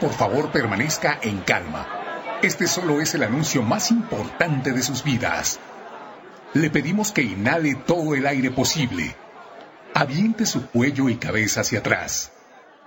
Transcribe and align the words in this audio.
por 0.00 0.12
favor 0.12 0.50
permanezca 0.50 1.18
en 1.22 1.38
calma. 1.40 1.86
Este 2.42 2.66
solo 2.66 3.00
es 3.00 3.14
el 3.14 3.22
anuncio 3.24 3.62
más 3.62 3.90
importante 3.90 4.72
de 4.72 4.82
sus 4.82 5.02
vidas. 5.02 5.58
Le 6.54 6.70
pedimos 6.70 7.12
que 7.12 7.22
inhale 7.22 7.74
todo 7.74 8.14
el 8.14 8.26
aire 8.26 8.50
posible. 8.50 9.14
Aviente 9.94 10.46
su 10.46 10.66
cuello 10.68 11.08
y 11.08 11.16
cabeza 11.16 11.62
hacia 11.62 11.80
atrás. 11.80 12.32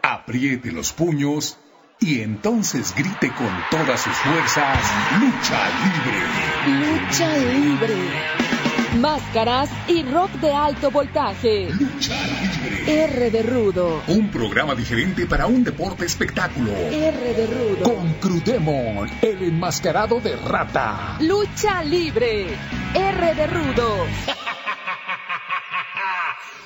Apriete 0.02 0.72
los 0.72 0.94
puños 0.94 1.58
y 2.00 2.22
entonces 2.22 2.96
grite 2.96 3.32
con 3.34 3.52
todas 3.70 4.02
sus 4.02 4.16
fuerzas, 4.16 4.80
lucha 5.20 5.70
libre. 5.84 7.00
Lucha 7.00 7.38
libre. 7.38 8.71
Máscaras 9.02 9.68
y 9.88 10.04
rock 10.04 10.30
de 10.34 10.54
alto 10.54 10.92
voltaje. 10.92 11.70
Lucha 11.72 12.14
libre. 12.28 13.04
R 13.04 13.32
de 13.32 13.42
Rudo. 13.42 14.04
Un 14.06 14.30
programa 14.30 14.76
diferente 14.76 15.26
para 15.26 15.48
un 15.48 15.64
deporte 15.64 16.06
espectáculo. 16.06 16.72
R 16.72 17.34
de 17.34 17.48
Rudo. 17.48 17.84
Con 17.84 18.14
Crudemon, 18.20 19.10
el 19.24 19.42
enmascarado 19.42 20.20
de 20.20 20.36
rata. 20.36 21.18
Lucha 21.20 21.84
libre. 21.84 22.56
R 22.94 23.34
de 23.34 23.48
Rudo. 23.48 24.06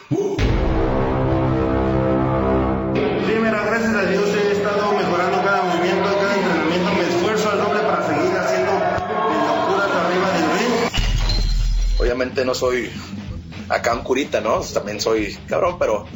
Sí, 0.09 0.37
Obviamente 12.25 12.43
no 12.45 12.55
soy 12.55 12.89
acá 13.69 13.93
un 13.93 14.01
curita, 14.01 14.41
¿no? 14.41 14.59
También 14.61 14.99
soy 14.99 15.37
cabrón, 15.47 15.77
pero 15.77 16.07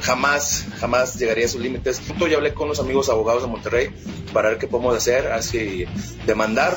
jamás, 0.00 0.64
jamás 0.78 1.16
llegaría 1.18 1.46
a 1.46 1.48
sus 1.48 1.60
límites. 1.60 2.00
Yo 2.20 2.28
ya 2.28 2.36
hablé 2.36 2.54
con 2.54 2.68
los 2.68 2.78
amigos 2.78 3.08
abogados 3.08 3.42
de 3.42 3.48
Monterrey 3.48 3.90
para 4.32 4.50
ver 4.50 4.58
qué 4.58 4.68
podemos 4.68 4.96
hacer, 4.96 5.26
así 5.32 5.84
demandar. 6.24 6.76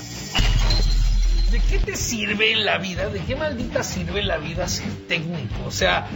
¿De 1.52 1.60
qué 1.70 1.78
te 1.78 1.96
sirve 1.96 2.52
en 2.54 2.66
la 2.66 2.80
vida? 2.80 3.10
¿De 3.10 3.20
qué 3.20 3.36
maldita 3.36 3.84
sirve 3.84 4.24
la 4.24 4.38
vida 4.38 4.68
ser 4.68 4.90
técnico? 5.08 5.54
O 5.68 5.72
sea, 5.72 6.08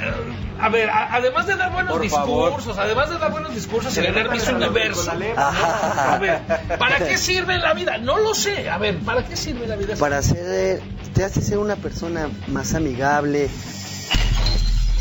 eh, 0.00 0.12
a 0.60 0.68
ver, 0.70 0.88
a- 0.90 1.14
además 1.14 1.46
de 1.46 1.56
dar 1.56 1.72
buenos 1.72 1.92
Por 1.92 2.02
discursos, 2.02 2.64
favor. 2.76 2.80
además 2.80 3.10
de 3.10 3.18
dar 3.18 3.30
buenos 3.32 3.54
discursos 3.54 3.96
y 3.96 4.00
ganar 4.02 4.26
la 4.26 4.66
Universo. 4.68 5.10
A 5.36 6.18
ver, 6.18 6.38
¿para 6.78 6.98
qué 7.06 7.16
sirve 7.18 7.58
la 7.58 7.72
vida? 7.74 7.98
No 7.98 8.18
lo 8.18 8.34
sé. 8.34 8.68
A 8.70 8.76
ver, 8.78 8.98
¿para 9.00 9.24
qué 9.26 9.36
sirve 9.36 9.66
la 9.66 9.76
vida? 9.76 9.94
para 9.96 10.20
ser 10.22 10.80
te 11.14 11.24
hace 11.24 11.40
ser 11.40 11.58
una 11.58 11.76
persona 11.76 12.28
más 12.48 12.74
amigable 12.74 13.48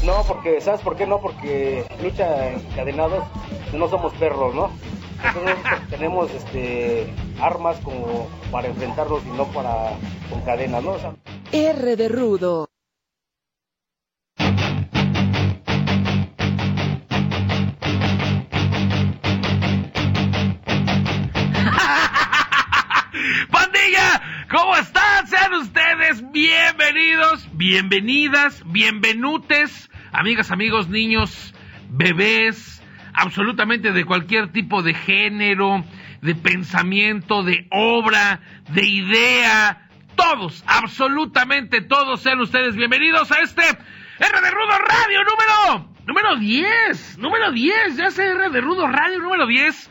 No, 0.05 0.23
porque, 0.27 0.61
¿sabes 0.61 0.81
por 0.81 0.95
qué 0.95 1.07
no? 1.07 1.19
Porque 1.19 1.85
lucha 2.01 2.51
encadenados 2.51 3.25
no 3.73 3.89
somos 3.89 4.13
perros, 4.13 4.53
¿no? 4.53 4.69
Nosotros 5.23 5.57
tenemos 5.89 6.29
este, 6.31 7.11
armas 7.41 7.77
como 7.83 8.27
para 8.51 8.67
enfrentarlos 8.67 9.23
y 9.25 9.29
no 9.29 9.45
para 9.45 9.97
con 10.29 10.41
cadenas, 10.41 10.83
¿no? 10.83 10.91
O 10.91 10.99
sea, 10.99 11.15
R 11.51 11.95
de 11.95 12.09
Rudo. 12.09 12.67
¡Pandilla! 23.51 24.21
¿Cómo 24.51 24.75
están? 24.75 25.02
Bienvenidos, 26.21 27.47
bienvenidas, 27.53 28.61
bienvenutes, 28.67 29.89
amigas, 30.11 30.51
amigos, 30.51 30.87
niños, 30.87 31.55
bebés, 31.89 32.83
absolutamente 33.13 33.91
de 33.91 34.05
cualquier 34.05 34.51
tipo 34.51 34.83
de 34.83 34.93
género, 34.93 35.83
de 36.21 36.35
pensamiento, 36.35 37.41
de 37.41 37.67
obra, 37.71 38.41
de 38.69 38.85
idea, 38.85 39.89
todos, 40.15 40.63
absolutamente 40.67 41.81
todos 41.81 42.21
sean 42.21 42.41
ustedes 42.41 42.75
bienvenidos 42.75 43.31
a 43.31 43.39
este 43.39 43.63
R 43.63 44.41
de 44.41 44.51
Rudo 44.51 44.77
Radio 44.87 45.19
número, 45.23 45.89
número 46.05 46.35
10, 46.35 47.17
número 47.17 47.51
10, 47.51 47.97
ya 47.97 48.11
sé 48.11 48.27
R 48.27 48.51
de 48.51 48.61
Rudo 48.61 48.85
Radio 48.85 49.19
número 49.19 49.47
10. 49.47 49.89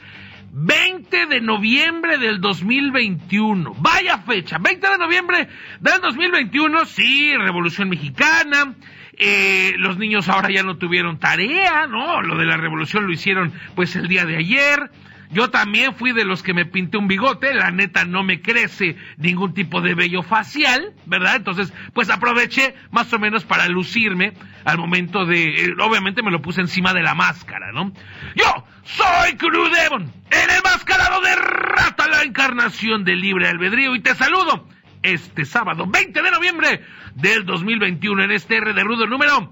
20 0.54 1.26
de 1.26 1.40
noviembre 1.40 2.18
del 2.18 2.38
2021. 2.40 3.74
Vaya 3.78 4.18
fecha, 4.18 4.58
20 4.58 4.86
de 4.86 4.98
noviembre 4.98 5.48
del 5.80 6.00
2021, 6.02 6.84
sí, 6.84 7.32
Revolución 7.36 7.88
Mexicana. 7.88 8.74
eh, 9.16 9.72
los 9.78 9.96
niños 9.96 10.28
ahora 10.28 10.50
ya 10.50 10.62
no 10.62 10.76
tuvieron 10.76 11.18
tarea, 11.18 11.86
¿no? 11.86 12.20
Lo 12.20 12.36
de 12.36 12.44
la 12.44 12.58
revolución 12.58 13.06
lo 13.06 13.12
hicieron 13.12 13.52
pues 13.74 13.96
el 13.96 14.08
día 14.08 14.26
de 14.26 14.36
ayer. 14.36 14.90
Yo 15.32 15.48
también 15.48 15.94
fui 15.94 16.12
de 16.12 16.26
los 16.26 16.42
que 16.42 16.52
me 16.52 16.66
pinté 16.66 16.98
un 16.98 17.08
bigote, 17.08 17.54
la 17.54 17.70
neta 17.70 18.04
no 18.04 18.22
me 18.22 18.42
crece 18.42 18.96
ningún 19.16 19.54
tipo 19.54 19.80
de 19.80 19.94
vello 19.94 20.22
facial, 20.22 20.92
¿verdad? 21.06 21.36
Entonces, 21.36 21.72
pues 21.94 22.10
aproveché 22.10 22.74
más 22.90 23.10
o 23.14 23.18
menos 23.18 23.44
para 23.44 23.66
lucirme 23.68 24.34
al 24.66 24.76
momento 24.76 25.24
de, 25.24 25.64
eh, 25.64 25.74
obviamente 25.80 26.22
me 26.22 26.30
lo 26.30 26.42
puse 26.42 26.60
encima 26.60 26.92
de 26.92 27.02
la 27.02 27.14
máscara, 27.14 27.72
¿no? 27.72 27.92
Yo 28.34 28.66
soy 28.84 29.36
Crudemon, 29.36 30.12
el 30.30 30.50
enmascarado 30.50 31.22
de 31.22 31.34
rata, 31.34 32.08
la 32.08 32.24
encarnación 32.24 33.04
del 33.04 33.22
libre 33.22 33.48
albedrío, 33.48 33.94
y 33.94 34.00
te 34.00 34.14
saludo 34.14 34.68
este 35.02 35.46
sábado 35.46 35.86
20 35.86 36.22
de 36.22 36.30
noviembre 36.30 36.84
del 37.14 37.46
2021 37.46 38.24
en 38.24 38.32
este 38.32 38.58
R 38.58 38.74
de 38.74 38.84
Rudo 38.84 39.06
número 39.06 39.50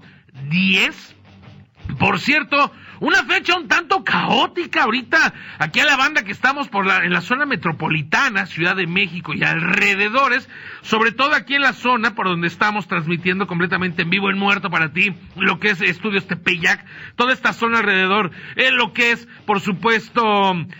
10. 0.49 1.15
Por 1.99 2.19
cierto, 2.19 2.71
una 3.01 3.23
fecha 3.25 3.57
un 3.57 3.67
tanto 3.67 4.03
caótica 4.03 4.83
ahorita. 4.83 5.33
Aquí 5.57 5.79
a 5.79 5.85
la 5.85 5.97
banda 5.97 6.23
que 6.23 6.31
estamos 6.31 6.69
por 6.69 6.85
la, 6.85 7.03
en 7.03 7.11
la 7.11 7.21
zona 7.21 7.47
metropolitana, 7.47 8.45
Ciudad 8.45 8.75
de 8.75 8.85
México 8.85 9.33
y 9.33 9.43
alrededores, 9.43 10.47
sobre 10.83 11.11
todo 11.11 11.33
aquí 11.33 11.55
en 11.55 11.61
la 11.61 11.73
zona 11.73 12.13
por 12.13 12.27
donde 12.27 12.47
estamos 12.47 12.87
transmitiendo 12.87 13.47
completamente 13.47 14.03
en 14.03 14.11
vivo, 14.11 14.29
en 14.29 14.37
muerto 14.37 14.69
para 14.69 14.93
ti, 14.93 15.13
lo 15.35 15.59
que 15.59 15.71
es 15.71 15.81
Estudios 15.81 16.27
Tepeyac, 16.27 16.85
toda 17.15 17.33
esta 17.33 17.53
zona 17.53 17.79
alrededor, 17.79 18.31
en 18.55 18.77
lo 18.77 18.93
que 18.93 19.11
es, 19.11 19.27
por 19.47 19.61
supuesto, 19.61 20.21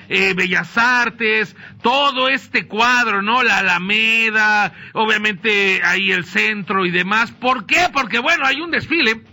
eh, 0.08 0.36
Bellas 0.36 0.78
Artes, 0.78 1.56
todo 1.82 2.30
este 2.30 2.68
cuadro, 2.68 3.24
¿no? 3.24 3.42
La 3.42 3.58
Alameda, 3.58 4.74
obviamente 4.94 5.82
ahí 5.84 6.12
el 6.12 6.26
centro 6.26 6.86
y 6.86 6.92
demás. 6.92 7.32
¿Por 7.32 7.66
qué? 7.66 7.88
Porque 7.92 8.20
bueno, 8.20 8.46
hay 8.46 8.62
un 8.62 8.70
desfile 8.70 9.24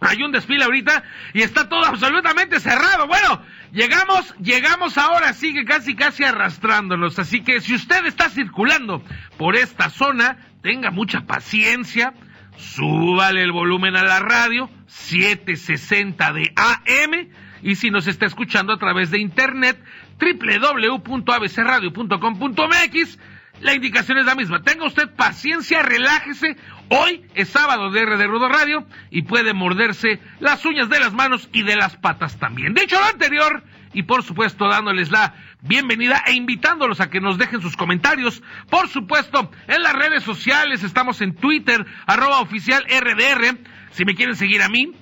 hay 0.00 0.22
un 0.22 0.32
desfile 0.32 0.64
ahorita 0.64 1.04
y 1.32 1.42
está 1.42 1.68
todo 1.68 1.84
absolutamente 1.84 2.60
cerrado. 2.60 3.06
Bueno, 3.06 3.42
llegamos, 3.72 4.34
llegamos 4.38 4.96
ahora, 4.96 5.32
sigue 5.32 5.64
casi 5.64 5.96
casi 5.96 6.24
arrastrándonos. 6.24 7.18
Así 7.18 7.42
que 7.42 7.60
si 7.60 7.74
usted 7.74 8.06
está 8.06 8.30
circulando 8.30 9.02
por 9.36 9.56
esta 9.56 9.90
zona, 9.90 10.38
tenga 10.62 10.90
mucha 10.90 11.22
paciencia, 11.22 12.14
súbale 12.56 13.42
el 13.42 13.52
volumen 13.52 13.96
a 13.96 14.04
la 14.04 14.20
radio, 14.20 14.70
760 14.86 16.32
de 16.32 16.52
AM, 16.54 17.28
y 17.62 17.74
si 17.74 17.90
nos 17.90 18.06
está 18.06 18.26
escuchando 18.26 18.72
a 18.72 18.78
través 18.78 19.10
de 19.10 19.18
internet, 19.18 19.82
www.abcradio.com.mx, 20.20 23.18
la 23.60 23.74
indicación 23.74 24.18
es 24.18 24.26
la 24.26 24.34
misma. 24.34 24.62
Tenga 24.62 24.86
usted 24.86 25.10
paciencia, 25.14 25.82
relájese. 25.82 26.56
Hoy 26.88 27.22
es 27.34 27.48
sábado 27.48 27.90
de 27.90 28.00
R 28.00 28.16
de 28.16 28.26
Rudo 28.26 28.48
Radio 28.48 28.86
y 29.10 29.22
puede 29.22 29.52
morderse 29.52 30.20
las 30.40 30.64
uñas 30.64 30.88
de 30.88 31.00
las 31.00 31.12
manos 31.12 31.48
y 31.52 31.62
de 31.62 31.76
las 31.76 31.96
patas 31.96 32.38
también. 32.38 32.74
Dicho 32.74 32.98
lo 32.98 33.06
anterior, 33.06 33.62
y 33.92 34.04
por 34.04 34.22
supuesto 34.22 34.68
dándoles 34.68 35.10
la 35.10 35.34
bienvenida 35.62 36.22
e 36.26 36.34
invitándolos 36.34 37.00
a 37.00 37.10
que 37.10 37.20
nos 37.20 37.38
dejen 37.38 37.60
sus 37.60 37.76
comentarios. 37.76 38.42
Por 38.70 38.88
supuesto, 38.88 39.50
en 39.66 39.82
las 39.82 39.94
redes 39.94 40.22
sociales 40.22 40.82
estamos 40.82 41.20
en 41.20 41.34
Twitter, 41.34 41.84
arroba 42.06 42.40
oficial 42.40 42.84
RDR. 42.84 43.58
Si 43.90 44.04
me 44.04 44.14
quieren 44.14 44.36
seguir 44.36 44.62
a 44.62 44.68
mí, 44.68 44.92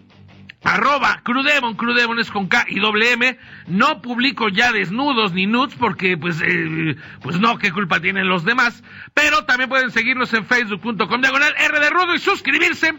arroba 0.66 1.20
Crudemon, 1.22 1.74
Crudemon 1.76 2.18
es 2.18 2.30
con 2.30 2.48
K 2.48 2.66
y 2.68 2.80
doble 2.80 3.12
M, 3.12 3.38
no 3.68 4.02
publico 4.02 4.48
ya 4.48 4.72
desnudos 4.72 5.32
ni 5.32 5.46
nudes 5.46 5.76
porque 5.78 6.18
pues, 6.18 6.42
eh, 6.42 6.96
pues 7.22 7.38
no, 7.38 7.58
qué 7.58 7.70
culpa 7.70 8.00
tienen 8.00 8.28
los 8.28 8.44
demás, 8.44 8.82
pero 9.14 9.44
también 9.44 9.70
pueden 9.70 9.92
seguirnos 9.92 10.34
en 10.34 10.44
facebook.com 10.44 11.20
diagonal 11.20 11.54
R 11.56 11.80
de 11.80 11.90
Rudo 11.90 12.14
y 12.14 12.18
suscribirse 12.18 12.94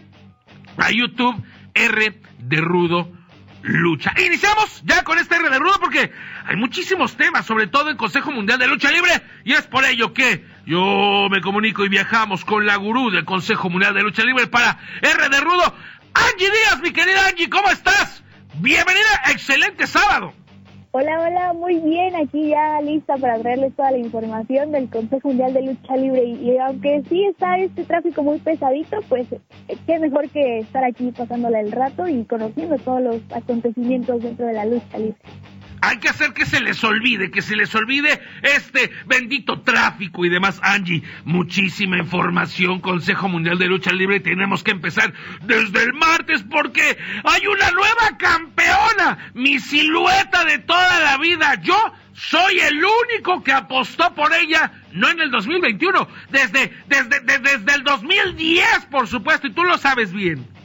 a 0.78 0.90
YouTube 0.90 1.44
R 1.74 2.20
de 2.38 2.60
Rudo 2.60 3.12
Lucha. 3.62 4.14
Iniciamos 4.24 4.82
ya 4.84 5.04
con 5.04 5.18
este 5.18 5.36
R 5.36 5.50
de 5.50 5.58
Rudo 5.58 5.78
porque 5.78 6.10
hay 6.46 6.56
muchísimos 6.56 7.16
temas, 7.16 7.44
sobre 7.44 7.66
todo 7.66 7.90
en 7.90 7.98
Consejo 7.98 8.32
Mundial 8.32 8.58
de 8.58 8.66
Lucha 8.66 8.90
Libre, 8.90 9.10
y 9.44 9.52
es 9.52 9.66
por 9.66 9.84
ello 9.84 10.14
que 10.14 10.42
yo 10.64 11.28
me 11.30 11.42
comunico 11.42 11.84
y 11.84 11.90
viajamos 11.90 12.46
con 12.46 12.64
la 12.64 12.76
gurú 12.76 13.10
del 13.10 13.26
Consejo 13.26 13.68
Mundial 13.68 13.92
de 13.92 14.02
Lucha 14.02 14.24
Libre 14.24 14.46
para 14.46 14.78
R 15.02 15.28
de 15.28 15.40
Rudo. 15.40 15.74
Angie 16.14 16.50
Díaz, 16.50 16.80
mi 16.82 16.92
querida 16.92 17.26
Angie, 17.28 17.48
¿cómo 17.50 17.68
estás? 17.70 18.22
Bienvenida, 18.60 19.22
excelente 19.30 19.86
sábado. 19.86 20.32
Hola, 20.90 21.20
hola, 21.20 21.52
muy 21.52 21.76
bien, 21.80 22.16
aquí 22.16 22.48
ya 22.48 22.80
lista 22.80 23.16
para 23.18 23.38
traerles 23.38 23.76
toda 23.76 23.90
la 23.90 23.98
información 23.98 24.72
del 24.72 24.88
Consejo 24.88 25.28
Mundial 25.28 25.52
de 25.52 25.62
Lucha 25.62 25.96
Libre 25.96 26.24
y, 26.24 26.56
aunque 26.58 27.02
sí 27.08 27.24
está 27.24 27.58
este 27.58 27.84
tráfico 27.84 28.22
muy 28.22 28.38
pesadito, 28.38 28.96
pues 29.08 29.30
eh, 29.30 29.76
qué 29.86 29.98
mejor 29.98 30.30
que 30.30 30.60
estar 30.60 30.82
aquí 30.84 31.12
pasándola 31.12 31.60
el 31.60 31.72
rato 31.72 32.08
y 32.08 32.24
conociendo 32.24 32.76
todos 32.78 33.02
los 33.02 33.16
acontecimientos 33.34 34.22
dentro 34.22 34.46
de 34.46 34.54
la 34.54 34.64
lucha 34.64 34.98
libre. 34.98 35.18
Hay 35.80 35.98
que 35.98 36.08
hacer 36.08 36.32
que 36.32 36.46
se 36.46 36.60
les 36.60 36.82
olvide, 36.84 37.30
que 37.30 37.42
se 37.42 37.56
les 37.56 37.74
olvide 37.74 38.20
este 38.42 38.90
bendito 39.06 39.60
tráfico 39.60 40.24
y 40.24 40.28
demás. 40.28 40.60
Angie, 40.62 41.02
muchísima 41.24 41.98
información. 41.98 42.80
Consejo 42.80 43.28
Mundial 43.28 43.58
de 43.58 43.66
Lucha 43.66 43.92
Libre. 43.92 44.20
Tenemos 44.20 44.62
que 44.62 44.72
empezar 44.72 45.12
desde 45.42 45.82
el 45.82 45.92
martes 45.94 46.42
porque 46.42 46.98
hay 47.24 47.46
una 47.46 47.70
nueva 47.70 48.18
campeona. 48.18 49.30
Mi 49.34 49.58
silueta 49.58 50.44
de 50.44 50.58
toda 50.58 51.00
la 51.00 51.18
vida. 51.18 51.54
Yo 51.62 51.76
soy 52.12 52.58
el 52.58 52.82
único 52.84 53.42
que 53.44 53.52
apostó 53.52 54.12
por 54.14 54.32
ella, 54.32 54.72
no 54.92 55.08
en 55.08 55.20
el 55.20 55.30
2021, 55.30 56.08
desde, 56.30 56.72
desde, 56.88 57.20
desde, 57.20 57.38
desde 57.38 57.74
el 57.74 57.84
2010, 57.84 58.86
por 58.90 59.06
supuesto, 59.06 59.46
y 59.46 59.52
tú 59.52 59.62
lo 59.64 59.78
sabes 59.78 60.12
bien. 60.12 60.57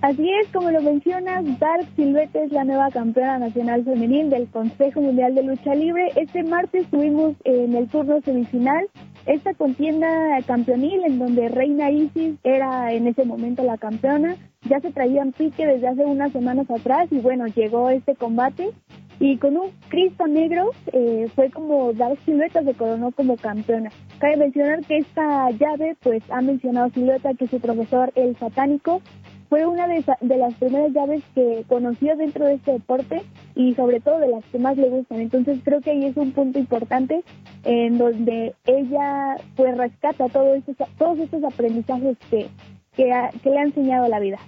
Así 0.00 0.30
es, 0.30 0.46
como 0.52 0.70
lo 0.70 0.80
mencionas, 0.80 1.44
Dark 1.58 1.84
Silvete 1.96 2.44
es 2.44 2.52
la 2.52 2.62
nueva 2.62 2.88
campeona 2.88 3.40
nacional 3.40 3.84
femenil 3.84 4.30
del 4.30 4.46
Consejo 4.46 5.00
Mundial 5.00 5.34
de 5.34 5.42
Lucha 5.42 5.74
Libre. 5.74 6.12
Este 6.14 6.44
martes 6.44 6.84
estuvimos 6.84 7.34
en 7.42 7.74
el 7.74 7.88
turno 7.88 8.20
semifinal, 8.20 8.86
esta 9.26 9.54
contienda 9.54 10.08
campeonil 10.46 11.02
en 11.04 11.18
donde 11.18 11.48
Reina 11.48 11.90
Isis 11.90 12.36
era 12.44 12.92
en 12.92 13.08
ese 13.08 13.24
momento 13.24 13.64
la 13.64 13.76
campeona. 13.76 14.36
Ya 14.68 14.78
se 14.78 14.92
traían 14.92 15.32
pique 15.32 15.66
desde 15.66 15.88
hace 15.88 16.04
unas 16.04 16.30
semanas 16.30 16.70
atrás 16.70 17.08
y 17.10 17.18
bueno, 17.18 17.46
llegó 17.48 17.90
este 17.90 18.14
combate 18.14 18.70
y 19.18 19.36
con 19.38 19.56
un 19.56 19.70
Cristo 19.88 20.28
negro 20.28 20.70
eh, 20.92 21.26
fue 21.34 21.50
como 21.50 21.92
Dark 21.92 22.18
Silueta 22.24 22.62
se 22.62 22.74
coronó 22.74 23.10
como 23.10 23.36
campeona. 23.36 23.90
Cabe 24.20 24.36
mencionar 24.36 24.80
que 24.86 24.98
esta 24.98 25.50
llave, 25.50 25.96
pues 26.04 26.22
ha 26.30 26.40
mencionado 26.40 26.90
Silueta 26.90 27.34
que 27.34 27.48
su 27.48 27.58
profesor, 27.58 28.12
el 28.14 28.36
satánico, 28.36 29.02
fue 29.48 29.66
una 29.66 29.86
de, 29.86 30.04
las 30.36 30.54
primeras 30.54 30.92
llaves 30.92 31.22
que 31.34 31.64
conoció 31.68 32.16
dentro 32.16 32.44
de 32.46 32.54
este 32.54 32.72
deporte 32.72 33.22
y 33.54 33.74
sobre 33.74 34.00
todo 34.00 34.18
de 34.18 34.28
las 34.28 34.44
que 34.46 34.58
más 34.58 34.76
le 34.76 34.88
gustan. 34.88 35.20
Entonces 35.20 35.58
creo 35.64 35.80
que 35.80 35.90
ahí 35.90 36.04
es 36.04 36.16
un 36.16 36.32
punto 36.32 36.58
importante 36.58 37.24
en 37.64 37.98
donde 37.98 38.54
ella 38.66 39.36
pues 39.56 39.76
rescata 39.76 40.28
todos 40.28 40.58
estos, 40.58 40.76
todos 40.98 41.18
estos 41.18 41.42
aprendizajes 41.44 42.16
que, 42.30 42.48
que, 42.94 43.04
le 43.06 43.58
ha 43.58 43.62
enseñado 43.62 44.08
la 44.08 44.20
vida. 44.20 44.38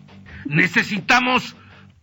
Necesitamos 0.44 1.56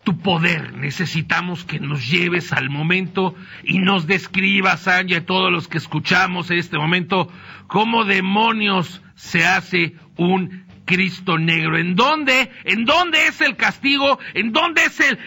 tu 0.03 0.17
poder. 0.17 0.73
Necesitamos 0.73 1.65
que 1.65 1.79
nos 1.79 2.09
lleves 2.09 2.53
al 2.53 2.69
momento 2.69 3.35
y 3.63 3.79
nos 3.79 4.07
describas, 4.07 4.87
a 4.87 5.03
todos 5.25 5.51
los 5.51 5.67
que 5.67 5.77
escuchamos 5.77 6.49
en 6.49 6.59
este 6.59 6.77
momento, 6.77 7.27
cómo 7.67 8.05
demonios 8.05 9.03
se 9.15 9.45
hace 9.45 9.95
un 10.17 10.66
Cristo 10.87 11.37
negro. 11.37 11.77
¿En 11.77 11.95
dónde? 11.95 12.49
¿En 12.63 12.85
dónde 12.85 13.27
es 13.27 13.41
el 13.41 13.55
castigo? 13.57 14.17
¿En 14.33 14.53
dónde 14.53 14.85
es 14.85 14.99
el, 15.01 15.19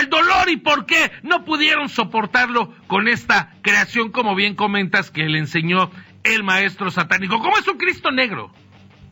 el 0.00 0.08
dolor? 0.08 0.48
¿Y 0.48 0.56
por 0.56 0.86
qué 0.86 1.10
no 1.22 1.44
pudieron 1.44 1.88
soportarlo 1.90 2.72
con 2.86 3.08
esta 3.08 3.52
creación, 3.60 4.12
como 4.12 4.34
bien 4.34 4.54
comentas, 4.54 5.10
que 5.10 5.24
le 5.24 5.38
enseñó 5.38 5.90
el 6.22 6.44
maestro 6.44 6.90
satánico? 6.90 7.40
¿Cómo 7.40 7.58
es 7.58 7.66
un 7.66 7.76
Cristo 7.76 8.10
negro? 8.12 8.50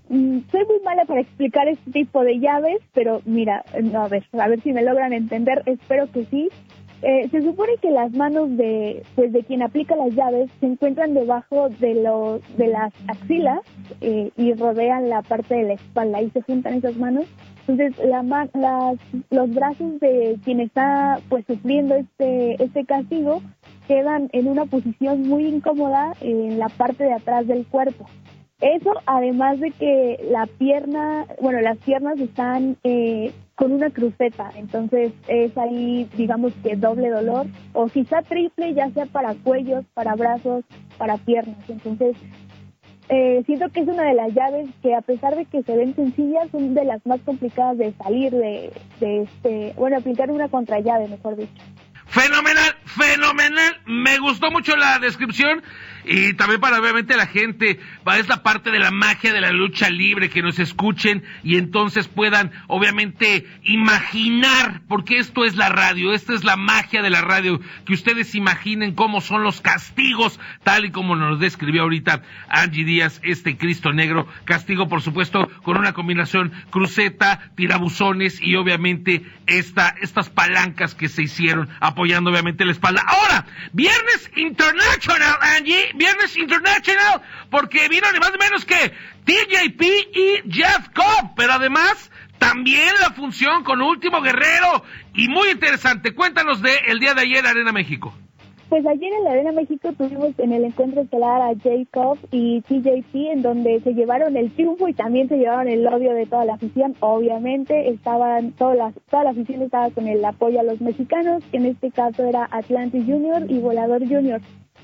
Mm, 0.09 0.39
soy 0.53 0.65
muy 0.67 0.81
mala 0.85 1.05
para 1.05 1.21
explicar 1.21 1.67
este 1.67 1.91
tipo 1.91 2.23
de 2.23 2.39
llaves, 2.39 2.81
pero 2.95 3.21
mira, 3.25 3.65
a 3.75 4.09
ver, 4.09 4.25
a 4.41 4.49
ver 4.49 4.63
si 4.63 4.73
me 4.73 4.85
logran 4.85 5.13
entender, 5.13 5.63
espero 5.67 6.11
que 6.13 6.25
sí. 6.27 6.49
Eh, 7.03 7.29
se 7.31 7.43
supone 7.43 7.73
que 7.83 7.91
las 7.91 8.13
manos 8.13 8.57
de, 8.57 9.03
pues, 9.15 9.33
de 9.33 9.43
quien 9.45 9.63
aplica 9.63 9.95
las 9.97 10.15
llaves 10.15 10.51
se 10.61 10.67
encuentran 10.67 11.15
debajo 11.15 11.69
de, 11.69 11.95
los 11.95 12.57
de 12.57 12.69
las 12.69 12.93
axilas 13.09 13.61
eh, 14.01 14.31
y 14.37 14.55
rodean 14.55 15.09
la 15.09 15.23
parte 15.23 15.55
de 15.57 15.63
la 15.65 15.73
espalda. 15.75 16.23
y 16.23 16.31
se 16.31 16.43
juntan 16.43 16.75
esas 16.75 16.97
manos. 16.97 17.27
Entonces, 17.69 17.99
la, 18.05 18.23
las, 18.55 18.97
los 19.31 19.55
brazos 19.55 20.01
de 20.01 20.39
quien 20.45 20.61
está 20.61 21.19
pues 21.29 21.45
sufriendo 21.47 21.97
este, 21.97 22.63
este 22.63 22.85
castigo 22.85 23.43
quedan 23.89 24.29
en 24.33 24.49
una 24.49 24.67
posición 24.67 25.23
muy 25.23 25.47
incómoda 25.47 26.13
en 26.21 26.59
la 26.59 26.69
parte 26.69 27.05
de 27.05 27.13
atrás 27.13 27.47
del 27.47 27.67
cuerpo. 27.67 28.07
Eso, 28.61 28.91
además 29.05 29.61
de 29.61 29.71
que 29.71 30.19
la 30.31 30.47
pierna, 30.47 31.27
bueno, 31.41 31.61
las 31.61 31.77
piernas 31.79 32.19
están 32.19 32.79
eh, 32.85 33.33
con 33.55 33.73
una 33.73 33.91
cruceta, 33.91 34.51
entonces 34.57 35.13
es 35.29 35.57
ahí, 35.59 36.09
digamos 36.17 36.55
que 36.63 36.75
doble 36.77 37.11
dolor, 37.11 37.47
o 37.75 37.87
quizá 37.87 38.23
triple, 38.23 38.73
ya 38.73 38.91
sea 38.91 39.07
para 39.07 39.35
cuellos, 39.35 39.85
para 39.93 40.15
brazos, 40.15 40.65
para 40.97 41.19
piernas. 41.19 41.59
Entonces, 41.69 42.17
eh, 43.09 43.43
siento 43.45 43.69
que 43.69 43.81
es 43.81 43.89
una 43.89 44.05
de 44.05 44.15
las 44.15 44.33
llaves 44.33 44.69
que, 44.83 44.95
a 44.95 45.03
pesar 45.03 45.37
de 45.37 45.45
que 45.45 45.63
se 45.63 45.77
ven 45.77 45.95
sencillas, 45.95 46.49
son 46.51 46.75
de 46.75 46.85
las 46.85 47.05
más 47.07 47.21
complicadas 47.21 47.77
de 47.77 47.93
salir 47.93 48.33
de, 48.33 48.73
de 49.01 49.23
este, 49.23 49.75
bueno, 49.77 49.99
aplicar 49.99 50.31
una 50.31 50.49
contrallave, 50.49 51.09
mejor 51.09 51.37
dicho. 51.37 51.63
Fenomenal, 52.07 52.75
fenomenal. 52.85 53.66
Me 53.87 54.19
gustó 54.19 54.51
mucho 54.51 54.77
la 54.77 54.99
descripción 54.99 55.63
y 56.05 56.35
también 56.35 56.61
para 56.61 56.79
obviamente 56.81 57.17
la 57.17 57.27
gente, 57.27 57.81
para 58.05 58.19
esta 58.19 58.43
parte 58.43 58.71
de 58.71 58.79
la 58.79 58.91
magia 58.91 59.33
de 59.33 59.41
la 59.41 59.51
lucha 59.51 59.91
libre, 59.91 60.31
que 60.31 60.43
nos 60.43 60.59
escuchen 60.59 61.25
y 61.43 61.57
entonces 61.57 62.07
puedan 62.09 62.53
obviamente 62.69 63.47
imaginar, 63.65 64.83
porque 64.89 65.19
esto 65.19 65.45
es 65.45 65.57
la 65.57 65.69
radio, 65.69 66.13
esta 66.13 66.35
es 66.35 66.45
la 66.45 66.57
magia 66.57 67.03
de 67.03 67.11
la 67.11 67.23
radio, 67.23 67.61
que 67.85 67.95
ustedes 67.95 68.35
imaginen 68.35 68.95
cómo 68.95 69.21
son 69.21 69.43
los 69.43 69.61
castigos, 69.61 70.39
tal 70.63 70.85
y 70.85 70.91
como 70.91 71.17
nos 71.17 71.41
describió 71.41 71.83
ahorita 71.83 72.23
Angie 72.49 72.85
Díaz, 72.85 73.21
este 73.25 73.57
Cristo 73.57 73.93
Negro, 73.93 74.29
castigo 74.45 74.89
por 74.89 75.03
supuesto 75.03 75.49
con 75.63 75.77
una 75.77 75.93
combinación 75.93 76.53
cruceta, 76.71 77.51
tirabuzones 77.57 78.41
y 78.41 78.55
obviamente 78.57 79.25
esta, 79.47 79.95
estas 80.01 80.31
palancas 80.31 80.95
que 80.95 81.09
se 81.09 81.23
hicieron 81.23 81.69
apoyando 81.81 82.31
obviamente 82.31 82.65
la 82.65 82.73
espalda. 82.73 83.05
Ahora, 83.07 83.47
Viernes 83.77 84.31
International, 84.37 85.37
Angie, 85.43 85.91
Viernes 85.97 86.35
International, 86.39 87.21
porque 87.51 87.91
vino 87.91 88.11
ni 88.11 88.19
más 88.19 88.33
ni 88.33 88.39
menos 88.39 88.65
que 88.65 88.95
TJP 89.27 89.83
y 90.15 90.51
Jeff 90.51 90.89
Cobb, 90.95 91.35
pero 91.37 91.53
además 91.53 92.11
también 92.39 92.89
la 93.03 93.11
función 93.11 93.65
con 93.65 93.83
Último 93.83 94.23
Guerrero 94.23 94.83
y 95.13 95.29
muy 95.29 95.51
interesante. 95.51 96.15
Cuéntanos 96.15 96.63
de 96.63 96.75
el 96.87 97.01
día 97.01 97.13
de 97.13 97.21
ayer 97.21 97.47
Arena 97.47 97.71
México. 97.71 98.17
Pues 98.69 98.85
ayer 98.85 99.13
en 99.13 99.23
la 99.23 99.31
Arena 99.31 99.53
México 99.53 99.93
tuvimos 99.93 100.37
en 100.39 100.53
el 100.53 100.65
encuentro 100.65 101.01
estelar 101.01 101.41
a 101.41 101.55
Jacob 101.55 102.19
y 102.33 102.63
TJP, 102.63 103.15
en 103.33 103.43
donde 103.43 103.79
se 103.81 103.95
llevaron 103.95 104.37
el 104.37 104.51
triunfo 104.51 104.89
y 104.89 104.93
también 104.93 105.29
se 105.29 105.37
llevaron 105.37 105.69
el 105.69 105.87
odio 105.87 106.13
de 106.13 106.27
toda 106.27 106.45
la 106.45 106.55
afición. 106.55 106.97
Obviamente 106.99 107.89
estaban 107.91 108.51
toda 108.53 108.75
la, 108.75 108.93
toda 109.09 109.23
la 109.23 109.31
afición 109.31 109.63
estaba 109.63 109.91
con 109.91 110.09
el 110.09 110.25
apoyo 110.25 110.59
a 110.59 110.65
los 110.65 110.81
mexicanos, 110.81 111.45
que 111.53 111.59
en 111.59 111.67
este 111.67 111.93
caso 111.93 112.25
era 112.25 112.49
Atlantis 112.51 113.05
Junior 113.07 113.45
y 113.49 113.61
Volador 113.61 114.01
Junior. 114.01 114.41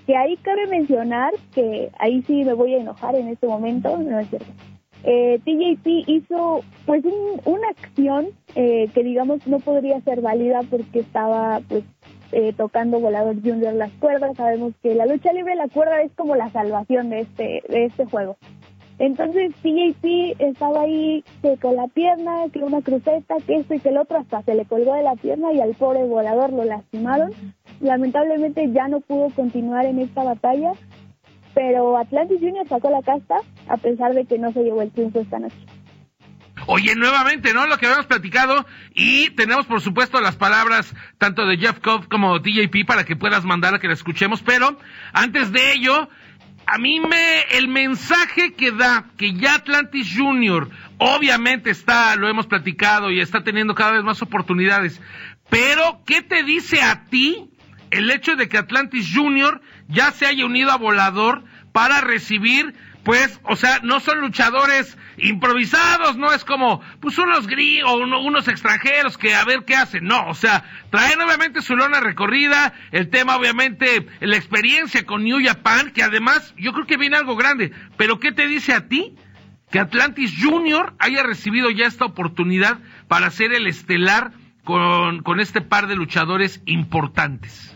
Que 0.06 0.16
ahí 0.16 0.36
cabe 0.36 0.68
mencionar 0.68 1.32
que 1.52 1.90
ahí 1.98 2.22
sí 2.22 2.44
me 2.44 2.52
voy 2.52 2.74
a 2.74 2.80
enojar 2.80 3.16
en 3.16 3.28
este 3.28 3.48
momento, 3.48 3.98
no 3.98 4.20
es 4.20 4.28
cierto. 4.28 4.52
Eh, 5.04 5.40
TJP 5.44 6.08
hizo 6.08 6.60
pues 6.86 7.02
una 7.44 7.68
acción 7.70 8.28
eh, 8.54 8.88
que 8.94 9.02
digamos 9.02 9.44
no 9.48 9.58
podría 9.58 10.00
ser 10.02 10.20
válida 10.20 10.60
porque 10.70 11.00
estaba 11.00 11.60
pues 11.68 11.82
eh, 12.32 12.52
tocando 12.56 12.98
Volador 12.98 13.36
Junior 13.42 13.74
las 13.74 13.92
cuerdas. 13.92 14.36
Sabemos 14.36 14.72
que 14.82 14.94
la 14.94 15.06
lucha 15.06 15.32
libre 15.32 15.54
la 15.54 15.68
cuerda 15.68 16.02
es 16.02 16.12
como 16.12 16.34
la 16.34 16.50
salvación 16.50 17.10
de 17.10 17.20
este, 17.20 17.62
de 17.68 17.84
este 17.84 18.06
juego. 18.06 18.36
Entonces 18.98 19.52
TJP 19.62 20.40
estaba 20.40 20.82
ahí 20.82 21.24
que 21.40 21.56
con 21.56 21.76
la 21.76 21.88
pierna, 21.88 22.44
que 22.52 22.60
una 22.60 22.82
cruceta, 22.82 23.34
que 23.46 23.56
esto 23.56 23.74
y 23.74 23.80
que 23.80 23.88
el 23.88 23.98
otro, 23.98 24.18
hasta 24.18 24.42
se 24.42 24.54
le 24.54 24.64
colgó 24.64 24.94
de 24.94 25.02
la 25.02 25.16
pierna 25.16 25.52
y 25.52 25.60
al 25.60 25.74
pobre 25.74 26.04
volador 26.04 26.52
lo 26.52 26.64
lastimaron. 26.64 27.32
Lamentablemente 27.80 28.70
ya 28.70 28.88
no 28.88 29.00
pudo 29.00 29.30
continuar 29.34 29.86
en 29.86 29.98
esta 29.98 30.22
batalla, 30.22 30.72
pero 31.54 31.96
Atlantis 31.96 32.40
Junior 32.40 32.68
sacó 32.68 32.90
la 32.90 33.02
casta 33.02 33.36
a 33.68 33.76
pesar 33.76 34.14
de 34.14 34.24
que 34.24 34.38
no 34.38 34.52
se 34.52 34.62
llevó 34.62 34.82
el 34.82 34.92
triunfo 34.92 35.20
esta 35.20 35.38
noche. 35.38 35.56
Oye, 36.66 36.94
nuevamente, 36.94 37.52
¿no? 37.52 37.66
Lo 37.66 37.78
que 37.78 37.86
habíamos 37.86 38.06
platicado 38.06 38.66
y 38.94 39.30
tenemos, 39.30 39.66
por 39.66 39.80
supuesto, 39.80 40.20
las 40.20 40.36
palabras 40.36 40.94
tanto 41.18 41.46
de 41.46 41.58
Jeff 41.58 41.80
Cobb 41.80 42.08
como 42.08 42.40
TJP 42.40 42.86
para 42.86 43.04
que 43.04 43.16
puedas 43.16 43.44
mandar 43.44 43.74
a 43.74 43.78
que 43.78 43.88
la 43.88 43.94
escuchemos, 43.94 44.42
pero 44.42 44.78
antes 45.12 45.52
de 45.52 45.72
ello, 45.72 46.08
a 46.66 46.78
mí 46.78 47.00
me, 47.00 47.40
el 47.52 47.68
mensaje 47.68 48.54
que 48.54 48.70
da 48.70 49.06
que 49.16 49.34
ya 49.34 49.54
Atlantis 49.54 50.14
Junior 50.16 50.70
obviamente 50.98 51.70
está, 51.70 52.14
lo 52.16 52.28
hemos 52.28 52.46
platicado 52.46 53.10
y 53.10 53.20
está 53.20 53.42
teniendo 53.42 53.74
cada 53.74 53.92
vez 53.92 54.04
más 54.04 54.22
oportunidades, 54.22 55.00
pero 55.50 56.02
¿qué 56.06 56.22
te 56.22 56.44
dice 56.44 56.80
a 56.80 57.06
ti 57.06 57.50
el 57.90 58.10
hecho 58.10 58.36
de 58.36 58.48
que 58.48 58.58
Atlantis 58.58 59.10
Junior 59.12 59.60
ya 59.88 60.12
se 60.12 60.26
haya 60.26 60.46
unido 60.46 60.70
a 60.70 60.78
Volador 60.78 61.44
para 61.72 62.00
recibir 62.00 62.74
pues, 63.04 63.40
o 63.44 63.56
sea, 63.56 63.80
no 63.82 64.00
son 64.00 64.20
luchadores 64.20 64.96
improvisados, 65.16 66.16
no 66.16 66.32
es 66.32 66.44
como, 66.44 66.80
pues 67.00 67.18
unos 67.18 67.46
gringos 67.46 67.90
o 67.90 67.96
unos 67.96 68.48
extranjeros 68.48 69.18
que 69.18 69.34
a 69.34 69.44
ver 69.44 69.64
qué 69.64 69.74
hacen, 69.74 70.04
no, 70.04 70.28
o 70.28 70.34
sea, 70.34 70.64
traen 70.90 71.20
obviamente 71.20 71.62
su 71.62 71.76
lona 71.76 72.00
recorrida, 72.00 72.72
el 72.92 73.08
tema 73.10 73.36
obviamente, 73.36 74.06
la 74.20 74.36
experiencia 74.36 75.04
con 75.04 75.24
New 75.24 75.44
Japan, 75.44 75.90
que 75.90 76.02
además 76.02 76.54
yo 76.56 76.72
creo 76.72 76.86
que 76.86 76.96
viene 76.96 77.16
algo 77.16 77.36
grande, 77.36 77.72
pero 77.96 78.20
¿qué 78.20 78.32
te 78.32 78.46
dice 78.46 78.72
a 78.72 78.88
ti? 78.88 79.16
Que 79.70 79.80
Atlantis 79.80 80.34
Junior 80.40 80.94
haya 80.98 81.22
recibido 81.22 81.70
ya 81.70 81.86
esta 81.86 82.04
oportunidad 82.04 82.78
para 83.08 83.30
ser 83.30 83.52
el 83.52 83.66
estelar 83.66 84.32
con, 84.64 85.22
con 85.22 85.40
este 85.40 85.60
par 85.60 85.86
de 85.86 85.96
luchadores 85.96 86.62
importantes. 86.66 87.71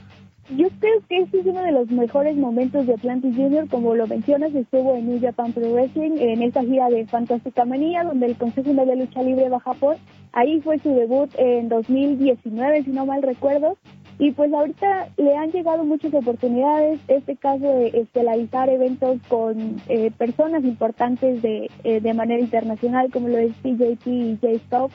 Yo 0.50 0.68
creo 0.78 1.00
que 1.08 1.18
este 1.22 1.40
es 1.40 1.46
uno 1.46 1.60
de 1.60 1.72
los 1.72 1.90
mejores 1.90 2.36
momentos 2.36 2.86
de 2.86 2.94
Atlantis 2.94 3.34
Junior, 3.34 3.68
como 3.68 3.96
lo 3.96 4.06
mencionas, 4.06 4.54
estuvo 4.54 4.94
en 4.94 5.08
New 5.08 5.20
Japan 5.20 5.52
Pro 5.52 5.72
Wrestling, 5.72 6.18
en 6.18 6.42
esta 6.42 6.62
gira 6.62 6.88
de 6.88 7.04
Fantástica 7.06 7.64
Manía, 7.64 8.04
donde 8.04 8.26
el 8.26 8.36
Consejo 8.36 8.72
de 8.72 8.96
Lucha 8.96 9.22
Libre 9.22 9.48
va 9.48 9.56
a 9.56 9.60
Japón. 9.60 9.96
Ahí 10.32 10.60
fue 10.60 10.78
su 10.78 10.90
debut 10.90 11.30
en 11.36 11.68
2019, 11.68 12.84
si 12.84 12.90
no 12.90 13.06
mal 13.06 13.22
recuerdo. 13.22 13.76
Y 14.18 14.30
pues 14.30 14.52
ahorita 14.52 15.08
le 15.16 15.36
han 15.36 15.50
llegado 15.50 15.84
muchas 15.84 16.14
oportunidades, 16.14 17.00
este 17.08 17.36
caso 17.36 17.66
de 17.66 17.88
estelarizar 17.88 18.68
eventos 18.70 19.18
con 19.28 19.76
eh, 19.88 20.10
personas 20.16 20.64
importantes 20.64 21.42
de, 21.42 21.68
eh, 21.82 22.00
de 22.00 22.14
manera 22.14 22.40
internacional, 22.40 23.10
como 23.12 23.28
lo 23.28 23.38
es 23.38 23.52
TJP 23.56 24.06
y 24.06 24.38
J-Stop. 24.40 24.90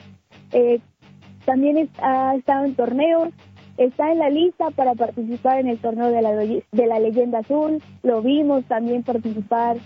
Eh, 0.52 0.80
también 1.44 1.88
ha 2.00 2.34
estado 2.36 2.64
en 2.64 2.74
torneos, 2.74 3.28
está 3.84 4.12
en 4.12 4.18
la 4.18 4.30
lista 4.30 4.70
para 4.70 4.94
participar 4.94 5.60
en 5.60 5.68
el 5.68 5.78
torneo 5.78 6.08
de 6.08 6.22
la, 6.22 6.32
de 6.32 6.86
la 6.86 6.98
leyenda 6.98 7.40
azul, 7.40 7.82
lo 8.02 8.22
vimos 8.22 8.64
también 8.64 9.02
participar, 9.02 9.76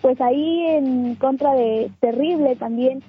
pues 0.00 0.20
ahí 0.20 0.66
en 0.66 1.14
contra 1.16 1.54
de 1.54 1.90
Terrible 2.00 2.56
también 2.56 3.02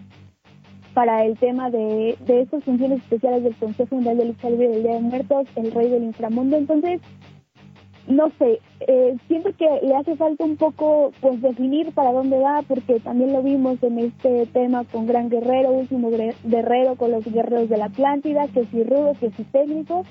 para 0.93 1.23
el 1.23 1.37
tema 1.37 1.69
de, 1.69 2.17
de 2.25 2.41
estas 2.41 2.63
funciones 2.63 2.99
especiales 2.99 3.43
del 3.43 3.55
Consejo 3.55 3.95
Mundial 3.95 4.17
de 4.17 4.25
Lucha 4.25 4.49
Libre 4.49 4.69
del 4.69 4.83
Día 4.83 4.93
de 4.95 4.99
Muertos, 5.01 5.47
el 5.55 5.71
Rey 5.71 5.89
del 5.89 6.03
Inframundo, 6.03 6.57
entonces 6.57 7.01
no 8.07 8.31
sé, 8.37 8.59
eh, 8.81 9.15
siento 9.27 9.51
que 9.55 9.67
le 9.83 9.95
hace 9.95 10.15
falta 10.15 10.43
un 10.43 10.57
poco 10.57 11.11
pues 11.21 11.41
definir 11.41 11.93
para 11.93 12.11
dónde 12.11 12.39
va, 12.39 12.61
porque 12.67 12.99
también 12.99 13.31
lo 13.31 13.41
vimos 13.41 13.81
en 13.83 13.99
este 13.99 14.47
tema 14.47 14.83
con 14.85 15.05
Gran 15.05 15.29
Guerrero, 15.29 15.71
último 15.71 16.09
guerrero 16.43 16.95
con 16.95 17.11
los 17.11 17.23
guerreros 17.25 17.69
de 17.69 17.77
la 17.77 17.85
Atlántida, 17.85 18.47
que 18.47 18.65
si 18.65 18.83
rudo, 18.83 19.13
que 19.19 19.31
si 19.31 19.43
técnico, 19.45 20.03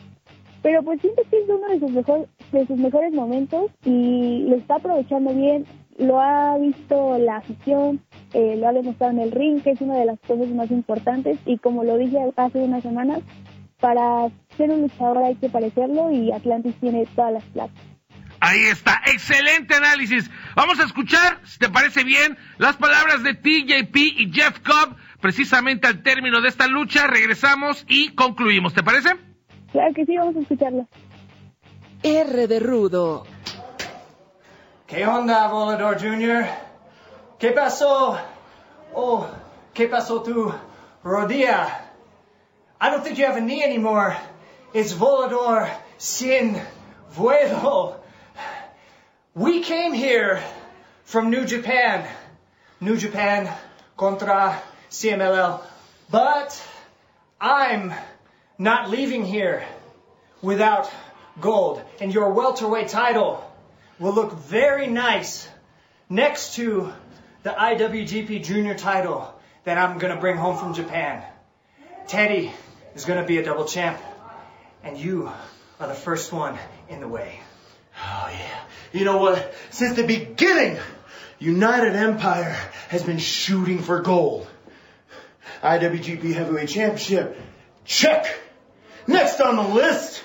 pero 0.63 0.83
pues 0.83 1.01
siento 1.01 1.23
que 1.31 1.39
es 1.39 1.49
uno 1.49 1.69
de 1.69 1.81
sus, 1.81 1.91
mejor, 1.91 2.29
de 2.53 2.67
sus 2.67 2.77
mejores 2.77 3.13
momentos 3.13 3.71
y 3.85 4.45
lo 4.49 4.57
está 4.57 4.77
aprovechando 4.77 5.35
bien, 5.35 5.65
lo 5.99 6.21
ha 6.21 6.57
visto 6.59 7.19
la 7.19 7.37
afición, 7.37 8.01
eh, 8.33 8.57
lo 8.57 8.69
ha 8.69 8.73
demostrado 8.73 9.13
en 9.13 9.21
el 9.21 9.33
ring, 9.33 9.63
que 9.63 9.71
es 9.71 9.81
una 9.81 9.97
de 9.97 10.07
las 10.07 10.19
cosas 10.21 10.49
más 10.49 10.71
importantes 10.71 11.39
y 11.47 11.59
como 11.59 11.85
lo 11.85 11.97
dije 11.99 12.19
hace 12.37 12.59
unas 12.59 12.83
semanas, 12.83 13.21
para 13.81 14.29
ser 14.57 14.71
un 14.71 14.83
luchador 14.83 15.19
hay 15.19 15.37
que 15.37 15.49
parecerlo 15.49 16.11
y 16.11 16.33
Atlantis 16.33 16.75
tiene 16.81 17.07
todas 17.15 17.33
las 17.33 17.45
plazas. 17.45 17.77
Ahí 18.41 18.61
está, 18.61 19.03
excelente 19.07 19.75
análisis. 19.75 20.31
Vamos 20.55 20.81
a 20.81 20.85
escuchar, 20.85 21.41
si 21.45 21.59
te 21.59 21.69
parece 21.69 22.05
bien, 22.05 22.39
las 22.57 22.77
palabras 22.77 23.23
de 23.23 23.35
TJP 23.35 23.97
y 23.97 24.33
Jeff 24.33 24.61
Cobb, 24.61 24.97
precisamente 25.21 25.87
al 25.87 26.03
término 26.03 26.41
de 26.41 26.49
esta 26.49 26.67
lucha. 26.67 27.07
Regresamos 27.07 27.85
y 27.87 28.15
concluimos, 28.15 28.73
¿te 28.73 28.83
parece? 28.83 29.30
Claro 29.73 29.95
que 29.95 30.05
sí, 30.05 30.17
vamos 30.17 30.37
a 30.37 30.41
escucharlo. 30.41 30.87
R 32.03 32.47
de 32.47 32.59
Rudo. 32.61 33.25
¿Qué 34.87 35.07
onda, 35.07 35.47
Volador 35.49 36.01
Jr.? 36.01 36.47
¿Qué 37.39 37.53
pasó? 37.53 38.19
Oh, 38.93 39.27
¿qué 39.73 39.87
pasó 39.89 40.23
tu 40.23 40.53
rodilla? 41.05 41.87
I 42.81 42.91
don't 42.91 43.05
think 43.05 43.19
you 43.19 43.27
have 43.27 43.37
a 43.37 43.41
knee 43.41 43.63
anymore. 43.63 44.17
It's 44.73 44.93
Volador 44.93 45.69
sin 45.99 46.61
vuelo. 47.15 47.97
We 49.35 49.63
came 49.63 49.93
here 49.93 50.43
from 51.05 51.31
New 51.31 51.45
Japan. 51.45 52.05
New 52.81 52.97
Japan 52.97 53.49
contra 53.97 54.61
CMLL. 54.91 55.61
But 56.11 56.61
I'm 57.41 57.93
not 58.61 58.91
leaving 58.91 59.25
here 59.25 59.65
without 60.43 60.91
gold. 61.41 61.83
And 61.99 62.13
your 62.13 62.33
welterweight 62.35 62.89
title 62.89 63.43
will 63.99 64.13
look 64.13 64.35
very 64.35 64.87
nice 64.87 65.49
next 66.11 66.57
to 66.57 66.93
the 67.43 67.51
IWGP 67.51 68.45
Junior 68.45 68.75
title 68.75 69.35
that 69.65 69.79
I'm 69.79 69.99
going 69.99 70.15
to 70.15 70.21
bring 70.21 70.37
home 70.37 70.59
from 70.59 70.75
Japan. 70.75 71.23
Teddy 72.07 72.53
is 72.95 73.07
going 73.07 73.19
to 73.19 73.27
be 73.27 73.39
a 73.39 73.43
double 73.43 73.65
champ, 73.65 73.99
and 74.85 74.99
you 74.99 75.31
are 75.79 75.89
the 75.89 75.95
first 75.95 76.31
one 76.31 76.59
in 76.91 77.01
the 77.01 77.09
way. 77.09 77.41
Oh, 77.97 78.29
yeah. 78.31 78.61
You 78.93 79.07
know 79.07 79.19
what? 79.19 79.55
Since 79.71 79.97
the 79.97 80.07
beginning, 80.07 80.79
United 81.39 81.97
Empire 81.97 82.57
has 82.89 83.03
been 83.03 83.19
shooting 83.19 83.79
for 83.79 84.03
gold. 84.03 84.47
IWGP 85.63 86.35
Heavyweight 86.35 86.69
Championship, 86.69 87.39
check. 87.87 88.27
Next 89.07 89.41
on 89.41 89.57
the 89.57 89.63
list, 89.63 90.23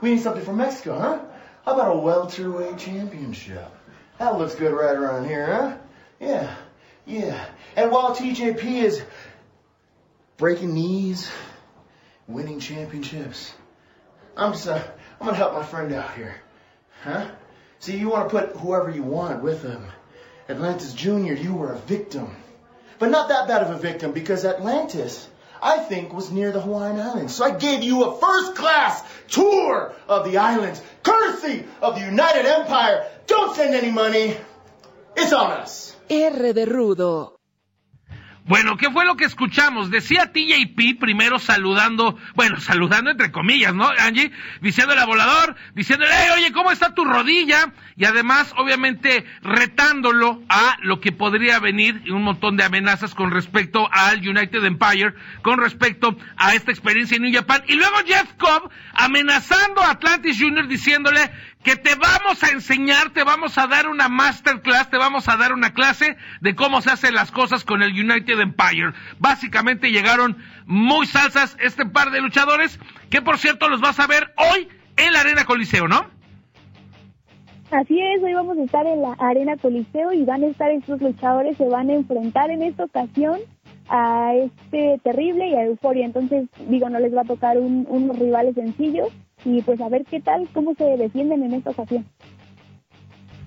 we 0.00 0.14
need 0.14 0.20
something 0.20 0.44
from 0.44 0.58
Mexico, 0.58 0.98
huh? 0.98 1.20
How 1.64 1.74
about 1.74 1.96
a 1.96 1.98
welterweight 1.98 2.78
championship? 2.78 3.68
That 4.18 4.38
looks 4.38 4.54
good 4.54 4.72
right 4.72 4.96
around 4.96 5.26
here, 5.26 5.46
huh? 5.46 5.76
Yeah, 6.18 6.54
yeah. 7.06 7.44
And 7.76 7.90
while 7.90 8.14
TJP 8.14 8.64
is 8.64 9.02
breaking 10.36 10.74
knees, 10.74 11.30
winning 12.26 12.60
championships, 12.60 13.52
I'm 14.36 14.52
just, 14.52 14.68
uh, 14.68 14.82
I'm 15.20 15.26
gonna 15.26 15.36
help 15.36 15.54
my 15.54 15.64
friend 15.64 15.92
out 15.92 16.14
here, 16.14 16.34
huh? 17.02 17.30
See, 17.78 17.96
you 17.96 18.10
want 18.10 18.28
to 18.28 18.38
put 18.38 18.56
whoever 18.56 18.90
you 18.90 19.02
want 19.02 19.42
with 19.42 19.62
him. 19.62 19.86
Atlantis 20.50 20.92
Jr., 20.92 21.32
you 21.32 21.54
were 21.54 21.72
a 21.72 21.78
victim. 21.78 22.36
But 22.98 23.10
not 23.10 23.30
that 23.30 23.48
bad 23.48 23.62
of 23.62 23.70
a 23.70 23.78
victim 23.78 24.12
because 24.12 24.44
Atlantis 24.44 25.29
I 25.62 25.78
think 25.78 26.12
was 26.12 26.30
near 26.30 26.52
the 26.52 26.60
Hawaiian 26.60 27.00
Islands. 27.00 27.34
So 27.34 27.44
I 27.44 27.50
gave 27.50 27.82
you 27.82 28.04
a 28.04 28.18
first 28.18 28.54
class 28.54 29.02
tour 29.28 29.94
of 30.08 30.24
the 30.30 30.38
islands, 30.38 30.82
courtesy 31.02 31.64
of 31.82 31.94
the 31.96 32.00
United 32.00 32.46
Empire. 32.46 33.06
Don't 33.26 33.54
send 33.54 33.74
any 33.74 33.90
money. 33.90 34.36
It's 35.16 35.32
on 35.32 35.50
us. 35.52 35.96
R 36.10 36.52
de 36.52 36.66
Rudo. 36.66 37.39
Bueno, 38.50 38.76
¿qué 38.76 38.90
fue 38.90 39.04
lo 39.04 39.16
que 39.16 39.26
escuchamos? 39.26 39.92
Decía 39.92 40.32
TJP 40.32 40.98
primero 40.98 41.38
saludando, 41.38 42.18
bueno, 42.34 42.58
saludando 42.60 43.12
entre 43.12 43.30
comillas, 43.30 43.72
¿no, 43.72 43.88
Angie? 43.96 44.32
Diciéndole 44.60 45.00
a 45.00 45.06
Volador, 45.06 45.54
diciéndole, 45.76 46.12
oye, 46.34 46.50
¿cómo 46.50 46.72
está 46.72 46.92
tu 46.92 47.04
rodilla? 47.04 47.72
Y 47.94 48.06
además, 48.06 48.52
obviamente, 48.56 49.24
retándolo 49.42 50.42
a 50.48 50.78
lo 50.82 50.98
que 50.98 51.12
podría 51.12 51.60
venir 51.60 52.02
un 52.10 52.24
montón 52.24 52.56
de 52.56 52.64
amenazas 52.64 53.14
con 53.14 53.30
respecto 53.30 53.88
al 53.92 54.28
United 54.28 54.64
Empire, 54.64 55.14
con 55.42 55.60
respecto 55.60 56.16
a 56.36 56.52
esta 56.52 56.72
experiencia 56.72 57.18
en 57.18 57.22
New 57.22 57.32
Japan. 57.32 57.62
Y 57.68 57.74
luego 57.74 57.98
Jeff 58.04 58.32
Cobb 58.36 58.68
amenazando 58.94 59.80
a 59.80 59.92
Atlantis 59.92 60.38
Jr. 60.40 60.66
diciéndole 60.66 61.30
que 61.62 61.76
te 61.76 61.94
vamos 61.94 62.42
a 62.42 62.48
enseñar, 62.48 63.10
te 63.10 63.22
vamos 63.22 63.58
a 63.58 63.66
dar 63.66 63.88
una 63.88 64.08
masterclass, 64.08 64.88
te 64.88 64.96
vamos 64.96 65.28
a 65.28 65.36
dar 65.36 65.52
una 65.52 65.74
clase 65.74 66.16
de 66.40 66.54
cómo 66.54 66.80
se 66.80 66.90
hacen 66.90 67.14
las 67.14 67.30
cosas 67.30 67.64
con 67.64 67.82
el 67.82 67.92
United 67.92 68.40
Empire. 68.40 68.92
Básicamente 69.18 69.90
llegaron 69.90 70.38
muy 70.66 71.06
salsas 71.06 71.56
este 71.60 71.84
par 71.84 72.10
de 72.10 72.20
luchadores, 72.20 72.80
que 73.10 73.20
por 73.20 73.38
cierto 73.38 73.68
los 73.68 73.80
vas 73.80 74.00
a 74.00 74.06
ver 74.06 74.32
hoy 74.36 74.68
en 74.96 75.12
la 75.12 75.20
Arena 75.20 75.44
Coliseo, 75.44 75.86
¿no? 75.86 76.06
Así 77.70 78.00
es, 78.00 78.22
hoy 78.22 78.34
vamos 78.34 78.58
a 78.58 78.64
estar 78.64 78.84
en 78.86 79.02
la 79.02 79.12
Arena 79.20 79.56
Coliseo 79.56 80.12
y 80.12 80.24
van 80.24 80.42
a 80.42 80.48
estar 80.48 80.70
estos 80.70 81.00
luchadores, 81.00 81.56
se 81.56 81.68
van 81.68 81.90
a 81.90 81.94
enfrentar 81.94 82.50
en 82.50 82.62
esta 82.62 82.84
ocasión 82.84 83.38
a 83.88 84.32
este 84.34 84.98
terrible 85.04 85.48
y 85.48 85.54
a 85.54 85.64
Euforia. 85.64 86.06
Entonces, 86.06 86.48
digo, 86.68 86.88
no 86.88 86.98
les 86.98 87.14
va 87.14 87.20
a 87.20 87.24
tocar 87.24 87.58
un, 87.58 87.86
unos 87.88 88.18
rivales 88.18 88.54
sencillos 88.54 89.08
y 89.44 89.62
pues 89.62 89.80
a 89.80 89.88
ver 89.88 90.04
qué 90.04 90.20
tal, 90.20 90.48
cómo 90.52 90.74
se 90.74 90.84
defienden 90.84 91.42
en 91.44 91.54
esta 91.54 91.70
ocasión. 91.70 92.06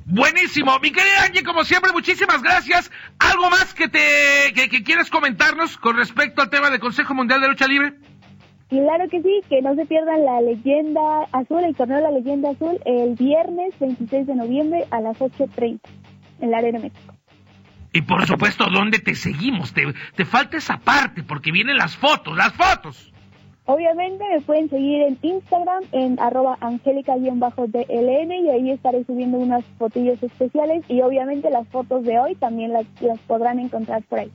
Buenísimo, 0.06 0.78
mi 0.80 0.92
querida 0.92 1.24
Angie, 1.26 1.44
como 1.44 1.64
siempre, 1.64 1.94
muchísimas 1.94 2.42
gracias. 2.44 2.92
¿Algo 3.20 3.50
más 3.50 3.74
que 3.74 3.88
te 3.88 4.54
que, 4.54 4.84
quieres 4.84 5.10
comentarnos 5.10 5.78
con 5.78 5.96
respecto 5.96 6.42
al 6.42 6.50
tema 6.50 6.70
del 6.70 6.82
Consejo 6.82 7.14
Mundial 7.14 7.40
de 7.40 7.48
Lucha 7.48 7.68
Libre? 7.68 7.94
Claro 8.68 9.08
que 9.10 9.22
sí, 9.22 9.42
que 9.48 9.62
no 9.62 9.76
se 9.76 9.86
pierdan 9.86 10.26
la 10.26 10.42
leyenda 10.42 11.02
azul, 11.32 11.64
el 11.64 11.76
torneo 11.76 11.98
de 11.98 12.04
la 12.04 12.12
leyenda 12.12 12.50
azul, 12.50 12.80
el 12.86 13.16
viernes 13.16 13.74
26 13.80 14.28
de 14.28 14.36
noviembre 14.36 14.86
a 14.92 15.00
las 15.00 15.18
8.30 15.20 15.80
en 16.42 16.52
la 16.52 16.58
Arena 16.58 16.80
México. 16.80 17.14
Y 17.94 18.02
por 18.02 18.26
supuesto, 18.26 18.66
¿dónde 18.72 19.00
te 19.00 19.14
seguimos? 19.16 19.74
Te, 19.74 19.84
te 20.16 20.26
falta 20.26 20.58
esa 20.58 20.78
parte, 20.78 21.24
porque 21.24 21.52
vienen 21.52 21.78
las 21.78 21.96
fotos, 21.96 22.36
las 22.36 22.52
fotos. 22.54 23.13
Obviamente 23.66 24.26
me 24.30 24.42
pueden 24.42 24.70
seguir 24.70 25.04
en 25.04 25.18
Instagram 25.22 25.84
en 25.94 26.20
arroba 26.20 26.58
angélica-dln 26.60 28.32
y 28.32 28.50
ahí 28.50 28.72
estaré 28.72 29.06
subiendo 29.06 29.38
unas 29.38 29.64
fotillos 29.78 30.22
especiales 30.22 30.84
y 30.90 31.02
obviamente 31.02 31.50
las 31.50 31.66
fotos 31.70 32.04
de 32.04 32.20
hoy 32.20 32.36
también 32.36 32.74
las, 32.74 32.86
las 33.02 33.20
podrán 33.20 33.60
encontrar 33.60 34.04
por 34.04 34.20
ahí. 34.20 34.32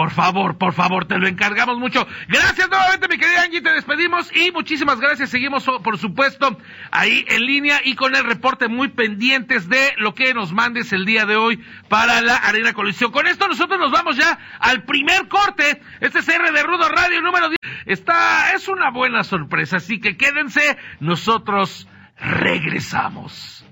Por 0.00 0.12
favor, 0.12 0.56
por 0.56 0.72
favor, 0.72 1.04
te 1.04 1.18
lo 1.18 1.28
encargamos 1.28 1.76
mucho. 1.76 2.08
Gracias 2.26 2.70
nuevamente, 2.70 3.06
mi 3.06 3.18
querida 3.18 3.42
Angie, 3.42 3.60
te 3.60 3.70
despedimos 3.70 4.34
y 4.34 4.50
muchísimas 4.50 4.98
gracias. 4.98 5.28
Seguimos, 5.28 5.68
oh, 5.68 5.82
por 5.82 5.98
supuesto, 5.98 6.56
ahí 6.90 7.26
en 7.28 7.44
línea 7.44 7.82
y 7.84 7.96
con 7.96 8.16
el 8.16 8.24
reporte 8.24 8.68
muy 8.68 8.88
pendientes 8.88 9.68
de 9.68 9.92
lo 9.98 10.14
que 10.14 10.32
nos 10.32 10.54
mandes 10.54 10.94
el 10.94 11.04
día 11.04 11.26
de 11.26 11.36
hoy 11.36 11.62
para 11.90 12.22
la 12.22 12.36
Arena 12.36 12.72
Colisión. 12.72 13.12
Con 13.12 13.26
esto 13.26 13.46
nosotros 13.46 13.78
nos 13.78 13.92
vamos 13.92 14.16
ya 14.16 14.38
al 14.58 14.84
primer 14.84 15.28
corte. 15.28 15.82
Este 16.00 16.20
es 16.20 16.28
R 16.30 16.50
de 16.50 16.62
Rudo 16.62 16.88
Radio 16.88 17.20
número 17.20 17.50
10. 17.50 17.58
Está, 17.84 18.54
es 18.54 18.68
una 18.68 18.90
buena 18.90 19.22
sorpresa, 19.22 19.76
así 19.76 20.00
que 20.00 20.16
quédense. 20.16 20.78
Nosotros 21.00 21.86
regresamos. 22.18 23.66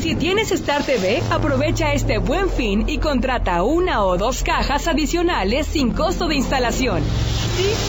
Si 0.00 0.14
tienes 0.14 0.50
Star 0.50 0.82
TV, 0.82 1.22
aprovecha 1.30 1.92
este 1.92 2.16
buen 2.16 2.48
fin 2.48 2.88
y 2.88 2.96
contrata 2.96 3.62
una 3.62 4.02
o 4.02 4.16
dos 4.16 4.42
cajas 4.42 4.88
adicionales 4.88 5.66
sin 5.66 5.90
costo 5.90 6.26
de 6.26 6.36
instalación. 6.36 7.02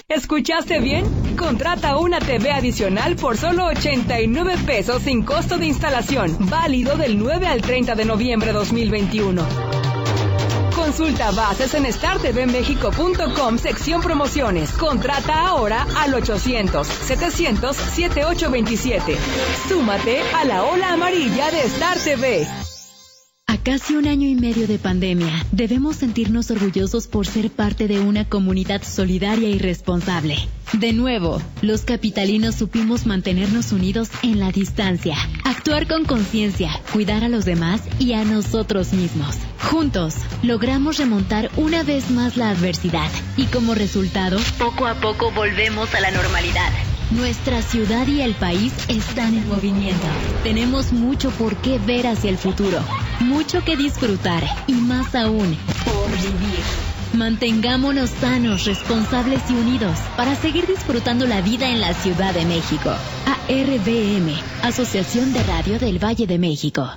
¿Escuchaste 0.10 0.82
bien? 0.82 1.06
Contrata 1.38 1.98
una 1.98 2.20
TV 2.20 2.52
adicional 2.52 3.16
por 3.16 3.38
solo 3.38 3.68
89 3.68 4.56
pesos 4.66 5.04
sin 5.04 5.24
costo 5.24 5.58
de 5.58 5.68
instalación, 5.68 6.36
válido 6.50 6.98
del 6.98 7.18
9 7.18 7.48
al 7.48 7.62
30 7.62 7.96
de 7.96 8.04
noviembre 8.04 8.52
2021. 8.52 9.81
Consulta 10.92 11.32
bases 11.32 11.74
en 11.74 11.86
startvmexico.com 11.86 13.58
sección 13.58 14.02
promociones. 14.02 14.74
Contrata 14.74 15.48
ahora 15.48 15.88
al 15.96 16.14
800-700-7827. 16.16 19.16
Súmate 19.70 20.20
a 20.36 20.44
la 20.44 20.66
ola 20.66 20.92
amarilla 20.92 21.50
de 21.50 21.62
Star 21.62 21.98
TV. 21.98 22.46
A 23.52 23.58
casi 23.58 23.98
un 23.98 24.08
año 24.08 24.30
y 24.30 24.36
medio 24.36 24.66
de 24.66 24.80
pandemia, 24.80 25.46
debemos 25.52 25.98
sentirnos 25.98 26.50
orgullosos 26.52 27.08
por 27.08 27.28
ser 27.28 27.52
parte 27.52 27.90
de 27.90 28.00
una 28.00 28.24
comunidad 28.24 28.82
solidaria 28.82 29.50
y 29.50 29.60
responsable. 29.60 30.38
De 30.72 30.94
nuevo, 30.94 31.42
los 31.62 31.82
capitalinos 31.82 32.56
supimos 32.56 33.06
mantenernos 33.06 33.74
unidos 33.74 34.10
en 34.24 34.40
la 34.40 34.54
distancia, 34.54 35.18
actuar 35.44 35.86
con 35.86 36.06
conciencia, 36.06 36.72
cuidar 36.94 37.26
a 37.26 37.28
los 37.28 37.44
demás 37.44 37.82
y 38.00 38.14
a 38.14 38.24
nosotros 38.24 38.94
mismos. 38.94 39.36
Juntos, 39.70 40.16
logramos 40.44 40.98
remontar 40.98 41.52
una 41.58 41.84
vez 41.84 42.10
más 42.10 42.38
la 42.38 42.52
adversidad 42.52 43.12
y 43.36 43.48
como 43.48 43.76
resultado, 43.76 44.40
poco 44.60 44.88
a 44.88 44.96
poco 44.96 45.30
volvemos 45.32 45.94
a 45.94 46.00
la 46.00 46.12
normalidad. 46.12 46.72
Nuestra 47.12 47.62
ciudad 47.62 48.08
y 48.08 48.22
el 48.22 48.36
país 48.36 48.74
están 48.88 49.34
en 49.36 49.48
movimiento. 49.50 50.08
Tenemos 50.44 50.94
mucho 50.94 51.30
por 51.32 51.58
qué 51.58 51.78
ver 51.78 52.08
hacia 52.08 52.30
el 52.30 52.38
futuro, 52.38 52.80
mucho 53.20 53.66
que 53.66 53.76
disfrutar 53.76 54.44
y 54.66 54.74
más 54.74 55.14
aún, 55.14 55.58
por 55.84 56.10
vivir. 56.10 56.64
Mantengámonos 57.14 58.12
sanos, 58.12 58.64
responsables 58.64 59.42
y 59.50 59.54
unidos 59.54 60.00
para 60.16 60.36
seguir 60.36 60.66
disfrutando 60.66 61.28
la 61.28 61.42
vida 61.42 61.70
en 61.70 61.82
la 61.82 61.94
Ciudad 61.94 62.34
de 62.34 62.46
México. 62.46 62.92
ARBM, 63.26 64.34
Asociación 64.64 65.34
de 65.34 65.44
Radio 65.44 65.80
del 65.80 66.02
Valle 66.02 66.26
de 66.26 66.40
México. 66.40 66.90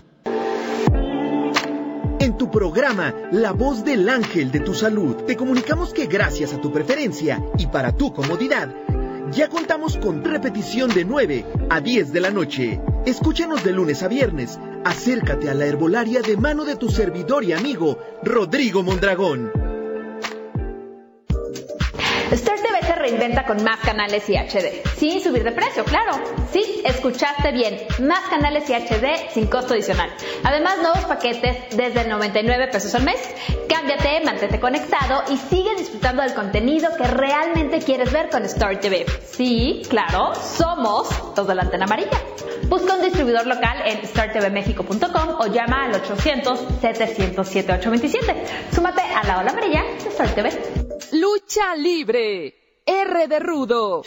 En 2.20 2.38
tu 2.38 2.50
programa 2.50 3.12
La 3.32 3.50
Voz 3.50 3.84
del 3.84 4.08
Ángel 4.08 4.52
de 4.52 4.60
tu 4.60 4.74
Salud, 4.74 5.16
te 5.26 5.36
comunicamos 5.36 5.92
que 5.92 6.06
gracias 6.06 6.54
a 6.54 6.60
tu 6.60 6.72
preferencia 6.72 7.44
y 7.58 7.66
para 7.66 7.96
tu 7.96 8.14
comodidad, 8.14 8.74
ya 9.32 9.48
contamos 9.48 9.96
con 9.96 10.24
repetición 10.24 10.90
de 10.90 11.04
9 11.04 11.44
a 11.70 11.80
10 11.80 12.12
de 12.12 12.20
la 12.20 12.30
noche. 12.30 12.80
Escúchanos 13.06 13.64
de 13.64 13.72
lunes 13.72 14.02
a 14.02 14.08
viernes. 14.08 14.58
Acércate 14.84 15.48
a 15.48 15.54
la 15.54 15.66
herbolaria 15.66 16.20
de 16.20 16.36
mano 16.36 16.64
de 16.64 16.76
tu 16.76 16.88
servidor 16.88 17.44
y 17.44 17.52
amigo, 17.52 17.98
Rodrigo 18.22 18.82
Mondragón. 18.82 19.50
Reinventa 23.04 23.44
con 23.44 23.62
más 23.62 23.80
canales 23.80 24.26
y 24.30 24.34
HD, 24.34 24.82
sin 24.96 25.22
subir 25.22 25.44
de 25.44 25.52
precio, 25.52 25.84
claro. 25.84 26.12
Sí, 26.50 26.80
escuchaste 26.86 27.52
bien, 27.52 27.78
más 27.98 28.30
canales 28.30 28.64
y 28.70 28.72
HD 28.72 29.30
sin 29.30 29.46
costo 29.46 29.74
adicional. 29.74 30.10
Además, 30.42 30.78
nuevos 30.78 31.04
paquetes 31.04 31.76
desde 31.76 32.08
99 32.08 32.68
pesos 32.68 32.94
al 32.94 33.02
mes. 33.02 33.20
Cámbiate, 33.68 34.22
mantente 34.24 34.58
conectado 34.58 35.22
y 35.30 35.36
sigue 35.36 35.74
disfrutando 35.76 36.22
del 36.22 36.32
contenido 36.32 36.96
que 36.96 37.04
realmente 37.04 37.80
quieres 37.80 38.10
ver 38.10 38.30
con 38.30 38.42
Star 38.46 38.80
TV. 38.80 39.04
Sí, 39.22 39.82
claro, 39.90 40.32
somos 40.34 41.06
los 41.36 41.46
de 41.46 41.54
la 41.54 41.60
antena 41.62 41.84
amarilla. 41.84 42.18
Busca 42.68 42.94
un 42.94 43.02
distribuidor 43.02 43.46
local 43.46 43.82
en 43.84 44.06
startvmexico.com 44.06 45.40
o 45.40 45.46
llama 45.48 45.84
al 45.84 45.92
800-700-7827. 46.02 48.72
Súmate 48.72 49.02
a 49.02 49.22
la 49.24 49.40
ola 49.40 49.50
amarilla 49.50 49.82
de 49.82 50.08
Star 50.08 50.34
TV. 50.34 50.50
Lucha 51.12 51.76
libre. 51.76 52.63
R 52.86 53.28
de 53.28 53.40
Rudo. 53.40 54.02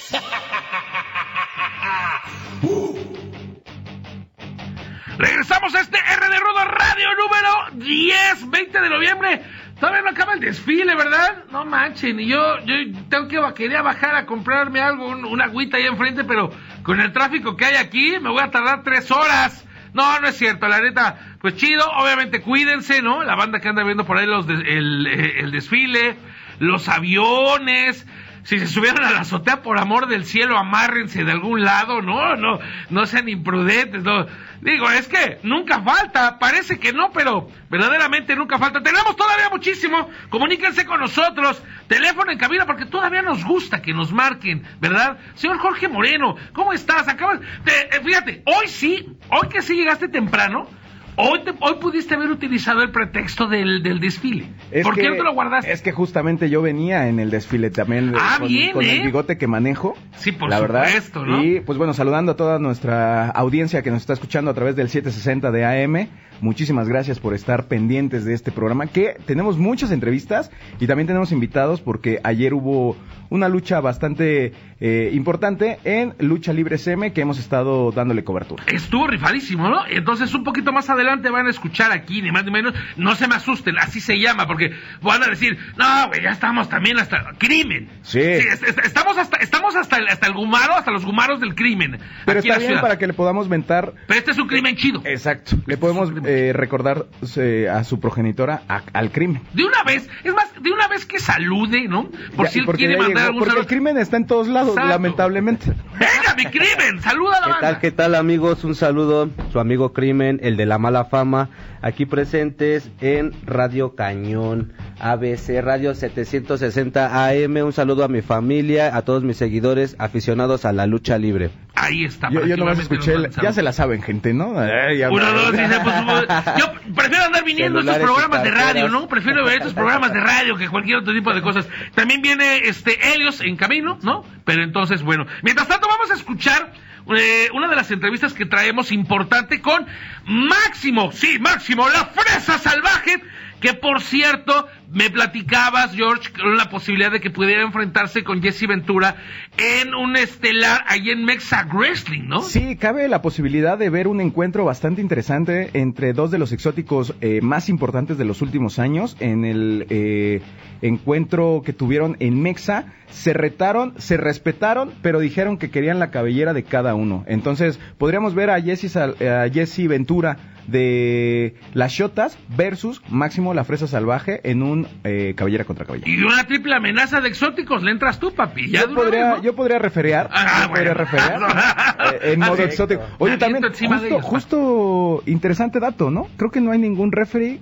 Regresamos 5.17 5.73
a 5.73 5.79
este 5.81 5.97
R 5.97 6.29
de 6.29 6.39
Rudo 6.39 6.63
Radio 6.65 7.07
número 7.17 7.85
10, 7.85 8.49
20 8.51 8.79
de 8.79 8.89
noviembre. 8.89 9.41
Todavía 9.79 10.01
no 10.03 10.09
acaba 10.11 10.33
el 10.33 10.41
desfile, 10.41 10.95
¿verdad? 10.95 11.45
No 11.51 11.65
manchen. 11.65 12.19
Y 12.19 12.27
yo, 12.27 12.59
yo 12.65 12.75
tengo 13.09 13.27
que 13.27 13.63
quería 13.63 13.81
bajar 13.81 14.15
a 14.15 14.27
comprarme 14.27 14.79
algo, 14.79 15.07
un, 15.07 15.25
una 15.25 15.45
agüita 15.45 15.77
ahí 15.77 15.87
enfrente, 15.87 16.23
pero 16.23 16.51
con 16.83 16.99
el 16.99 17.11
tráfico 17.13 17.57
que 17.57 17.65
hay 17.65 17.75
aquí 17.77 18.19
me 18.19 18.29
voy 18.29 18.43
a 18.43 18.51
tardar 18.51 18.83
tres 18.83 19.09
horas. 19.09 19.65
No, 19.93 20.19
no 20.19 20.27
es 20.27 20.37
cierto, 20.37 20.67
la 20.67 20.81
neta. 20.81 21.37
Pues 21.41 21.55
chido, 21.55 21.83
obviamente 21.95 22.41
cuídense, 22.41 23.01
¿no? 23.01 23.23
La 23.23 23.35
banda 23.35 23.59
que 23.59 23.69
anda 23.69 23.83
viendo 23.83 24.05
por 24.05 24.17
ahí 24.17 24.27
los 24.27 24.45
de, 24.45 24.53
el 24.53 25.07
eh, 25.07 25.49
desfile, 25.51 26.15
los 26.59 26.87
aviones, 26.89 28.05
si 28.47 28.59
se 28.59 28.67
subieron 28.67 29.03
a 29.03 29.11
la 29.11 29.19
azotea 29.19 29.61
por 29.61 29.77
amor 29.77 30.07
del 30.07 30.23
cielo, 30.23 30.57
amárrense 30.57 31.25
de 31.25 31.31
algún 31.33 31.65
lado, 31.65 32.01
no, 32.01 32.37
no, 32.37 32.59
no 32.89 33.05
sean 33.05 33.27
imprudentes, 33.27 34.03
no. 34.03 34.25
Digo, 34.61 34.89
es 34.89 35.09
que 35.09 35.39
nunca 35.43 35.81
falta, 35.81 36.39
parece 36.39 36.79
que 36.79 36.93
no, 36.93 37.11
pero 37.11 37.49
verdaderamente 37.69 38.37
nunca 38.37 38.57
falta. 38.57 38.81
Tenemos 38.81 39.17
todavía 39.17 39.49
muchísimo, 39.49 40.09
comuníquense 40.29 40.85
con 40.85 41.01
nosotros, 41.01 41.61
teléfono 41.89 42.31
en 42.31 42.37
cabina, 42.37 42.65
porque 42.65 42.85
todavía 42.85 43.21
nos 43.21 43.43
gusta 43.43 43.81
que 43.81 43.93
nos 43.93 44.13
marquen, 44.13 44.63
¿verdad? 44.79 45.17
Señor 45.35 45.57
Jorge 45.59 45.89
Moreno, 45.89 46.37
¿cómo 46.53 46.71
estás? 46.71 47.09
Acabas, 47.09 47.41
te- 47.65 47.97
eh, 47.97 48.01
fíjate, 48.01 48.43
hoy 48.45 48.67
sí, 48.69 49.07
hoy 49.29 49.49
que 49.49 49.61
sí 49.61 49.75
llegaste 49.75 50.07
temprano, 50.07 50.69
hoy, 51.17 51.39
te- 51.43 51.53
hoy 51.59 51.75
pudiste 51.81 52.15
haber 52.15 52.29
utilizado 52.31 52.81
el 52.81 52.91
pretexto 52.91 53.47
del, 53.47 53.83
del 53.83 53.99
desfile. 53.99 54.45
Es 54.71 54.83
¿Por 54.85 54.95
qué 54.95 55.01
que- 55.01 55.09
no 55.09 55.15
te 55.15 55.23
lo 55.23 55.33
guardaste? 55.33 55.71
Es 55.71 55.81
que 55.81 55.91
justamente 55.91 56.49
yo 56.49 56.61
venía 56.61 57.07
en 57.09 57.19
el 57.19 57.29
desfile 57.29 57.69
también 57.69 58.09
eh, 58.09 58.17
Ah, 58.19 58.37
con, 58.39 58.47
bien, 58.47 58.71
con 58.71 58.83
el 58.85 59.01
¿eh? 59.01 59.03
bigote 59.03 59.37
que 59.37 59.47
manejo. 59.47 59.95
Sí, 60.17 60.31
por 60.31 60.49
la 60.49 60.59
verdad. 60.59 60.85
supuesto, 60.87 61.25
¿no? 61.25 61.43
Y 61.43 61.59
pues 61.59 61.77
bueno, 61.77 61.93
saludando 61.93 62.31
a 62.31 62.35
toda 62.35 62.59
nuestra 62.59 63.29
audiencia 63.29 63.81
que 63.83 63.91
nos 63.91 64.01
está 64.01 64.13
escuchando 64.13 64.51
a 64.51 64.53
través 64.53 64.75
del 64.75 64.89
760 64.89 65.51
de 65.51 65.65
AM. 65.65 66.07
Muchísimas 66.39 66.87
gracias 66.87 67.19
por 67.19 67.33
estar 67.33 67.65
pendientes 67.67 68.23
de 68.23 68.35
este 68.35 68.51
programa 68.51 68.85
que 68.85 69.17
tenemos 69.25 69.57
muchas 69.57 69.89
entrevistas 69.91 70.51
y 70.79 70.85
también 70.85 71.07
tenemos 71.07 71.31
invitados 71.31 71.81
porque 71.81 72.19
ayer 72.23 72.53
hubo 72.53 72.95
una 73.31 73.49
lucha 73.49 73.79
bastante 73.81 74.53
eh, 74.79 75.09
importante 75.13 75.79
en 75.83 76.13
Lucha 76.19 76.53
Libre 76.53 76.77
CM 76.77 77.11
que 77.11 77.21
hemos 77.21 77.39
estado 77.39 77.91
dándole 77.91 78.23
cobertura. 78.23 78.63
Estuvo 78.67 79.07
rifadísimo, 79.07 79.67
¿no? 79.67 79.87
Entonces, 79.89 80.31
un 80.35 80.43
poquito 80.43 80.71
más 80.71 80.91
adelante 80.91 81.06
van 81.07 81.47
a 81.47 81.49
escuchar 81.49 81.91
aquí, 81.91 82.21
ni 82.21 82.31
más 82.31 82.43
ni 82.45 82.51
menos. 82.51 82.73
No 82.95 83.15
se 83.15 83.27
me 83.27 83.35
asusten, 83.35 83.77
así 83.79 83.99
se 83.99 84.19
llama, 84.19 84.47
porque 84.47 84.71
van 85.01 85.23
a 85.23 85.27
decir, 85.27 85.57
no, 85.77 86.07
güey, 86.07 86.21
ya 86.23 86.31
estamos 86.31 86.69
también 86.69 86.97
hasta. 86.99 87.33
¡Crimen! 87.37 87.89
Sí. 88.01 88.19
es- 88.19 88.63
es- 88.63 88.77
estamos 88.83 89.17
hasta, 89.17 89.37
estamos 89.37 89.75
hasta 89.75 89.97
el, 89.97 90.07
hasta 90.07 90.27
el 90.27 90.33
gumaro, 90.33 90.75
hasta 90.75 90.91
los 90.91 91.05
gumaros 91.05 91.39
del 91.39 91.55
crimen. 91.55 91.99
Pero 92.25 92.39
aquí 92.39 92.47
en 92.49 92.53
está 92.53 92.53
la 92.53 92.57
bien 92.59 92.67
ciudad. 92.69 92.81
para 92.81 92.97
que 92.97 93.07
le 93.07 93.13
podamos 93.13 93.47
mentar 93.49 93.93
Pero 94.07 94.19
este 94.19 94.31
es 94.31 94.37
un 94.37 94.47
crimen 94.47 94.75
chido. 94.75 95.01
Exacto. 95.05 95.55
Le 95.65 95.77
podemos 95.77 96.11
eh, 96.25 96.51
recordar 96.53 97.05
eh, 97.37 97.69
a 97.69 97.83
su 97.83 97.99
progenitora 97.99 98.61
a- 98.67 98.81
al 98.93 99.11
crimen. 99.11 99.41
De 99.53 99.63
una 99.65 99.83
vez, 99.83 100.09
es 100.23 100.33
más, 100.33 100.47
de 100.61 100.71
una 100.71 100.87
vez 100.87 101.05
que 101.05 101.19
salude, 101.19 101.87
¿no? 101.87 102.09
Por 102.35 102.45
Ya, 102.45 102.51
si 102.51 102.59
él 102.59 102.65
quiere 102.67 102.97
mandar 102.97 103.07
llegó, 103.15 103.19
algún 103.27 103.39
porque 103.39 103.49
saludo. 103.51 103.61
el 103.61 103.67
crimen 103.67 103.97
está 103.97 104.17
en 104.17 104.27
todos 104.27 104.47
lados, 104.47 104.69
Exacto. 104.71 104.89
lamentablemente. 104.89 105.65
¡Venga, 105.93 106.35
mi 106.35 106.45
crimen! 106.45 107.01
¡Saluda 107.01 107.37
a 107.37 107.39
la 107.41 107.45
¿Qué 107.45 107.51
banda! 107.51 107.71
tal, 107.71 107.79
qué 107.79 107.91
tal 107.91 108.15
amigos? 108.15 108.63
Un 108.63 108.75
saludo, 108.75 109.29
su 109.51 109.59
amigo 109.59 109.93
Crimen, 109.93 110.39
el 110.43 110.57
de 110.57 110.65
la 110.65 110.77
mala 110.77 110.96
fama, 111.05 111.49
aquí 111.81 112.05
presentes 112.05 112.89
en 113.01 113.33
Radio 113.45 113.95
Cañón, 113.95 114.73
ABC 114.99 115.61
Radio 115.61 115.93
760 115.95 117.27
AM. 117.27 117.57
Un 117.65 117.73
saludo 117.73 118.03
a 118.03 118.07
mi 118.07 118.21
familia, 118.21 118.95
a 118.95 119.01
todos 119.03 119.23
mis 119.23 119.37
seguidores 119.37 119.95
aficionados 119.99 120.65
a 120.65 120.73
la 120.73 120.85
lucha 120.87 121.17
libre. 121.17 121.49
Ahí 121.75 122.05
está. 122.05 122.29
Yo, 122.31 122.39
particularmente 122.41 122.81
escuché, 122.83 123.13
el- 123.13 123.29
ya 123.29 123.53
se 123.53 123.61
la 123.61 123.71
saben, 123.71 124.01
gente, 124.01 124.33
¿no? 124.33 124.53
Ya- 124.95 125.09
Uno, 125.11 125.31
dos, 125.31 125.51
dice, 125.51 125.79
pues, 125.83 125.95
pues, 126.05 126.25
yo 126.57 126.93
prefiero 126.95 127.25
andar 127.25 127.43
viniendo 127.43 127.79
a 127.79 127.81
estos 127.83 127.97
programas 127.97 128.43
de 128.43 128.51
radio. 128.51 128.89
¿no? 128.89 129.07
Prefiero 129.07 129.45
ver 129.45 129.57
estos 129.57 129.73
programas 129.73 130.13
de 130.13 130.19
radio 130.19 130.57
que 130.57 130.67
cualquier 130.69 130.97
otro 130.97 131.13
tipo 131.13 131.33
de 131.33 131.41
cosas. 131.41 131.67
También 131.93 132.21
viene 132.21 132.59
este 132.65 132.97
Helios 133.13 133.41
en 133.41 133.55
camino, 133.57 133.99
¿no? 134.01 134.23
Pero 134.45 134.63
entonces, 134.63 135.03
bueno, 135.03 135.25
mientras 135.43 135.67
tanto 135.67 135.87
vamos 135.87 136.09
a 136.11 136.15
escuchar 136.15 136.71
eh, 137.15 137.49
una 137.53 137.67
de 137.67 137.75
las 137.75 137.91
entrevistas 137.91 138.33
que 138.33 138.45
traemos 138.45 138.91
importante 138.91 139.61
con 139.61 139.85
Máximo, 140.25 141.11
sí, 141.11 141.39
Máximo, 141.39 141.87
la 141.89 142.05
fresa 142.05 142.57
salvaje, 142.57 143.21
que 143.61 143.73
por 143.73 144.01
cierto, 144.01 144.67
me 144.91 145.09
platicabas, 145.09 145.93
George, 145.93 146.31
la 146.55 146.69
posibilidad 146.69 147.11
de 147.11 147.19
que 147.19 147.29
pudiera 147.29 147.63
enfrentarse 147.63 148.23
con 148.23 148.41
Jesse 148.41 148.67
Ventura 148.67 149.15
en 149.57 149.93
un 149.93 150.15
estelar 150.15 150.83
ahí 150.87 151.09
en 151.09 151.25
Mexa 151.25 151.67
Wrestling, 151.73 152.27
¿no? 152.27 152.41
Sí, 152.41 152.75
cabe 152.77 153.07
la 153.07 153.21
posibilidad 153.21 153.77
de 153.77 153.89
ver 153.89 154.07
un 154.07 154.21
encuentro 154.21 154.65
bastante 154.65 155.01
interesante 155.01 155.71
entre 155.73 156.13
dos 156.13 156.31
de 156.31 156.37
los 156.37 156.51
exóticos 156.51 157.15
eh, 157.21 157.41
más 157.41 157.69
importantes 157.69 158.17
de 158.17 158.25
los 158.25 158.41
últimos 158.41 158.79
años. 158.79 159.17
En 159.19 159.45
el 159.45 159.85
eh, 159.89 160.41
encuentro 160.81 161.61
que 161.65 161.73
tuvieron 161.73 162.15
en 162.19 162.41
Mexa, 162.41 162.85
se 163.09 163.33
retaron, 163.33 163.93
se 163.97 164.17
respetaron, 164.17 164.91
pero 165.01 165.19
dijeron 165.19 165.57
que 165.57 165.69
querían 165.69 165.99
la 165.99 166.11
cabellera 166.11 166.53
de 166.53 166.63
cada 166.63 166.95
uno. 166.95 167.23
Entonces, 167.27 167.79
podríamos 167.97 168.35
ver 168.35 168.49
a 168.49 168.61
Jesse, 168.61 168.95
eh, 168.95 169.29
a 169.29 169.49
Jesse 169.49 169.87
Ventura 169.87 170.37
de 170.67 171.55
las 171.73 171.93
Shotas 171.93 172.37
versus 172.55 173.01
Máximo 173.09 173.53
la 173.53 173.63
Fresa 173.63 173.87
Salvaje 173.87 174.41
en 174.43 174.61
un 174.61 174.76
eh, 175.03 175.33
cabellera 175.35 175.63
contra 175.63 175.85
cabellera. 175.85 176.09
Y 176.11 176.17
una 176.23 176.43
triple 176.45 176.75
amenaza 176.75 177.21
de 177.21 177.29
exóticos, 177.29 177.81
le 177.83 177.91
entras 177.91 178.19
tú, 178.19 178.33
papi. 178.33 178.69
Ya 178.69 178.81
Yo 178.81 178.93
podría, 178.93 179.29
vez, 179.29 179.37
¿no? 179.37 179.43
yo 179.43 179.55
podría 179.55 179.79
referear, 179.79 180.29
Ah, 180.31 180.63
yo 180.63 180.69
podría 180.73 180.93
referear 180.93 181.41
eh, 182.21 182.33
en 182.33 182.39
modo 182.39 182.61
exótico. 182.63 183.01
Oye, 183.19 183.37
también, 183.37 183.63
ellos, 183.65 184.23
justo 184.23 185.23
interesante 185.25 185.79
dato, 185.79 186.11
¿no? 186.11 186.27
Creo 186.37 186.51
que 186.51 186.61
no 186.61 186.71
hay 186.71 186.79
ningún 186.79 187.11
referee 187.11 187.59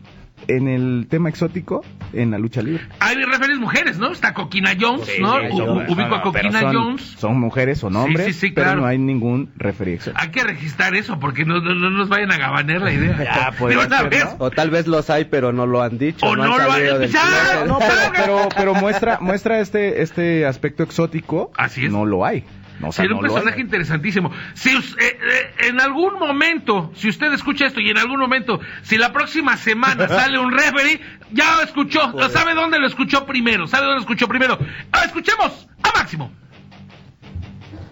en 0.47 0.67
el 0.67 1.07
tema 1.09 1.29
exótico 1.29 1.83
en 2.13 2.31
la 2.31 2.37
lucha 2.37 2.61
libre. 2.61 2.83
Hay 2.99 3.15
referees 3.15 3.59
mujeres, 3.59 3.97
¿no? 3.97 4.11
Está 4.11 4.33
Coquina 4.33 4.75
Jones, 4.79 5.09
¿no? 5.19 5.39
Sí, 5.39 5.47
Ubico 5.91 6.15
a 6.15 6.21
Coquina 6.21 6.61
son, 6.61 6.73
Jones. 6.73 7.01
Son 7.17 7.39
mujeres, 7.39 7.79
son 7.79 7.95
hombres, 7.95 8.27
sí, 8.27 8.33
sí, 8.33 8.51
pero 8.51 8.67
claro. 8.67 8.81
no 8.81 8.87
hay 8.87 8.97
ningún 8.97 9.51
referee 9.57 9.95
exótico. 9.95 10.21
Hay 10.21 10.29
que 10.29 10.43
registrar 10.43 10.95
eso 10.95 11.19
porque 11.19 11.45
no, 11.45 11.59
no, 11.61 11.73
no 11.73 11.89
nos 11.89 12.09
vayan 12.09 12.31
a 12.31 12.37
gabanear 12.37 12.81
la 12.81 12.93
idea. 12.93 13.15
Ya, 13.25 13.51
De 13.51 13.57
podría 13.57 13.85
una 13.87 13.99
ser, 13.99 14.09
vez. 14.09 14.25
¿no? 14.25 14.45
O 14.45 14.51
tal 14.51 14.69
vez 14.69 14.87
los 14.87 15.09
hay, 15.09 15.25
pero 15.25 15.51
no 15.51 15.65
lo 15.65 15.81
han 15.81 15.97
dicho. 15.97 16.25
O 16.25 16.35
no, 16.35 16.43
han 16.43 16.49
lo 16.49 16.71
han-. 16.71 17.67
No, 17.67 17.79
pero, 17.79 18.11
pero, 18.15 18.49
pero 18.55 18.73
muestra, 18.75 19.17
muestra 19.19 19.59
este, 19.59 20.01
este 20.01 20.45
aspecto 20.45 20.83
exótico. 20.83 21.51
Así 21.57 21.85
es. 21.85 21.91
No 21.91 22.05
lo 22.05 22.25
hay. 22.25 22.43
No, 22.79 22.89
o 22.89 22.91
sea, 22.91 23.03
Sería 23.03 23.11
no 23.11 23.21
un 23.21 23.33
personaje 23.33 23.61
interesantísimo. 23.61 24.31
Si 24.53 24.69
eh, 24.69 24.79
eh, 24.99 25.67
en 25.69 25.79
algún 25.79 26.19
momento, 26.19 26.91
si 26.95 27.09
usted 27.09 27.31
escucha 27.33 27.65
esto 27.67 27.79
y 27.79 27.89
en 27.89 27.97
algún 27.97 28.19
momento, 28.19 28.59
si 28.81 28.97
la 28.97 29.13
próxima 29.13 29.57
semana 29.57 30.07
sale 30.09 30.37
un 30.39 30.51
referee, 30.51 30.99
ya 31.31 31.55
lo 31.55 31.61
escuchó, 31.61 32.13
sabe 32.29 32.53
dónde 32.53 32.79
lo 32.79 32.87
escuchó 32.87 33.25
primero, 33.25 33.67
sabe 33.67 33.83
dónde 33.85 33.95
lo 33.95 34.01
escuchó 34.01 34.27
primero. 34.27 34.57
Ah, 34.91 35.03
escuchemos 35.05 35.67
a 35.83 35.97
Máximo. 35.97 36.31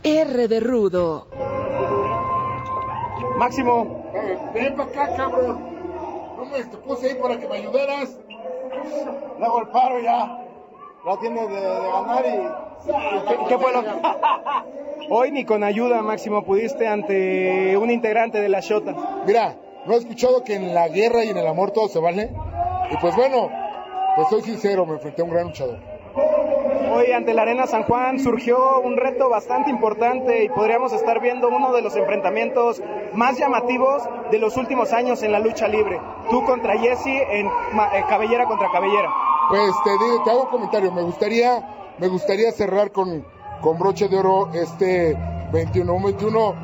R 0.03 0.47
de 0.47 0.59
Rudo. 0.59 1.29
Máximo. 3.37 4.11
ven 4.53 4.75
para 4.75 4.89
acá, 4.89 5.15
cabrón. 5.15 5.73
No 6.37 6.45
me 6.45 6.63
te 6.63 6.77
puse 6.77 7.09
ahí 7.09 7.15
para 7.21 7.39
que 7.39 7.47
me 7.47 7.57
ayudaras. 7.57 8.17
Le 9.39 9.45
hago 9.45 9.61
el 9.61 9.67
paro 9.69 10.01
ya. 10.01 10.42
La 11.05 11.17
tiene 11.17 11.45
de, 11.47 11.59
de 11.59 11.89
ganar 11.91 12.25
y. 12.25 12.87
¿Qué, 13.27 13.37
qué 13.49 13.57
fue 13.57 13.73
lo 13.73 13.83
Hoy 15.09 15.31
ni 15.31 15.43
con 15.43 15.63
ayuda, 15.63 16.01
Máximo, 16.01 16.45
pudiste 16.45 16.87
ante 16.87 17.75
un 17.75 17.91
integrante 17.91 18.39
de 18.39 18.47
la 18.47 18.61
Shota. 18.61 18.95
Mira, 19.25 19.57
¿no 19.85 19.93
he 19.93 19.97
escuchado 19.97 20.45
que 20.45 20.55
en 20.55 20.73
la 20.73 20.87
guerra 20.87 21.25
y 21.25 21.29
en 21.29 21.37
el 21.37 21.47
amor 21.47 21.71
todo 21.71 21.89
se 21.89 21.99
vale? 21.99 22.29
Y 22.89 22.97
pues 22.97 23.15
bueno, 23.17 23.49
te 24.15 24.23
soy 24.29 24.43
sincero, 24.43 24.85
me 24.85 24.93
enfrenté 24.93 25.21
a 25.21 25.25
un 25.25 25.31
gran 25.31 25.47
luchador. 25.47 25.77
Hoy 26.95 27.11
ante 27.11 27.33
la 27.33 27.41
Arena 27.41 27.67
San 27.67 27.83
Juan 27.83 28.19
surgió 28.19 28.79
un 28.79 28.95
reto 28.95 29.27
bastante 29.27 29.69
importante 29.71 30.43
y 30.45 30.49
podríamos 30.49 30.93
estar 30.93 31.19
viendo 31.19 31.49
uno 31.49 31.73
de 31.73 31.81
los 31.81 31.97
enfrentamientos 31.97 32.81
más 33.13 33.37
llamativos 33.37 34.03
de 34.31 34.39
los 34.39 34.55
últimos 34.55 34.93
años 34.93 35.21
en 35.23 35.33
la 35.33 35.39
lucha 35.39 35.67
libre. 35.67 35.99
Tú 36.29 36.45
contra 36.45 36.77
Jesse 36.77 37.07
en 37.29 37.47
eh, 37.47 38.05
cabellera 38.07 38.45
contra 38.45 38.71
cabellera. 38.71 39.09
Pues 39.49 39.73
te, 39.83 39.91
te 40.23 40.31
hago 40.31 40.43
un 40.43 40.49
comentario, 40.49 40.91
me 40.91 41.01
gustaría, 41.01 41.95
me 41.99 42.07
gustaría 42.07 42.51
cerrar 42.51 42.91
con, 42.91 43.25
con 43.61 43.77
broche 43.77 44.07
de 44.07 44.17
oro 44.17 44.49
este 44.53 45.17
21, 45.51 45.93
un 45.93 46.03
21 46.03 46.55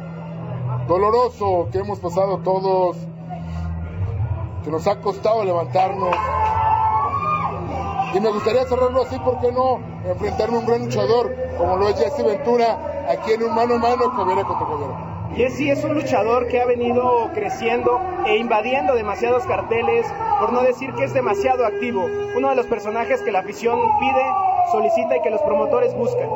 doloroso 0.88 1.68
que 1.72 1.80
hemos 1.80 2.00
pasado 2.00 2.40
todos, 2.40 2.98
que 4.64 4.72
nos 4.72 4.88
ha 4.88 5.00
costado 5.02 5.44
levantarnos. 5.44 6.16
Y 8.14 8.20
me 8.20 8.32
gustaría 8.32 8.66
cerrarlo 8.66 9.04
así, 9.04 9.20
¿por 9.20 9.40
qué 9.40 9.52
no? 9.52 9.80
Enfrentarme 10.06 10.58
a 10.58 10.60
un 10.60 10.66
gran 10.66 10.86
luchador 10.86 11.36
como 11.58 11.76
lo 11.78 11.90
es 11.90 12.00
Jesse 12.00 12.26
Ventura, 12.26 13.06
aquí 13.08 13.34
en 13.34 13.44
un 13.44 13.54
mano 13.54 13.76
a 13.76 13.78
mano, 13.78 14.16
cabellera 14.16 14.48
contra 14.48 14.68
cabellera. 14.68 15.09
Jesse 15.36 15.70
es 15.70 15.84
un 15.84 15.94
luchador 15.94 16.48
que 16.48 16.60
ha 16.60 16.66
venido 16.66 17.30
creciendo 17.34 18.00
e 18.26 18.38
invadiendo 18.38 18.96
demasiados 18.96 19.46
carteles, 19.46 20.06
por 20.40 20.52
no 20.52 20.62
decir 20.64 20.94
que 20.94 21.04
es 21.04 21.14
demasiado 21.14 21.66
activo. 21.66 22.06
Uno 22.36 22.50
de 22.50 22.56
los 22.56 22.66
personajes 22.66 23.22
que 23.22 23.32
la 23.32 23.40
afición 23.40 23.80
pide, 24.00 24.24
solicita 24.72 25.18
y 25.18 25.22
que 25.22 25.30
los 25.30 25.42
promotores 25.42 25.96
buscan. 25.96 26.28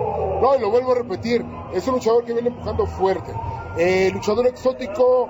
No, 0.42 0.56
y 0.56 0.60
lo 0.60 0.70
vuelvo 0.70 0.92
a 0.92 0.96
repetir, 0.96 1.44
es 1.74 1.88
un 1.88 1.96
luchador 1.96 2.24
que 2.24 2.34
viene 2.34 2.50
empujando 2.50 2.86
fuerte. 2.86 3.34
Eh, 3.78 4.12
luchador 4.14 4.46
exótico, 4.48 5.30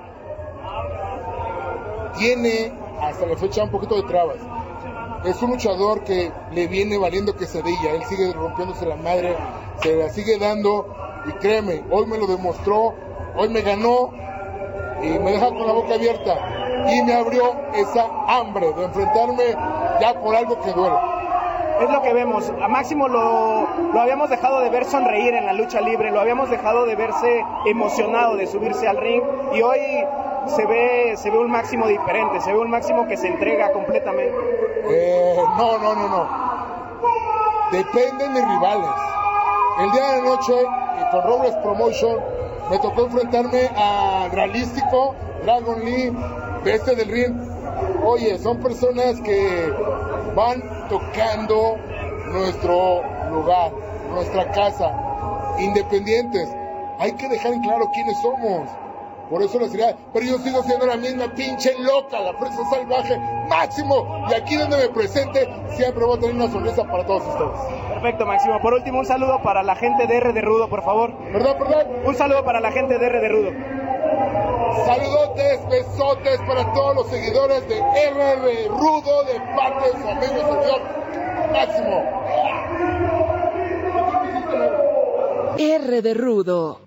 tiene 2.18 2.72
hasta 3.00 3.26
la 3.26 3.36
fecha 3.36 3.64
un 3.64 3.70
poquito 3.70 3.96
de 3.96 4.02
trabas. 4.02 4.38
Es 5.24 5.42
un 5.42 5.50
luchador 5.50 6.04
que 6.04 6.30
le 6.52 6.66
viene 6.66 6.98
valiendo 6.98 7.34
quesadilla, 7.34 7.92
él 7.92 8.04
sigue 8.04 8.32
rompiéndose 8.32 8.84
la 8.84 8.96
madre, 8.96 9.34
se 9.82 9.96
la 9.96 10.10
sigue 10.10 10.38
dando 10.38 10.94
y 11.26 11.32
créeme, 11.32 11.82
hoy 11.90 12.06
me 12.06 12.18
lo 12.18 12.26
demostró, 12.26 12.94
hoy 13.36 13.48
me 13.48 13.62
ganó 13.62 14.10
y 15.02 15.18
me 15.18 15.32
deja 15.32 15.48
con 15.48 15.66
la 15.66 15.72
boca 15.72 15.94
abierta 15.94 16.34
y 16.88 17.02
me 17.02 17.14
abrió 17.14 17.54
esa 17.74 18.06
hambre 18.28 18.72
de 18.72 18.84
enfrentarme 18.84 19.44
ya 20.00 20.14
por 20.20 20.34
algo 20.34 20.60
que 20.60 20.72
duele. 20.72 20.96
Es 21.80 21.90
lo 21.90 22.02
que 22.02 22.12
vemos. 22.12 22.52
A 22.62 22.68
Máximo 22.68 23.08
lo, 23.08 23.66
lo 23.92 24.00
habíamos 24.00 24.30
dejado 24.30 24.60
de 24.60 24.70
ver 24.70 24.84
sonreír 24.84 25.34
en 25.34 25.46
la 25.46 25.52
lucha 25.52 25.80
libre, 25.80 26.10
lo 26.10 26.20
habíamos 26.20 26.48
dejado 26.48 26.86
de 26.86 26.94
verse 26.94 27.44
emocionado 27.66 28.36
de 28.36 28.46
subirse 28.46 28.86
al 28.86 28.96
ring 28.96 29.22
y 29.52 29.62
hoy 29.62 29.80
se 30.46 30.66
ve, 30.66 31.14
se 31.16 31.30
ve 31.30 31.38
un 31.38 31.50
Máximo 31.50 31.86
diferente, 31.88 32.40
se 32.40 32.52
ve 32.52 32.58
un 32.58 32.70
Máximo 32.70 33.06
que 33.08 33.16
se 33.16 33.28
entrega 33.28 33.72
completamente. 33.72 34.36
Eh, 34.88 35.36
no, 35.56 35.78
no, 35.78 35.94
no, 35.94 36.08
no. 36.08 36.28
Dependen 37.72 38.34
de 38.34 38.40
mis 38.40 38.48
rivales. 38.48 38.90
El 39.80 39.90
día 39.90 40.12
de 40.12 40.18
la 40.18 40.24
noche, 40.24 40.52
con 41.10 41.22
Robles 41.22 41.54
Promotion, 41.56 42.20
me 42.70 42.78
tocó 42.78 43.06
enfrentarme 43.06 43.68
a 43.76 44.28
Realístico, 44.32 45.14
Dragon 45.42 45.84
Lee, 45.84 46.12
Bestia 46.64 46.94
del 46.94 47.08
Ring. 47.08 47.34
Oye, 48.04 48.38
son 48.38 48.58
personas 48.60 49.20
que 49.20 49.72
van 50.34 50.88
tocando 50.88 51.76
nuestro 52.32 53.02
lugar, 53.30 53.72
nuestra 54.10 54.50
casa, 54.52 54.92
independientes. 55.58 56.48
Hay 56.98 57.12
que 57.12 57.28
dejar 57.28 57.52
en 57.52 57.62
claro 57.62 57.90
quiénes 57.92 58.20
somos. 58.20 58.68
Por 59.30 59.42
eso 59.42 59.58
la 59.58 59.68
seriedad. 59.68 59.96
Pero 60.12 60.26
yo 60.26 60.38
sigo 60.38 60.62
siendo 60.62 60.86
la 60.86 60.96
misma 60.96 61.34
pinche 61.34 61.74
loca, 61.78 62.20
la 62.20 62.38
presa 62.38 62.64
salvaje, 62.70 63.18
máximo. 63.48 64.26
Y 64.30 64.34
aquí 64.34 64.56
donde 64.56 64.76
me 64.76 64.88
presente, 64.88 65.48
siempre 65.76 66.04
voy 66.04 66.16
a 66.16 66.20
tener 66.20 66.36
una 66.36 66.50
sonrisa 66.50 66.84
para 66.84 67.06
todos 67.06 67.22
ustedes. 67.26 67.83
Perfecto, 68.04 68.26
Máximo. 68.26 68.60
Por 68.60 68.74
último, 68.74 68.98
un 68.98 69.06
saludo 69.06 69.40
para 69.42 69.62
la 69.62 69.74
gente 69.76 70.06
de 70.06 70.18
R 70.18 70.34
de 70.34 70.42
Rudo, 70.42 70.68
por 70.68 70.84
favor. 70.84 71.16
Perdón, 71.32 71.56
perdón. 71.56 71.86
Un 72.04 72.14
saludo 72.14 72.44
para 72.44 72.60
la 72.60 72.70
gente 72.70 72.98
de 72.98 73.06
R 73.06 73.18
de 73.18 73.28
Rudo. 73.30 73.50
Saludotes, 74.84 75.66
besotes 75.70 76.38
para 76.46 76.70
todos 76.74 76.96
los 76.96 77.08
seguidores 77.08 77.66
de 77.66 77.78
RR 77.78 78.68
Rudo 78.68 79.24
de 79.24 79.40
parte 79.56 79.86
de 79.86 80.02
su 80.02 80.06
amigo 80.06 80.34
servidor 80.34 80.82
Máximo. 81.50 82.04
R 85.56 86.02
de 86.02 86.12
Rudo. 86.14 86.80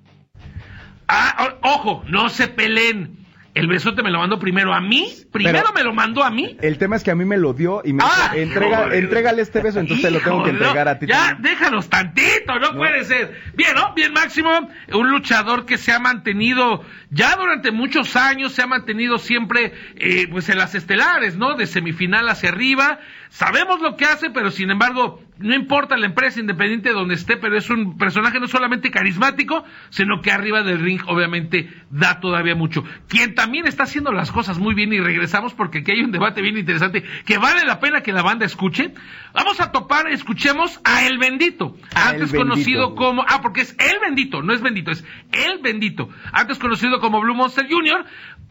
Ah, 1.07 1.55
ojo, 1.63 2.03
no 2.05 2.29
se 2.29 2.47
peleen. 2.47 3.26
El 3.57 3.67
besote 3.67 4.03
me 4.03 4.11
lo 4.11 4.19
mandó 4.19 4.37
primero 4.39 4.73
a 4.73 4.79
mí. 4.81 5.07
Primero 5.31 5.59
Pero- 5.61 5.73
me 5.73 5.83
lo 5.83 5.93
mandó 5.93 6.23
a 6.23 6.29
mí. 6.29 6.55
El 6.61 6.77
tema 6.77 6.95
es 6.95 7.03
que 7.03 7.11
a 7.11 7.15
mí 7.15 7.25
me 7.25 7.37
lo 7.37 7.53
dio 7.53 7.81
y 7.83 7.93
me 7.93 8.03
Ah, 8.03 8.29
dijo, 8.33 8.35
entrega, 8.43 8.79
híjole. 8.81 8.97
entrégale 8.99 9.41
este 9.41 9.61
beso, 9.61 9.79
entonces 9.79 10.05
te 10.05 10.11
lo 10.11 10.19
tengo 10.19 10.43
que 10.43 10.51
entregar 10.51 10.85
no, 10.85 10.91
a 10.91 10.99
ti. 10.99 11.07
Ya, 11.07 11.27
también. 11.29 11.41
déjanos 11.55 11.89
tantito, 11.89 12.59
no, 12.59 12.73
puede 12.77 13.03
ser. 13.03 13.41
Bien, 13.55 13.73
¿no? 13.75 13.93
Bien, 13.95 14.13
Máximo, 14.13 14.69
un 14.93 15.09
luchador 15.09 15.65
que 15.65 15.77
se 15.77 15.91
ha 15.91 15.99
mantenido 15.99 16.83
ya 17.09 17.35
durante 17.35 17.71
muchos 17.71 18.15
años, 18.15 18.53
se 18.53 18.61
ha 18.61 18.67
mantenido 18.67 19.17
siempre, 19.17 19.73
eh, 19.95 20.27
pues 20.29 20.49
en 20.49 20.57
las 20.57 20.75
estelares, 20.75 21.37
¿no? 21.37 21.55
De 21.55 21.65
semifinal 21.67 22.27
hacia 22.29 22.49
arriba. 22.49 22.99
Sabemos 23.29 23.81
lo 23.81 23.95
que 23.97 24.05
hace, 24.05 24.29
pero 24.29 24.51
sin 24.51 24.71
embargo, 24.71 25.21
no 25.39 25.55
importa 25.55 25.97
la 25.97 26.07
empresa 26.07 26.39
independiente 26.39 26.91
donde 26.91 27.15
esté, 27.15 27.37
pero 27.37 27.57
es 27.57 27.69
un 27.69 27.97
personaje 27.97 28.39
no 28.39 28.47
solamente 28.47 28.91
carismático, 28.91 29.63
sino 29.89 30.21
que 30.21 30.31
arriba 30.31 30.63
del 30.63 30.79
ring, 30.79 31.01
obviamente, 31.07 31.69
da 31.89 32.19
todavía 32.19 32.55
mucho. 32.55 32.83
Quien 33.07 33.35
también 33.35 33.67
está 33.67 33.83
haciendo 33.83 34.11
las 34.11 34.31
cosas 34.31 34.57
muy 34.57 34.73
bien, 34.75 34.93
y 34.93 34.99
regresamos 34.99 35.53
porque 35.53 35.79
aquí 35.79 35.91
hay 35.91 36.01
un 36.01 36.11
debate 36.11 36.41
bien 36.41 36.57
interesante 36.57 37.03
que 37.25 37.37
vale 37.37 37.65
la 37.65 37.79
pena 37.79 38.01
que 38.01 38.13
la 38.13 38.21
banda 38.21 38.45
escuche. 38.45 38.93
Vamos 39.33 39.59
a 39.59 39.71
topar, 39.71 40.07
escuchemos 40.07 40.79
a 40.83 41.05
El 41.05 41.17
Bendito, 41.17 41.75
A 41.93 42.09
antes 42.09 42.33
El 42.33 42.39
conocido 42.39 42.89
Bendito. 42.89 42.95
como, 42.95 43.25
ah, 43.27 43.41
porque 43.41 43.61
es 43.61 43.75
El 43.79 43.99
Bendito, 43.99 44.41
no 44.41 44.53
es 44.53 44.61
Bendito, 44.61 44.91
es 44.91 45.03
El 45.31 45.59
Bendito, 45.61 46.09
antes 46.31 46.57
conocido 46.59 46.99
como 46.99 47.21
Blue 47.21 47.35
Monster 47.35 47.67
Jr. 47.69 48.05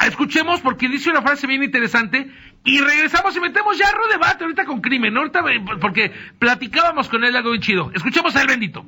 Escuchemos 0.07 0.61
porque 0.61 0.88
dice 0.88 1.11
una 1.11 1.22
frase 1.22 1.46
bien 1.46 1.62
interesante 1.62 2.31
y 2.67 2.81
regresamos 2.81 3.35
y 3.37 3.41
metemos 3.41 3.79
ya 3.79 3.87
a 3.89 4.13
debate 4.13 4.43
ahorita 4.43 4.65
con 4.65 4.81
crimen, 4.81 5.15
¿no? 5.15 5.21
ahorita 5.21 5.39
eh, 5.39 5.65
porque 5.81 6.11
platicábamos 6.39 7.09
con 7.09 7.23
él 7.23 7.35
algo 7.35 7.51
bien 7.51 7.63
chido. 7.63 7.91
Escuchemos 7.95 8.35
a 8.35 8.45
Bendito. 8.45 8.85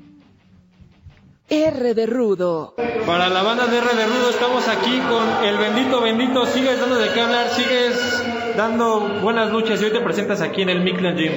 R 1.49 1.95
de 1.95 2.07
Rudo. 2.07 2.75
Para 3.07 3.29
la 3.29 3.43
banda 3.43 3.67
de 3.67 3.79
R 3.79 3.95
de 3.95 4.07
Rudo 4.07 4.31
estamos 4.31 4.67
aquí 4.67 5.01
con 5.09 5.45
el 5.45 5.57
bendito 5.57 6.03
bendito. 6.03 6.45
Sigues 6.47 6.81
dando 6.81 6.97
de 6.97 7.13
qué 7.13 7.21
hablar, 7.21 7.49
sigues 7.51 8.55
dando 8.57 9.21
buenas 9.23 9.53
luchas 9.53 9.81
y 9.81 9.85
hoy 9.85 9.93
te 9.93 10.01
presentas 10.01 10.43
aquí 10.43 10.63
en 10.63 10.71
el 10.71 10.81
Midland 10.81 11.17
Gym. 11.17 11.33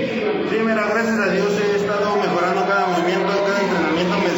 Sí, 0.50 0.58
mira, 0.66 0.88
gracias 0.88 1.20
a 1.20 1.32
Dios 1.32 1.48
he 1.62 1.76
estado 1.76 2.16
mejorando 2.18 2.66
cada 2.68 2.88
movimiento, 2.88 3.28
cada 3.28 3.62
entrenamiento, 3.62 4.18
me 4.18 4.31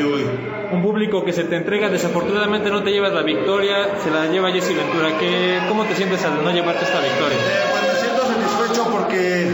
hoy. 0.00 0.24
Un 0.72 0.82
público 0.82 1.24
que 1.24 1.32
se 1.32 1.44
te 1.44 1.56
entrega, 1.56 1.90
desafortunadamente 1.90 2.70
no 2.70 2.82
te 2.82 2.90
llevas 2.90 3.12
la 3.12 3.22
victoria, 3.22 3.98
se 4.02 4.10
la 4.10 4.26
lleva 4.26 4.50
Jesse 4.50 4.74
Ventura. 4.74 5.18
¿Qué, 5.18 5.58
¿Cómo 5.68 5.84
te 5.84 5.94
sientes 5.94 6.24
al 6.24 6.42
no 6.42 6.50
llevarte 6.50 6.84
esta 6.84 7.00
victoria? 7.00 7.36
Eh, 7.36 7.68
pues 7.70 7.92
me 7.92 8.00
siento 8.00 8.22
satisfecho 8.24 8.90
porque 8.90 9.50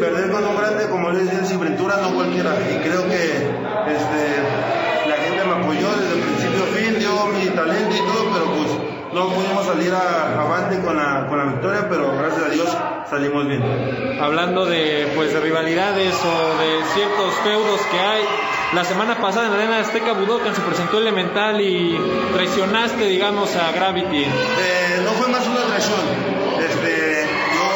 perder 0.00 0.30
con 0.32 0.44
un 0.44 0.56
grande 0.56 0.88
como 0.88 1.10
es 1.12 1.30
Jesse 1.30 1.58
Ventura 1.58 1.98
no 2.02 2.14
cualquiera 2.14 2.56
y 2.68 2.82
creo 2.82 3.06
que 3.06 3.22
este, 3.94 4.22
la 5.08 5.16
gente 5.16 5.44
me 5.44 5.52
apoyó 5.52 5.86
desde 5.94 6.14
el 6.14 6.22
principio 6.26 6.64
a 6.64 6.66
fin, 6.74 6.98
dio 6.98 7.26
mi 7.26 7.46
talento 7.54 7.94
y 7.94 8.00
todo, 8.00 8.30
pero 8.34 8.49
no 9.12 9.28
pudimos 9.28 9.66
salir 9.66 9.92
a, 9.92 10.40
avante 10.40 10.80
con 10.80 10.96
la, 10.96 11.26
con 11.26 11.38
la 11.38 11.44
victoria, 11.44 11.88
pero 11.88 12.16
gracias 12.16 12.44
a 12.44 12.48
Dios 12.50 12.76
salimos 13.08 13.46
bien. 13.46 13.62
Hablando 14.20 14.66
de 14.66 15.12
pues 15.16 15.32
de 15.32 15.40
rivalidades 15.40 16.14
o 16.14 16.60
de 16.60 16.84
ciertos 16.94 17.34
feudos 17.42 17.80
que 17.90 17.98
hay. 17.98 18.22
La 18.72 18.84
semana 18.84 19.20
pasada 19.20 19.46
en 19.46 19.52
la 19.52 19.58
arena 19.58 19.80
Azteca 19.80 20.12
Budokan 20.12 20.54
se 20.54 20.60
presentó 20.60 20.98
Elemental 20.98 21.60
y 21.60 21.98
traicionaste, 22.32 23.04
digamos, 23.04 23.56
a 23.56 23.72
Gravity. 23.72 24.22
Eh, 24.22 25.02
no 25.04 25.10
fue 25.10 25.28
más 25.28 25.44
una 25.48 25.62
traición. 25.62 26.00
Este, 26.60 27.26
yo 27.54 27.68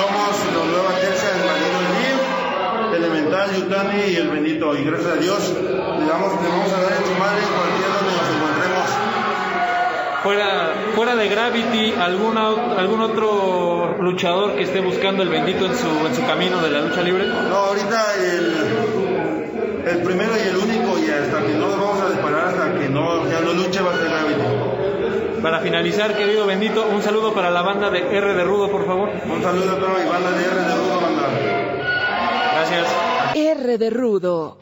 somos 0.00 0.54
los 0.54 0.66
nueva 0.68 0.98
tercia 0.98 1.28
del 1.28 1.44
Marino 1.44 1.80
Gym, 1.98 2.94
Elemental, 2.94 3.54
Yutani 3.56 4.02
y 4.10 4.16
el 4.16 4.28
Bendito. 4.30 4.74
Y 4.74 4.84
gracias 4.84 5.12
a 5.12 5.16
Dios 5.16 5.54
le, 5.58 6.06
damos, 6.06 6.42
le 6.42 6.48
vamos 6.48 6.72
a 6.72 6.80
dar 6.80 6.92
en 6.92 7.04
su 7.04 7.20
madre 7.20 7.42
Fuera, 10.22 10.74
fuera 10.94 11.14
de 11.14 11.28
Gravity, 11.28 11.92
¿alguna, 11.92 12.48
¿algún 12.76 13.00
otro 13.00 13.96
luchador 14.00 14.56
que 14.56 14.64
esté 14.64 14.80
buscando 14.80 15.22
el 15.22 15.28
bendito 15.28 15.66
en 15.66 15.76
su, 15.76 15.88
en 16.06 16.14
su 16.14 16.26
camino 16.26 16.60
de 16.60 16.70
la 16.70 16.80
lucha 16.80 17.02
libre? 17.02 17.26
No, 17.26 17.56
ahorita 17.56 18.14
el, 18.16 19.86
el 19.86 20.02
primero 20.02 20.32
y 20.36 20.48
el 20.48 20.56
único, 20.56 20.98
y 20.98 21.10
hasta 21.10 21.40
que 21.46 21.54
no 21.54 21.68
nos 21.68 21.80
vamos 21.80 22.00
a 22.00 22.10
disparar, 22.10 22.48
hasta 22.48 22.78
que 22.78 22.88
no, 22.88 23.30
ya 23.30 23.40
no 23.40 23.52
luche, 23.52 23.80
va 23.80 23.92
a 23.92 23.96
ser 23.96 24.08
Gravity. 24.08 25.40
Para 25.40 25.60
finalizar, 25.60 26.16
querido 26.16 26.46
bendito, 26.46 26.84
un 26.88 27.00
saludo 27.00 27.32
para 27.32 27.50
la 27.50 27.62
banda 27.62 27.88
de 27.90 28.00
R 28.00 28.34
de 28.34 28.44
Rudo, 28.44 28.70
por 28.72 28.86
favor. 28.86 29.10
Un 29.24 29.40
saludo 29.40 29.70
a 29.70 29.78
toda 29.78 29.98
mi 29.98 30.10
banda 30.10 30.32
de 30.32 30.44
R 30.44 30.54
de 30.54 30.74
Rudo, 30.74 31.00
banda. 31.00 31.28
Gracias. 32.54 32.86
R 33.36 33.78
de 33.78 33.90
Rudo. 33.90 34.58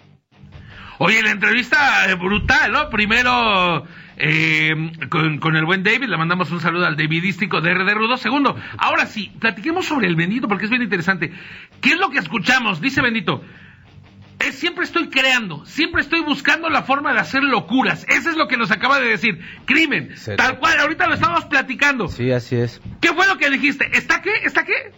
Oye, 0.98 1.22
la 1.22 1.30
entrevista 1.30 1.78
brutal, 2.18 2.72
¿no? 2.72 2.90
Primero 2.90 3.84
eh, 4.16 4.74
con, 5.08 5.38
con 5.38 5.56
el 5.56 5.64
buen 5.64 5.82
David, 5.82 6.08
le 6.08 6.16
mandamos 6.16 6.50
un 6.50 6.60
saludo 6.60 6.86
al 6.86 6.96
Davidístico 6.96 7.60
de 7.60 7.74
RD 7.74 7.94
Rudo. 7.94 8.16
Segundo, 8.16 8.56
ahora 8.78 9.06
sí, 9.06 9.32
platiquemos 9.38 9.86
sobre 9.86 10.06
el 10.06 10.16
Bendito 10.16 10.48
porque 10.48 10.64
es 10.64 10.70
bien 10.70 10.82
interesante. 10.82 11.32
¿Qué 11.80 11.90
es 11.90 11.98
lo 11.98 12.10
que 12.10 12.18
escuchamos? 12.18 12.80
Dice 12.80 13.02
Bendito. 13.02 13.42
Es 14.38 14.54
siempre 14.56 14.84
estoy 14.84 15.08
creando, 15.08 15.64
siempre 15.64 16.02
estoy 16.02 16.20
buscando 16.20 16.68
la 16.68 16.82
forma 16.82 17.14
de 17.14 17.20
hacer 17.20 17.42
locuras. 17.42 18.04
Eso 18.06 18.28
es 18.28 18.36
lo 18.36 18.48
que 18.48 18.58
nos 18.58 18.70
acaba 18.70 19.00
de 19.00 19.08
decir. 19.08 19.40
Crimen, 19.64 20.14
tal 20.36 20.58
cual, 20.58 20.78
ahorita 20.78 21.06
lo 21.06 21.14
estamos 21.14 21.46
platicando. 21.46 22.08
Sí, 22.08 22.30
así 22.30 22.56
es. 22.56 22.82
¿Qué 23.00 23.14
fue 23.14 23.26
lo 23.26 23.38
que 23.38 23.48
dijiste? 23.48 23.88
¿Está 23.96 24.20
qué? 24.20 24.30
¿Está 24.44 24.64
qué? 24.64 24.92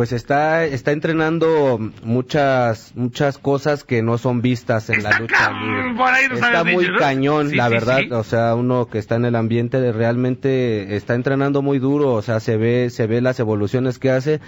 Pues 0.00 0.12
está, 0.12 0.64
está 0.64 0.92
entrenando 0.92 1.78
muchas, 2.02 2.92
muchas 2.96 3.36
cosas 3.36 3.84
que 3.84 4.00
no 4.02 4.16
son 4.16 4.40
vistas 4.40 4.88
en 4.88 5.02
la 5.02 5.18
lucha 5.18 5.52
libre. 5.52 6.34
Está 6.36 6.64
muy 6.64 6.84
dicho, 6.84 6.92
¿no? 6.92 6.98
cañón, 6.98 7.50
Sí, 7.50 7.56
la 7.56 7.66
sí, 7.66 7.70
verdad. 7.74 7.98
sí. 7.98 8.08
O 8.10 8.24
sea, 8.24 8.54
uno 8.54 8.86
que 8.86 8.96
está 8.96 9.16
en 9.16 9.26
el 9.26 9.36
ambiente 9.36 9.78
de- 9.78 9.92
realmente 9.92 10.96
está 10.96 11.14
entrenando 11.14 11.60
muy 11.60 11.78
duro. 11.78 12.14
O 12.14 12.22
sea, 12.22 12.40
se 12.40 12.56
ve, 12.56 12.88
se 12.88 13.06
ve 13.06 13.20
las 13.20 13.40
evoluciones 13.40 13.98
que 13.98 14.10
hace 14.10 14.40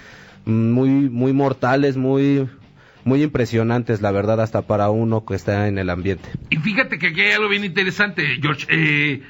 muy, 0.45 0.89
muy 0.89 1.33
mortales, 1.33 1.97
muy, 1.97 2.49
muy 3.03 3.21
impresionantes, 3.21 4.01
la 4.01 4.09
verdad, 4.11 4.41
hasta 4.41 4.63
para 4.63 4.89
uno 4.89 5.23
que 5.23 5.35
está 5.35 5.67
en 5.67 5.77
el 5.77 5.91
ambiente. 5.91 6.29
Y 6.49 6.57
fíjate 6.57 6.97
que 6.97 7.09
aquí 7.09 7.21
hay 7.21 7.33
algo 7.33 7.49
bien 7.49 7.63
interesante, 7.63 8.23
George. 8.41 8.65
Eh, 8.71 9.21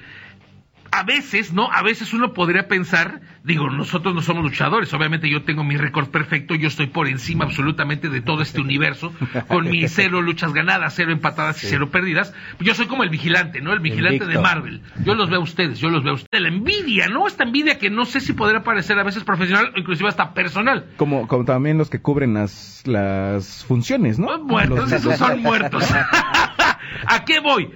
a 0.93 1.03
veces, 1.03 1.53
¿no? 1.53 1.71
A 1.71 1.82
veces 1.82 2.13
uno 2.13 2.34
podría 2.34 2.67
pensar, 2.67 3.21
digo, 3.43 3.69
nosotros 3.69 4.13
no 4.13 4.21
somos 4.21 4.43
luchadores, 4.43 4.93
obviamente 4.93 5.27
yo 5.27 5.43
tengo 5.43 5.63
mi 5.63 5.75
récord 5.75 6.10
perfecto, 6.10 6.53
yo 6.53 6.67
estoy 6.67 6.86
por 6.88 7.08
encima 7.08 7.45
absolutamente 7.45 8.10
de 8.10 8.21
todo 8.21 8.43
este 8.43 8.62
universo, 8.62 9.12
con 9.47 9.69
mis 9.69 9.91
cero 9.95 10.21
luchas 10.21 10.53
ganadas, 10.53 10.93
cero 10.95 11.12
empatadas 11.12 11.63
y 11.63 11.67
cero 11.67 11.89
perdidas. 11.89 12.34
Yo 12.60 12.75
soy 12.75 12.86
como 12.86 13.03
el 13.03 13.10
vigilante, 13.10 13.60
¿no? 13.60 13.73
El 13.73 13.79
vigilante 13.79 14.25
de 14.27 14.38
Marvel. 14.39 14.82
Yo 15.03 15.15
los 15.15 15.29
veo 15.32 15.39
a 15.39 15.43
ustedes, 15.43 15.79
yo 15.79 15.89
los 15.89 16.03
veo 16.03 16.13
a 16.13 16.15
ustedes. 16.15 16.41
La 16.41 16.49
envidia, 16.49 17.08
¿no? 17.08 17.27
Esta 17.27 17.43
envidia 17.43 17.79
que 17.79 17.89
no 17.89 18.06
sé 18.06 18.21
si 18.21 18.34
podría 18.34 18.62
parecer 18.63 18.99
a 18.99 19.03
veces 19.03 19.23
profesional 19.23 19.71
o 19.75 19.79
inclusive 19.79 20.10
hasta 20.10 20.34
personal. 20.36 20.86
Como, 20.97 21.27
como 21.27 21.43
también 21.43 21.79
los 21.79 21.89
que 21.89 22.01
cubren 22.01 22.36
las, 22.36 22.84
las 22.86 23.65
funciones, 23.65 24.19
¿no? 24.19 24.38
Muertos, 24.43 24.91
Los- 24.91 24.91
esos 24.91 25.17
son 25.17 25.41
muertos. 25.41 25.84
¿A 27.08 27.25
qué 27.25 27.39
voy? 27.39 27.69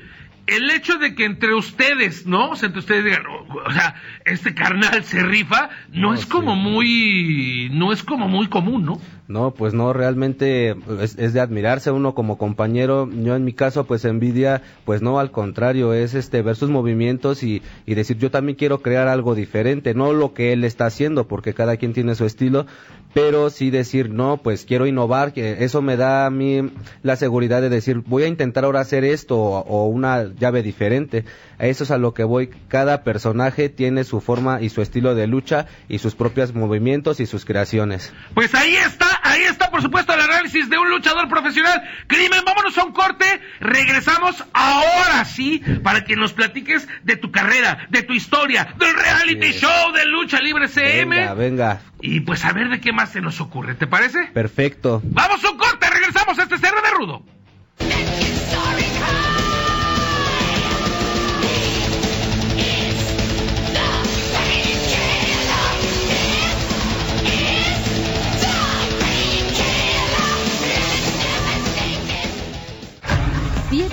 El 0.47 0.69
hecho 0.71 0.97
de 0.97 1.13
que 1.13 1.25
entre 1.25 1.53
ustedes, 1.53 2.25
¿no? 2.25 2.51
O 2.51 2.55
sea, 2.55 2.67
entre 2.67 2.79
ustedes 2.79 3.03
digan, 3.03 3.23
"Oh, 3.27 3.45
o 3.65 3.71
sea, 3.71 3.95
este 4.25 4.55
carnal 4.55 5.03
se 5.03 5.21
rifa, 5.21 5.69
no, 5.91 6.13
es 6.13 6.25
como 6.25 6.55
muy, 6.55 7.69
no 7.73 7.91
es 7.91 8.01
como 8.01 8.27
muy 8.29 8.47
común, 8.47 8.85
¿no? 8.85 9.01
No, 9.27 9.51
pues 9.51 9.73
no, 9.73 9.91
realmente 9.91 10.73
es, 11.01 11.17
es 11.17 11.33
de 11.33 11.41
admirarse 11.41 11.91
uno 11.91 12.15
como 12.15 12.37
compañero. 12.37 13.09
Yo 13.11 13.35
en 13.35 13.43
mi 13.43 13.51
caso, 13.51 13.83
pues 13.85 14.05
envidia, 14.05 14.61
pues 14.85 15.01
no, 15.01 15.19
al 15.19 15.31
contrario, 15.31 15.93
es 15.93 16.13
este 16.13 16.41
ver 16.41 16.55
sus 16.55 16.69
movimientos 16.69 17.43
y, 17.43 17.61
y 17.85 17.95
decir 17.95 18.17
yo 18.17 18.31
también 18.31 18.57
quiero 18.57 18.81
crear 18.81 19.09
algo 19.09 19.35
diferente, 19.35 19.93
no 19.93 20.13
lo 20.13 20.33
que 20.33 20.53
él 20.53 20.63
está 20.63 20.85
haciendo, 20.85 21.27
porque 21.27 21.53
cada 21.53 21.75
quien 21.75 21.91
tiene 21.91 22.15
su 22.15 22.23
estilo, 22.23 22.67
pero 23.13 23.49
sí 23.49 23.69
decir 23.69 24.09
no, 24.11 24.37
pues 24.37 24.63
quiero 24.63 24.87
innovar, 24.87 25.33
que 25.33 25.63
eso 25.65 25.81
me 25.81 25.97
da 25.97 26.25
a 26.25 26.29
mí 26.29 26.71
la 27.03 27.17
seguridad 27.17 27.61
de 27.61 27.69
decir 27.69 28.03
voy 28.05 28.23
a 28.23 28.27
intentar 28.27 28.63
ahora 28.63 28.79
hacer 28.79 29.03
esto 29.03 29.37
o 29.37 29.87
una 29.87 30.33
llave 30.35 30.63
diferente. 30.63 31.25
A 31.59 31.65
eso 31.65 31.83
es 31.83 31.91
a 31.91 31.97
lo 31.97 32.13
que 32.13 32.23
voy. 32.23 32.49
Cada 32.67 33.03
personaje 33.03 33.69
tiene 33.69 34.03
su 34.03 34.21
forma 34.21 34.61
y 34.61 34.69
su 34.69 34.81
estilo 34.81 35.15
de 35.15 35.27
lucha 35.27 35.65
y 35.89 35.99
sus 35.99 36.13
propios 36.15 36.53
movimientos 36.53 37.19
y 37.19 37.25
sus 37.25 37.45
creaciones. 37.45 38.13
Pues 38.33 38.53
ahí 38.53 38.75
está, 38.75 39.07
ahí 39.23 39.41
está 39.43 39.71
por 39.71 39.81
supuesto 39.81 40.13
el 40.13 40.21
análisis 40.21 40.69
de 40.69 40.77
un 40.77 40.89
luchador 40.89 41.27
profesional. 41.29 41.81
Crimen, 42.07 42.41
vámonos 42.45 42.77
a 42.77 42.83
un 42.83 42.93
corte. 42.93 43.25
Regresamos 43.59 44.43
ahora 44.53 45.25
sí 45.25 45.63
para 45.83 46.03
que 46.03 46.15
nos 46.15 46.33
platiques 46.33 46.87
de 47.03 47.15
tu 47.15 47.31
carrera, 47.31 47.87
de 47.89 48.03
tu 48.03 48.13
historia, 48.13 48.75
del 48.77 48.93
reality 48.93 49.51
show 49.53 49.91
de 49.93 50.05
Lucha 50.05 50.39
Libre 50.39 50.67
CM. 50.67 51.15
Venga, 51.15 51.33
venga, 51.33 51.81
Y 52.01 52.19
pues 52.19 52.45
a 52.45 52.53
ver 52.53 52.69
de 52.69 52.79
qué 52.79 52.91
más 52.93 53.11
se 53.11 53.21
nos 53.21 53.41
ocurre, 53.41 53.73
¿te 53.75 53.87
parece? 53.87 54.27
perfecto. 54.33 55.01
Vamos 55.03 55.43
a 55.43 55.49
un 55.49 55.57
corte, 55.57 55.89
regresamos 55.89 56.37
a 56.37 56.43
este 56.43 56.57
cerro 56.59 56.81
de 56.81 56.91
rudo. 56.91 57.23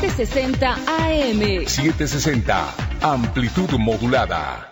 $760 0.05 0.77
AM. 0.87 1.67
760, 1.67 2.75
amplitud 3.01 3.71
modulada. 3.79 4.71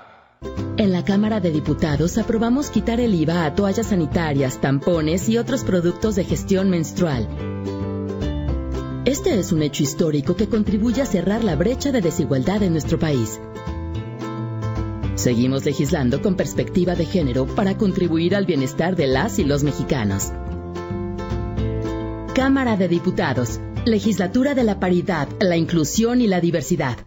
En 0.76 0.92
la 0.92 1.04
Cámara 1.04 1.40
de 1.40 1.50
Diputados 1.50 2.18
aprobamos 2.18 2.68
quitar 2.68 3.00
el 3.00 3.14
IVA 3.14 3.46
a 3.46 3.54
toallas 3.54 3.86
sanitarias, 3.86 4.60
tampones 4.60 5.30
y 5.30 5.38
otros 5.38 5.64
productos 5.64 6.16
de 6.16 6.24
gestión 6.24 6.68
menstrual. 6.68 7.28
Este 9.06 9.38
es 9.38 9.52
un 9.52 9.62
hecho 9.62 9.82
histórico 9.82 10.36
que 10.36 10.48
contribuye 10.48 11.00
a 11.00 11.06
cerrar 11.06 11.42
la 11.44 11.56
brecha 11.56 11.92
de 11.92 12.02
desigualdad 12.02 12.62
en 12.62 12.72
nuestro 12.72 12.98
país. 12.98 13.40
Seguimos 15.14 15.64
legislando 15.64 16.20
con 16.20 16.34
perspectiva 16.34 16.94
de 16.94 17.06
género 17.06 17.46
para 17.46 17.78
contribuir 17.78 18.36
al 18.36 18.44
bienestar 18.44 18.96
de 18.96 19.06
las 19.06 19.38
y 19.38 19.44
los 19.44 19.62
mexicanos. 19.62 20.30
Cámara 22.34 22.76
de 22.76 22.88
Diputados, 22.88 23.60
Legislatura 23.84 24.54
de 24.54 24.62
la 24.62 24.78
Paridad, 24.78 25.28
la 25.40 25.56
Inclusión 25.56 26.20
y 26.20 26.28
la 26.28 26.40
Diversidad. 26.40 26.98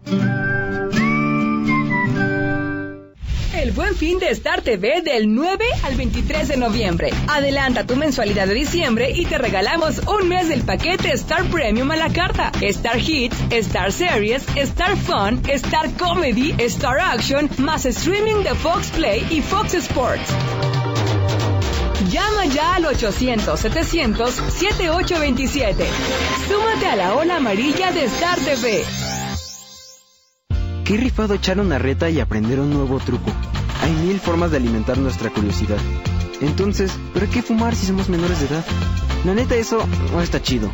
El 3.54 3.72
buen 3.72 3.96
fin 3.96 4.20
de 4.20 4.30
Star 4.32 4.62
TV 4.62 5.02
del 5.02 5.34
9 5.34 5.66
al 5.84 5.96
23 5.96 6.50
de 6.50 6.58
noviembre. 6.58 7.12
Adelanta 7.30 7.86
tu 7.86 7.96
mensualidad 7.96 8.48
de 8.48 8.54
diciembre 8.54 9.12
y 9.12 9.26
te 9.26 9.38
regalamos 9.38 10.00
un 10.00 10.28
mes 10.28 10.50
del 10.50 10.62
paquete 10.62 11.14
Star 11.14 11.46
Premium 11.46 11.90
a 11.92 11.96
la 11.96 12.10
carta. 12.10 12.52
Star 12.62 13.00
Hits, 13.00 13.38
Star 13.50 13.92
Series, 13.92 14.44
Star 14.56 14.98
Fun, 14.98 15.42
Star 15.48 15.90
Comedy, 15.98 16.54
Star 16.60 17.00
Action, 17.00 17.50
más 17.58 17.86
streaming 17.86 18.44
de 18.44 18.54
Fox 18.54 18.92
Play 18.92 19.26
y 19.32 19.42
Fox 19.42 19.74
Sports. 19.74 20.65
Llama 22.16 22.46
ya 22.46 22.76
al 22.76 22.86
800-700-7827. 22.86 25.86
Súmate 26.48 26.86
a 26.86 26.96
la 26.96 27.14
ola 27.14 27.36
amarilla 27.36 27.92
de 27.92 28.06
Star 28.06 28.40
TV. 28.40 28.86
Qué 30.86 30.96
rifado 30.96 31.34
echar 31.34 31.60
una 31.60 31.78
reta 31.78 32.10
y 32.10 32.22
aprender 32.22 32.62
un 32.62 32.70
nuevo 32.70 33.02
truco. 33.02 33.30
Hay 33.82 33.92
mil 33.92 34.22
formas 34.22 34.52
de 34.52 34.58
alimentar 34.58 34.98
nuestra 34.98 35.30
curiosidad. 35.30 35.76
Entonces, 36.40 36.98
¿pero 37.14 37.30
qué 37.30 37.42
fumar 37.42 37.76
si 37.76 37.86
somos 37.86 38.08
menores 38.08 38.40
de 38.40 38.46
edad? 38.46 38.66
La 39.26 39.34
neta, 39.34 39.56
eso 39.56 39.86
no 40.14 40.22
está 40.22 40.42
chido. 40.42 40.72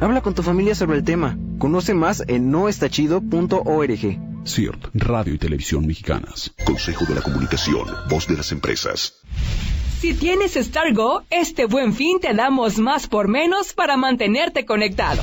Habla 0.00 0.22
con 0.22 0.34
tu 0.34 0.42
familia 0.42 0.74
sobre 0.74 0.96
el 0.96 1.04
tema. 1.04 1.36
Conoce 1.58 1.92
más 1.92 2.24
en 2.28 2.50
noestachido.org. 2.50 4.46
CIRT, 4.46 4.86
Radio 4.94 5.34
y 5.34 5.38
Televisión 5.38 5.86
Mexicanas. 5.86 6.50
Consejo 6.64 7.04
de 7.04 7.16
la 7.16 7.20
Comunicación, 7.20 7.86
voz 8.08 8.26
de 8.26 8.38
las 8.38 8.52
empresas. 8.52 9.12
Si 10.00 10.14
tienes 10.14 10.54
Star 10.56 10.94
Go, 10.94 11.24
este 11.28 11.66
buen 11.66 11.92
fin 11.92 12.20
te 12.20 12.32
damos 12.32 12.78
más 12.78 13.08
por 13.08 13.26
menos 13.26 13.72
para 13.72 13.96
mantenerte 13.96 14.64
conectado. 14.64 15.20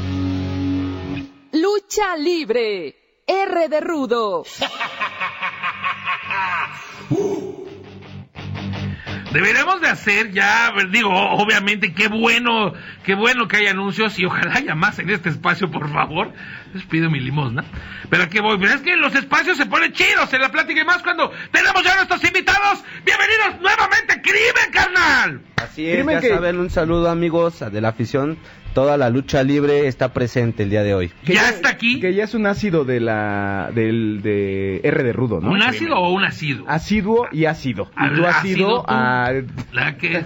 Lucha 1.61 2.15
libre. 2.17 2.95
R 3.25 3.69
de 3.69 3.81
rudo. 3.81 4.43
Deberíamos 9.31 9.81
de 9.81 9.87
hacer 9.87 10.31
ya, 10.31 10.73
digo, 10.89 11.11
obviamente, 11.11 11.93
qué 11.93 12.07
bueno, 12.07 12.73
qué 13.03 13.13
bueno 13.13 13.47
que 13.47 13.57
hay 13.57 13.67
anuncios 13.67 14.17
y 14.17 14.25
ojalá 14.25 14.53
haya 14.53 14.73
más 14.73 14.97
en 14.99 15.09
este 15.09 15.29
espacio, 15.29 15.69
por 15.69 15.91
favor. 15.91 16.31
Les 16.73 16.83
pido 16.85 17.09
mi 17.09 17.19
limosna. 17.19 17.65
Pero 18.09 18.23
aquí 18.23 18.39
voy, 18.39 18.57
pero 18.57 18.73
es 18.73 18.81
que 18.81 18.95
los 18.95 19.13
espacios 19.13 19.57
se 19.57 19.65
ponen 19.65 19.91
chidos 19.91 20.33
en 20.33 20.41
la 20.41 20.49
plática 20.49 20.81
y 20.81 20.85
más 20.85 21.03
cuando 21.03 21.31
tenemos 21.51 21.83
ya 21.83 21.93
a 21.93 21.95
nuestros 21.97 22.23
invitados. 22.23 22.83
Bienvenidos 23.05 23.61
nuevamente, 23.61 24.13
a 24.13 24.21
Crimen, 24.21 24.71
carnal. 24.71 25.41
Así 25.57 25.87
es, 25.87 26.05
ya 26.05 26.21
saben, 26.21 26.59
un 26.59 26.69
saludo 26.69 27.09
amigos 27.09 27.59
de 27.59 27.81
la 27.81 27.89
afición. 27.89 28.39
Toda 28.77 28.95
la 28.95 29.09
lucha 29.09 29.41
libre 29.41 29.87
está 29.87 30.13
presente 30.13 30.61
el 30.61 30.69
día 30.69 30.83
de 30.83 30.93
hoy. 30.93 31.11
Que 31.25 31.33
ya, 31.33 31.49
está 31.49 31.69
aquí. 31.69 31.99
Que 31.99 32.13
ya 32.13 32.25
es 32.25 32.35
un 32.35 32.45
ácido 32.45 32.85
de 32.85 32.99
la 32.99 33.71
del 33.73 34.21
de 34.21 34.81
R 34.83 35.03
de 35.03 35.13
rudo, 35.13 35.41
¿no? 35.41 35.49
¿Un 35.49 35.63
ácido 35.63 35.95
o 35.95 36.13
un 36.13 36.23
ácido? 36.23 36.63
Ácido 36.67 37.27
y 37.31 37.45
ácido. 37.45 37.89
Y 37.99 38.15
tú 38.15 38.27
ácido 38.27 38.85
a... 38.87 39.31
La 39.71 39.97
que... 39.97 40.23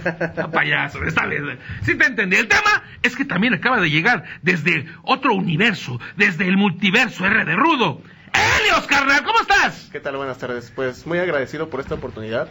payaso, 0.52 1.02
está 1.02 1.26
bien. 1.28 1.58
Sí 1.80 1.94
te 1.94 2.04
entendí. 2.04 2.36
El 2.36 2.48
tema 2.48 2.82
es 3.02 3.16
que 3.16 3.24
también 3.24 3.54
acaba 3.54 3.80
de 3.80 3.88
llegar 3.88 4.24
desde 4.42 4.84
otro 5.02 5.32
universo, 5.32 5.98
desde 6.18 6.46
el 6.46 6.58
multiverso 6.58 7.24
R 7.24 7.46
de 7.46 7.56
rudo. 7.56 8.02
Helios, 8.34 8.86
carnal, 8.86 9.24
¿cómo 9.24 9.40
estás? 9.40 9.88
¿Qué 9.90 10.00
tal? 10.00 10.18
Buenas 10.18 10.36
tardes. 10.36 10.70
Pues 10.76 11.06
muy 11.06 11.16
agradecido 11.16 11.70
por 11.70 11.80
esta 11.80 11.94
oportunidad. 11.94 12.50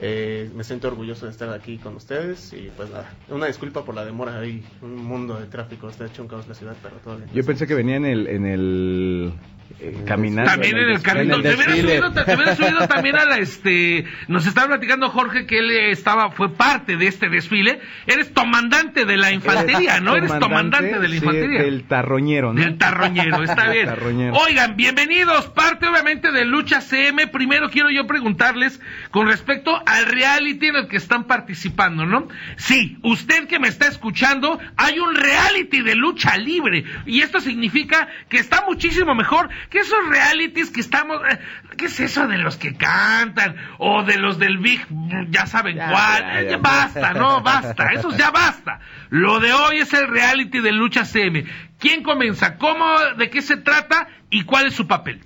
Eh, 0.00 0.50
me 0.54 0.64
siento 0.64 0.88
orgulloso 0.88 1.26
de 1.26 1.32
estar 1.32 1.48
aquí 1.50 1.78
con 1.78 1.94
ustedes 1.94 2.52
y 2.52 2.70
pues 2.76 2.90
nada, 2.90 3.12
una 3.28 3.46
disculpa 3.46 3.84
por 3.84 3.94
la 3.94 4.04
demora 4.04 4.40
ahí, 4.40 4.64
un 4.80 4.96
mundo 4.96 5.38
de 5.38 5.46
tráfico, 5.46 5.88
está 5.88 6.06
hecho 6.06 6.22
un 6.22 6.28
caos 6.28 6.48
la 6.48 6.54
ciudad, 6.54 6.74
pero 6.82 6.96
todo 6.96 7.18
bien. 7.18 7.30
Yo 7.32 7.44
pensé 7.44 7.66
que 7.66 7.74
venía 7.74 7.96
en 7.96 8.06
el, 8.06 8.26
en 8.26 8.46
el 8.46 9.32
eh, 9.80 10.04
caminando. 10.06 10.50
También 10.50 10.76
en 10.76 10.88
el 10.90 11.02
carrito. 11.02 11.40
Te 11.40 11.54
hubieras 11.54 11.78
subido, 11.78 12.12
te, 12.12 12.34
hubieras 12.34 12.56
subido 12.56 12.88
también 12.88 13.16
a 13.16 13.24
la, 13.24 13.38
este, 13.38 14.04
nos 14.28 14.46
estaba 14.46 14.68
platicando 14.68 15.08
Jorge 15.10 15.46
que 15.46 15.58
él 15.58 15.70
estaba, 15.90 16.30
fue 16.30 16.54
parte 16.54 16.96
de 16.96 17.06
este 17.06 17.28
desfile. 17.28 17.80
Eres 18.06 18.30
comandante 18.30 19.04
de 19.04 19.16
la 19.16 19.32
infantería, 19.32 20.00
¿no? 20.00 20.16
Eres 20.16 20.32
comandante 20.32 20.98
de 20.98 21.08
la 21.08 21.14
infantería. 21.14 21.58
Sí, 21.60 21.64
del 21.64 21.84
tarroñero, 21.84 22.52
¿no? 22.52 22.60
Del 22.60 22.78
tarroñero, 22.78 23.42
está 23.44 23.70
bien. 23.70 23.88
Oigan, 24.34 24.76
bienvenidos, 24.76 25.48
parte 25.48 25.86
obviamente 25.86 26.30
de 26.32 26.44
Lucha 26.44 26.80
CM. 26.80 27.26
Primero 27.28 27.70
quiero 27.70 27.90
yo 27.90 28.06
preguntarles 28.06 28.80
con 29.10 29.26
respecto 29.26 29.82
al 29.86 30.06
reality 30.06 30.66
en 30.66 30.76
el 30.76 30.88
que 30.88 30.96
están 30.96 31.24
participando, 31.24 32.06
¿no? 32.06 32.28
Sí, 32.56 32.98
usted 33.02 33.46
que 33.46 33.58
me 33.58 33.68
está 33.68 33.86
escuchando, 33.86 34.58
hay 34.76 34.98
un 34.98 35.14
reality 35.14 35.82
de 35.82 35.94
lucha 35.94 36.36
libre. 36.36 36.84
Y 37.06 37.20
esto 37.20 37.40
significa 37.40 38.08
que 38.28 38.38
está 38.38 38.64
muchísimo 38.66 39.14
mejor 39.14 39.48
que 39.70 39.80
esos 39.80 39.98
realities 40.08 40.70
que 40.70 40.80
estamos, 40.80 41.20
eh, 41.30 41.38
¿qué 41.76 41.86
es 41.86 42.00
eso 42.00 42.26
de 42.26 42.38
los 42.38 42.56
que 42.56 42.74
cantan? 42.76 43.56
O 43.78 44.02
de 44.04 44.18
los 44.18 44.38
del 44.38 44.58
Big, 44.58 44.86
ya 45.30 45.46
saben 45.46 45.76
cuál, 45.76 46.48
ya, 46.48 46.56
basta, 46.58 47.12
no, 47.14 47.42
basta, 47.42 47.92
esos 47.92 48.16
ya 48.16 48.30
basta. 48.30 48.80
Lo 49.10 49.40
de 49.40 49.52
hoy 49.52 49.78
es 49.78 49.92
el 49.92 50.08
reality 50.08 50.60
de 50.60 50.72
Lucha 50.72 51.04
CM. 51.04 51.44
¿Quién 51.78 52.02
comienza? 52.02 52.58
¿Cómo, 52.58 52.86
de 53.16 53.30
qué 53.30 53.42
se 53.42 53.56
trata 53.56 54.08
y 54.30 54.44
cuál 54.44 54.66
es 54.66 54.74
su 54.74 54.86
papel? 54.86 55.20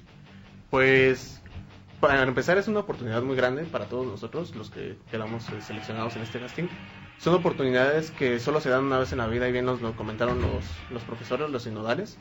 Pues, 0.71 1.43
para 2.01 2.23
empezar 2.23 2.59
es 2.59 2.69
una 2.69 2.81
oportunidad 2.81 3.23
muy 3.23 3.37
grande 3.37 3.65
para 3.65 3.87
todos 3.87 4.07
nosotros, 4.07 4.55
los 4.55 4.71
que 4.71 4.97
quedamos 5.11 5.49
eh, 5.51 5.61
seleccionados 5.61 6.17
en 6.17 6.23
este 6.23 6.41
casting. 6.41 6.65
Son 7.19 7.35
oportunidades 7.35 8.11
que 8.11 8.39
solo 8.39 8.61
se 8.61 8.69
dan 8.69 8.85
una 8.85 8.99
vez 8.99 9.11
en 9.13 9.19
la 9.19 9.27
vida 9.27 9.49
y 9.49 9.53
bien 9.53 9.65
nos 9.65 9.81
lo 9.81 9.97
comentaron 9.97 10.41
los, 10.43 10.65
los 10.91 11.03
profesores, 11.03 11.49
los 11.49 11.63
sinodales 11.63 12.19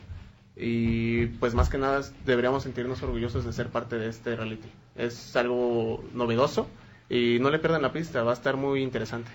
y 0.56 1.26
pues 1.26 1.54
más 1.54 1.68
que 1.68 1.76
nada 1.76 2.00
deberíamos 2.24 2.62
sentirnos 2.62 3.02
orgullosos 3.02 3.44
de 3.44 3.52
ser 3.52 3.68
parte 3.68 3.96
de 3.96 4.08
este 4.08 4.34
reality. 4.36 4.68
Es 4.96 5.36
algo 5.36 6.02
novedoso 6.14 6.68
y 7.10 7.38
no 7.40 7.50
le 7.50 7.58
pierdan 7.58 7.82
la 7.82 7.92
pista, 7.92 8.22
va 8.22 8.30
a 8.30 8.34
estar 8.34 8.56
muy 8.56 8.82
interesante. 8.82 9.30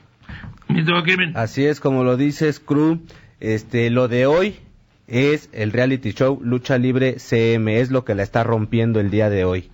Así 1.36 1.66
es 1.66 1.80
como 1.80 2.04
lo 2.04 2.18
dices, 2.18 2.60
Crew. 2.60 3.00
Este, 3.40 3.90
lo 3.90 4.08
de 4.08 4.26
hoy 4.26 4.60
es 5.08 5.50
el 5.52 5.72
reality 5.72 6.14
show 6.14 6.40
Lucha 6.42 6.78
Libre 6.78 7.20
CM, 7.20 7.80
es 7.80 7.92
lo 7.92 8.06
que 8.06 8.16
la 8.16 8.24
está 8.24 8.44
rompiendo 8.44 9.00
el 9.00 9.12
día 9.12 9.30
de 9.30 9.44
hoy. 9.44 9.70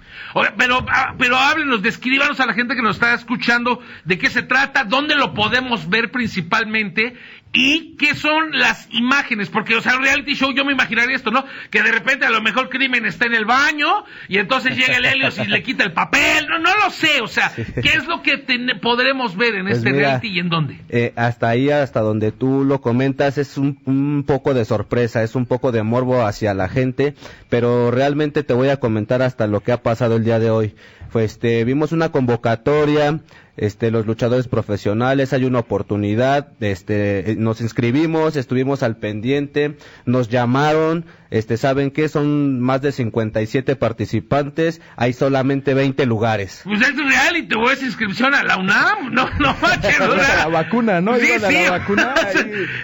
pero, 0.57 0.83
ah, 0.89 1.15
pero 1.17 1.37
háblenos, 1.37 1.81
descríbanos 1.81 2.39
a 2.39 2.45
la 2.45 2.53
gente 2.53 2.75
que 2.75 2.81
nos 2.81 2.95
está 2.95 3.13
escuchando 3.13 3.79
de 4.03 4.17
qué 4.17 4.29
se 4.29 4.41
trata, 4.41 4.83
dónde 4.83 5.15
lo 5.15 5.33
podemos 5.33 5.89
ver 5.89 6.11
principalmente 6.11 7.15
¿Y 7.57 7.95
qué 7.97 8.13
son 8.13 8.51
las 8.51 8.87
imágenes? 8.91 9.49
Porque, 9.49 9.75
o 9.75 9.81
sea, 9.81 9.97
un 9.97 10.03
reality 10.03 10.35
show 10.35 10.53
yo 10.53 10.63
me 10.63 10.73
imaginaría 10.73 11.15
esto, 11.15 11.31
¿no? 11.31 11.43
Que 11.71 11.81
de 11.81 11.91
repente 11.91 12.23
a 12.25 12.29
lo 12.29 12.39
mejor 12.39 12.69
Crimen 12.69 13.07
está 13.07 13.25
en 13.25 13.33
el 13.33 13.45
baño 13.45 14.05
y 14.27 14.37
entonces 14.37 14.77
llega 14.77 14.97
el 14.97 15.05
Helios 15.05 15.39
y 15.39 15.45
le 15.45 15.63
quita 15.63 15.83
el 15.83 15.91
papel. 15.91 16.47
No, 16.47 16.59
no 16.59 16.69
lo 16.77 16.91
sé, 16.91 17.19
o 17.21 17.27
sea, 17.27 17.51
¿qué 17.55 17.89
es 17.95 18.05
lo 18.05 18.21
que 18.21 18.37
podremos 18.79 19.35
ver 19.35 19.55
en 19.55 19.65
pues 19.65 19.77
este 19.77 19.91
reality 19.91 20.27
y 20.27 20.39
en 20.39 20.49
dónde? 20.49 20.79
Eh, 20.89 21.13
hasta 21.15 21.49
ahí, 21.49 21.71
hasta 21.71 22.01
donde 22.01 22.31
tú 22.31 22.63
lo 22.63 22.79
comentas, 22.79 23.39
es 23.39 23.57
un, 23.57 23.79
un 23.85 24.23
poco 24.23 24.53
de 24.53 24.63
sorpresa, 24.63 25.23
es 25.23 25.33
un 25.33 25.47
poco 25.47 25.71
de 25.71 25.81
morbo 25.81 26.25
hacia 26.27 26.53
la 26.53 26.69
gente, 26.69 27.15
pero 27.49 27.89
realmente 27.89 28.43
te 28.43 28.53
voy 28.53 28.69
a 28.69 28.77
comentar 28.77 29.23
hasta 29.23 29.47
lo 29.47 29.61
que 29.61 29.71
ha 29.71 29.81
pasado 29.81 30.17
el 30.17 30.23
día 30.23 30.37
de 30.37 30.51
hoy. 30.51 30.75
Pues, 31.11 31.33
este, 31.33 31.63
vimos 31.63 31.91
una 31.91 32.09
convocatoria 32.11 33.21
este, 33.57 33.89
los 33.89 34.05
luchadores 34.05 34.47
profesionales, 34.47 35.33
hay 35.33 35.45
una 35.45 35.59
oportunidad, 35.59 36.49
este, 36.59 37.35
nos 37.37 37.59
inscribimos, 37.59 38.35
estuvimos 38.35 38.83
al 38.83 38.97
pendiente, 38.97 39.77
nos 40.05 40.29
llamaron, 40.29 41.05
este, 41.31 41.57
saben 41.57 41.89
que 41.89 42.07
son 42.07 42.61
más 42.61 42.81
de 42.83 42.91
57 42.91 43.75
participantes, 43.75 44.79
hay 44.95 45.13
solamente 45.13 45.73
20 45.73 46.05
lugares. 46.05 46.61
Pues 46.63 46.81
es 46.81 46.95
real 46.95 47.35
y 47.35 47.47
te 47.47 47.55
voy 47.55 47.69
a 47.69 47.73
esa 47.73 47.85
inscripción 47.85 48.35
a 48.35 48.43
la 48.43 48.57
UNAM, 48.57 49.11
no, 49.11 49.27
no 49.39 49.55
manches, 49.61 49.99
la 49.99 50.47
vacuna, 50.47 51.01
¿no? 51.01 51.17
Sí, 51.17 51.27
La 51.39 51.71
vacuna, 51.71 52.13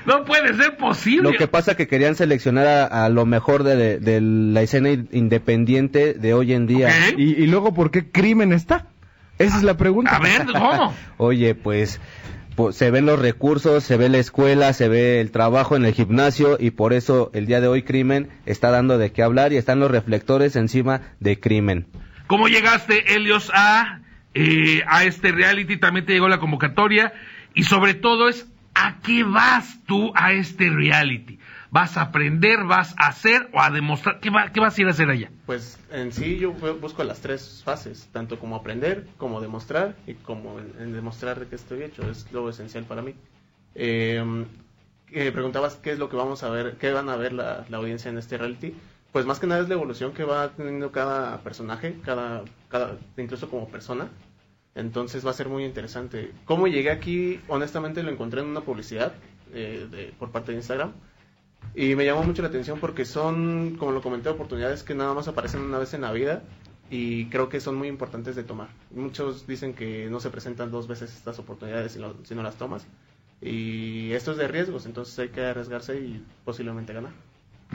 no 0.08 0.26
puede 0.26 0.56
ser 0.56 0.76
posible. 0.76 1.32
Lo 1.32 1.38
que 1.38 1.48
pasa 1.48 1.76
que 1.76 1.88
querían 1.88 2.16
seleccionar 2.16 2.90
a, 2.92 3.10
lo 3.10 3.28
mejor 3.28 3.64
de, 3.64 4.00
de, 4.00 4.22
la 4.22 4.64
escena 4.64 4.90
independiente 4.90 6.16
de 6.16 6.34
hoy 6.34 6.54
en 6.54 6.66
día. 6.66 6.90
¿Y, 7.16 7.44
y 7.44 7.46
luego 7.46 7.76
por 7.76 7.92
qué 7.92 8.10
crimen 8.14 8.54
está? 8.54 8.88
Esa 9.38 9.58
es 9.58 9.64
la 9.64 9.76
pregunta. 9.76 10.16
A 10.16 10.20
ver, 10.20 10.46
¿cómo? 10.46 10.96
Oye, 11.18 11.56
pues, 11.56 12.00
se 12.72 12.92
ven 12.92 13.06
los 13.06 13.20
recursos, 13.20 13.84
se 13.84 13.98
ve 13.98 14.10
la 14.10 14.20
escuela, 14.20 14.74
se 14.74 14.88
ve 14.88 15.20
el 15.20 15.32
trabajo 15.32 15.76
en 15.76 15.86
el 15.86 15.94
gimnasio 15.94 16.58
y 16.60 16.72
por 16.72 16.94
eso 16.94 17.32
el 17.34 17.48
día 17.48 17.60
de 17.60 17.68
hoy 17.68 17.84
Crimen 17.84 18.30
está 18.46 18.70
dando 18.70 18.98
de 18.98 19.12
qué 19.12 19.24
hablar 19.24 19.52
y 19.52 19.58
están 19.58 19.80
los 19.80 19.92
reflectores 19.92 20.56
encima 20.56 21.02
de 21.20 21.40
Crimen. 21.40 21.88
¿Cómo 22.28 22.48
llegaste, 22.48 23.16
Helios, 23.16 23.52
a, 23.54 24.00
eh, 24.34 24.84
a 24.88 25.04
este 25.04 25.32
reality? 25.32 25.78
También 25.78 26.06
te 26.06 26.14
llegó 26.14 26.30
la 26.30 26.40
convocatoria 26.40 27.14
y 27.54 27.64
sobre 27.64 27.96
todo 27.96 28.30
es, 28.30 28.48
¿a 28.76 29.00
qué 29.02 29.24
vas 29.24 29.80
tú 29.86 30.14
a 30.16 30.34
este 30.34 30.70
reality? 30.70 31.40
¿Vas 31.74 31.98
a 31.98 32.02
aprender, 32.04 32.66
vas 32.66 32.94
a 33.00 33.08
hacer 33.08 33.50
o 33.52 33.60
a 33.60 33.72
demostrar? 33.72 34.20
¿Qué, 34.20 34.30
qué 34.54 34.60
vas 34.60 34.78
a 34.78 34.82
ir 34.82 34.86
a 34.86 34.92
hacer 34.92 35.10
allá? 35.10 35.32
Pues 35.48 35.80
en 35.90 36.12
sí 36.12 36.38
yo 36.38 36.52
busco 36.52 37.04
las 37.04 37.20
tres 37.20 37.64
fases, 37.66 38.10
tanto 38.12 38.38
como 38.38 38.56
aprender, 38.56 39.08
como 39.18 39.42
demostrar 39.42 39.96
y 40.06 40.14
como 40.14 40.60
en, 40.60 40.94
demostrar 40.94 41.40
de 41.40 41.48
que 41.48 41.56
estoy 41.56 41.82
hecho. 41.82 42.08
Es 42.08 42.32
lo 42.32 42.48
esencial 42.48 42.84
para 42.84 43.02
mí. 43.02 43.16
Em, 43.74 44.46
eh, 45.12 45.32
preguntabas 45.32 45.78
qué 45.78 45.94
es 45.94 45.98
lo 45.98 46.10
que 46.10 46.16
vamos 46.16 46.44
a 46.44 46.52
ver, 46.52 46.78
qué 46.78 46.92
van 46.92 47.10
a 47.10 47.16
ver 47.16 47.34
la, 47.34 47.66
audiencia 47.74 48.12
en 48.12 48.20
este 48.20 48.38
reality. 48.38 48.76
Pues 49.12 49.26
más 49.26 49.40
que 49.40 49.48
nada 49.48 49.62
es 49.62 49.68
la 49.68 49.74
evolución 49.74 50.14
que 50.14 50.26
va 50.26 50.50
teniendo 50.50 50.92
cada 50.92 51.40
personaje, 51.40 51.98
cada, 52.06 52.44
cada, 52.70 53.00
incluso 53.18 53.50
como 53.50 53.68
persona. 53.68 54.10
Entonces 54.76 55.26
va 55.26 55.32
a 55.32 55.34
ser 55.34 55.50
muy 55.50 55.66
interesante. 55.66 56.34
¿Cómo 56.46 56.68
llegué 56.68 56.92
aquí? 56.92 57.40
Honestamente 57.48 58.04
lo 58.04 58.12
encontré 58.12 58.42
en 58.42 58.48
una 58.50 58.62
publicidad 58.62 59.14
eh, 59.56 60.14
por 60.20 60.30
parte 60.30 60.52
de 60.52 60.60
Instagram 60.60 60.94
y 61.76 61.96
me 61.96 62.06
llamó 62.06 62.24
mucho 62.24 62.42
la 62.42 62.50
atención 62.50 62.80
porque 62.80 63.06
son, 63.06 63.76
como 63.78 63.92
lo 63.92 64.02
comenté, 64.02 64.30
oportunidades 64.30 64.84
que 64.84 64.94
nada 64.96 65.14
más 65.14 65.28
aparecen 65.28 65.62
una 65.62 65.80
vez 65.80 65.94
en 65.94 66.02
la 66.02 66.12
vida 66.12 66.44
y 66.90 67.26
creo 67.30 67.50
que 67.50 67.60
son 67.60 67.76
muy 67.76 67.88
importantes 67.88 68.36
de 68.36 68.44
tomar. 68.44 68.70
Muchos 68.92 69.48
dicen 69.48 69.74
que 69.74 70.08
no 70.10 70.20
se 70.20 70.30
presentan 70.30 70.70
dos 70.72 70.88
veces 70.88 71.16
estas 71.16 71.40
oportunidades 71.40 71.94
si, 71.94 72.36
no 72.36 72.44
las 72.44 72.56
tomas. 72.56 72.86
Y 73.42 74.12
esto 74.14 74.32
es 74.32 74.38
de 74.38 74.48
riesgos, 74.48 74.86
entonces 74.86 75.18
hay 75.20 75.30
que 75.30 75.42
arriesgarse 75.42 76.00
y 76.00 76.24
posiblemente 76.46 76.94
ganar 76.94 77.14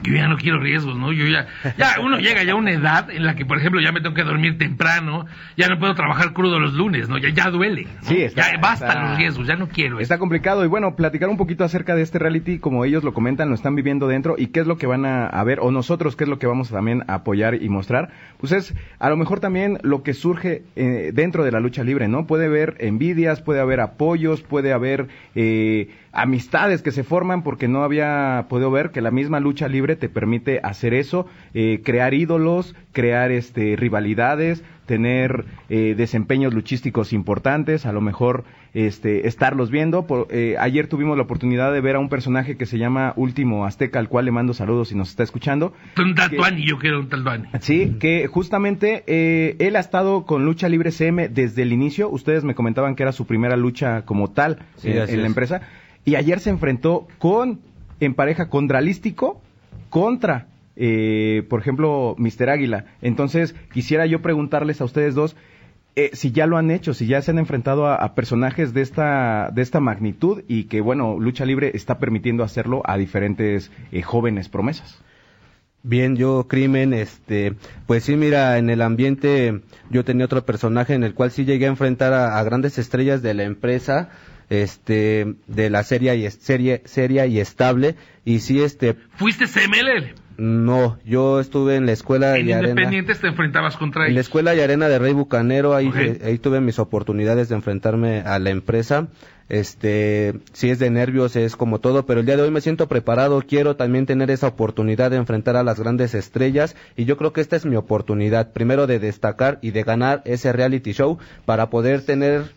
yo 0.03 0.13
ya 0.13 0.27
no 0.27 0.37
quiero 0.37 0.59
riesgos, 0.59 0.97
¿no? 0.97 1.11
Yo 1.11 1.25
ya, 1.25 1.47
ya 1.77 1.99
uno 2.01 2.17
llega 2.17 2.43
ya 2.43 2.53
a 2.53 2.55
una 2.55 2.71
edad 2.71 3.09
en 3.09 3.25
la 3.25 3.35
que, 3.35 3.45
por 3.45 3.57
ejemplo, 3.57 3.81
ya 3.81 3.91
me 3.91 4.01
tengo 4.01 4.15
que 4.15 4.23
dormir 4.23 4.57
temprano, 4.57 5.25
ya 5.57 5.67
no 5.67 5.79
puedo 5.79 5.95
trabajar 5.95 6.33
crudo 6.33 6.59
los 6.59 6.73
lunes, 6.73 7.09
¿no? 7.09 7.17
Ya, 7.17 7.29
ya 7.29 7.49
duele. 7.49 7.87
Sí, 8.01 8.21
está, 8.21 8.51
ya 8.51 8.57
basta 8.59 9.01
los 9.01 9.17
riesgos, 9.17 9.47
ya 9.47 9.55
no 9.55 9.67
quiero. 9.67 9.99
Está 9.99 10.17
complicado 10.17 10.63
y 10.63 10.67
bueno, 10.67 10.95
platicar 10.95 11.29
un 11.29 11.37
poquito 11.37 11.63
acerca 11.63 11.95
de 11.95 12.01
este 12.01 12.19
reality, 12.19 12.59
como 12.59 12.85
ellos 12.85 13.03
lo 13.03 13.13
comentan, 13.13 13.49
lo 13.49 13.55
están 13.55 13.75
viviendo 13.75 14.07
dentro 14.07 14.35
y 14.37 14.47
qué 14.47 14.61
es 14.61 14.67
lo 14.67 14.77
que 14.77 14.87
van 14.87 15.05
a, 15.05 15.43
ver, 15.43 15.59
o 15.61 15.71
nosotros 15.71 16.15
qué 16.15 16.23
es 16.23 16.29
lo 16.29 16.39
que 16.39 16.47
vamos 16.47 16.69
también 16.69 17.03
a 17.07 17.15
apoyar 17.15 17.55
y 17.55 17.69
mostrar, 17.69 18.09
pues 18.39 18.51
es 18.51 18.73
a 18.99 19.09
lo 19.09 19.17
mejor 19.17 19.39
también 19.39 19.79
lo 19.83 20.03
que 20.03 20.13
surge 20.13 20.63
eh, 20.75 21.11
dentro 21.13 21.43
de 21.43 21.51
la 21.51 21.59
lucha 21.59 21.83
libre, 21.83 22.07
¿no? 22.07 22.27
Puede 22.27 22.45
haber 22.45 22.75
envidias, 22.79 23.41
puede 23.41 23.59
haber 23.59 23.79
apoyos, 23.79 24.41
puede 24.41 24.73
haber... 24.73 25.07
Eh, 25.35 25.89
amistades 26.11 26.81
que 26.81 26.91
se 26.91 27.03
forman 27.03 27.43
porque 27.43 27.67
no 27.67 27.83
había 27.83 28.45
podido 28.49 28.71
ver 28.71 28.91
que 28.91 29.01
la 29.01 29.11
misma 29.11 29.39
lucha 29.39 29.67
libre 29.67 29.95
te 29.95 30.09
permite 30.09 30.59
hacer 30.63 30.93
eso, 30.93 31.27
eh, 31.53 31.81
crear 31.83 32.13
ídolos, 32.13 32.75
crear 32.93 33.31
este 33.31 33.75
rivalidades, 33.75 34.63
tener 34.85 35.45
eh, 35.69 35.93
desempeños 35.95 36.53
luchísticos 36.53 37.13
importantes, 37.13 37.85
a 37.85 37.91
lo 37.91 38.01
mejor 38.01 38.43
este, 38.73 39.27
estarlos 39.27 39.69
viendo. 39.69 40.07
Por, 40.07 40.27
eh, 40.31 40.55
ayer 40.59 40.87
tuvimos 40.87 41.15
la 41.15 41.23
oportunidad 41.23 41.71
de 41.71 41.79
ver 41.81 41.95
a 41.95 41.99
un 41.99 42.09
personaje 42.09 42.57
que 42.57 42.65
se 42.65 42.79
llama 42.79 43.13
Último 43.15 43.65
Azteca, 43.67 43.99
al 43.99 44.09
cual 44.09 44.25
le 44.25 44.31
mando 44.31 44.53
saludos 44.53 44.87
si 44.89 44.95
nos 44.95 45.09
está 45.09 45.21
escuchando. 45.21 45.73
Un 45.95 46.15
Tatuani, 46.15 46.65
yo 46.65 46.79
quiero 46.79 47.01
un 47.01 47.09
Tatuani. 47.09 47.45
Sí, 47.61 47.97
que 47.99 48.25
justamente 48.25 49.03
eh, 49.05 49.55
él 49.59 49.75
ha 49.75 49.79
estado 49.79 50.25
con 50.25 50.43
Lucha 50.43 50.67
Libre 50.69 50.89
CM 50.91 51.29
desde 51.29 51.61
el 51.61 51.71
inicio. 51.71 52.09
Ustedes 52.09 52.43
me 52.43 52.55
comentaban 52.55 52.95
que 52.95 53.03
era 53.03 53.11
su 53.11 53.27
primera 53.27 53.55
lucha 53.57 54.05
como 54.05 54.31
tal 54.31 54.57
Sí, 54.77 54.89
así 54.97 55.13
en 55.13 55.17
la 55.19 55.23
es. 55.25 55.29
empresa. 55.29 55.61
Y 56.09 56.15
ayer 56.15 56.39
se 56.39 56.49
enfrentó 56.49 57.07
con, 57.19 57.59
en 57.99 58.15
pareja 58.15 58.49
con 58.49 58.67
Dralístico 58.67 59.39
contra, 59.91 60.47
eh, 60.75 61.45
por 61.47 61.59
ejemplo, 61.59 62.15
Mister 62.17 62.49
Águila. 62.49 62.85
Entonces, 63.03 63.53
quisiera 63.71 64.07
yo 64.07 64.19
preguntarles 64.19 64.81
a 64.81 64.85
ustedes 64.85 65.13
dos 65.13 65.35
eh, 65.95 66.09
si 66.13 66.31
ya 66.31 66.47
lo 66.47 66.57
han 66.57 66.71
hecho, 66.71 66.95
si 66.95 67.05
ya 67.05 67.21
se 67.21 67.29
han 67.29 67.37
enfrentado 67.37 67.85
a, 67.85 68.15
personajes 68.15 68.73
de 68.73 68.81
esta, 68.81 69.51
de 69.53 69.61
esta 69.61 69.79
magnitud 69.81 70.41
y 70.47 70.63
que, 70.63 70.81
bueno, 70.81 71.19
Lucha 71.19 71.45
Libre 71.45 71.73
está 71.75 71.99
permitiendo 71.99 72.43
hacerlo 72.43 72.81
a 72.85 72.97
diferentes 72.97 73.69
eh, 73.91 74.01
jóvenes 74.01 74.49
promesas. 74.49 74.97
Bien, 75.83 76.15
yo 76.15 76.47
crimen, 76.47 76.91
este, 76.91 77.53
pues 77.85 78.03
sí, 78.03 78.15
mira, 78.15 78.57
en 78.57 78.71
el 78.71 78.81
ambiente 78.81 79.61
yo 79.91 80.03
tenía 80.03 80.25
otro 80.25 80.43
personaje 80.43 80.95
en 80.95 81.03
el 81.03 81.13
cual 81.13 81.29
sí 81.29 81.45
llegué 81.45 81.67
a 81.67 81.69
enfrentar 81.69 82.13
a 82.13 82.41
grandes 82.43 82.79
estrellas 82.79 83.21
de 83.21 83.35
la 83.35 83.43
empresa, 83.43 84.09
este, 84.49 85.35
de 85.47 85.69
la 85.69 85.83
serie 85.83 86.15
y 86.15 86.29
serie, 86.29 86.81
seria 86.85 87.25
y 87.25 87.39
estable, 87.39 87.95
y 88.25 88.39
sí, 88.39 88.61
este, 88.61 88.95
¿Fuiste 89.15 89.45
CMLL? 89.45 90.15
no, 90.37 90.97
yo 91.05 91.39
estuve 91.41 91.75
en 91.75 91.85
la 91.85 91.91
escuela 91.91 92.37
En 92.37 92.47
y 92.47 92.53
arena. 92.53 92.69
Independientes 92.69 93.19
te 93.19 93.27
enfrentabas 93.27 93.75
contra 93.75 94.03
En 94.07 94.13
la 94.13 94.19
ellos. 94.19 94.27
escuela 94.27 94.55
y 94.55 94.61
arena 94.61 94.87
de 94.87 94.97
Rey 94.97 95.13
Bucanero, 95.13 95.75
ahí, 95.75 95.91
eh, 95.95 96.21
ahí 96.23 96.37
tuve 96.37 96.61
mis 96.61 96.79
oportunidades 96.79 97.49
de 97.49 97.55
enfrentarme 97.55 98.21
a 98.21 98.39
la 98.39 98.49
empresa. 98.49 99.07
Este, 99.49 100.35
si 100.53 100.69
es 100.69 100.77
de 100.77 100.91
nervios, 100.91 101.35
es 101.35 101.55
como 101.55 101.79
todo, 101.79 102.05
pero 102.05 102.19
el 102.19 102.25
día 102.27 102.37
de 102.37 102.43
hoy 102.43 102.51
me 102.51 102.61
siento 102.61 102.87
preparado, 102.87 103.41
quiero 103.41 103.75
también 103.75 104.05
tener 104.05 104.29
esa 104.29 104.47
oportunidad 104.47 105.09
de 105.09 105.17
enfrentar 105.17 105.55
a 105.55 105.63
las 105.63 105.79
grandes 105.79 106.13
estrellas 106.13 106.75
y 106.95 107.05
yo 107.05 107.17
creo 107.17 107.33
que 107.33 107.41
esta 107.41 107.55
es 107.55 107.65
mi 107.65 107.75
oportunidad, 107.75 108.53
primero 108.53 108.85
de 108.85 108.99
destacar 108.99 109.57
y 109.63 109.71
de 109.71 109.81
ganar 109.81 110.21
ese 110.25 110.53
reality 110.53 110.93
show 110.93 111.17
para 111.45 111.71
poder 111.71 112.05
tener 112.05 112.51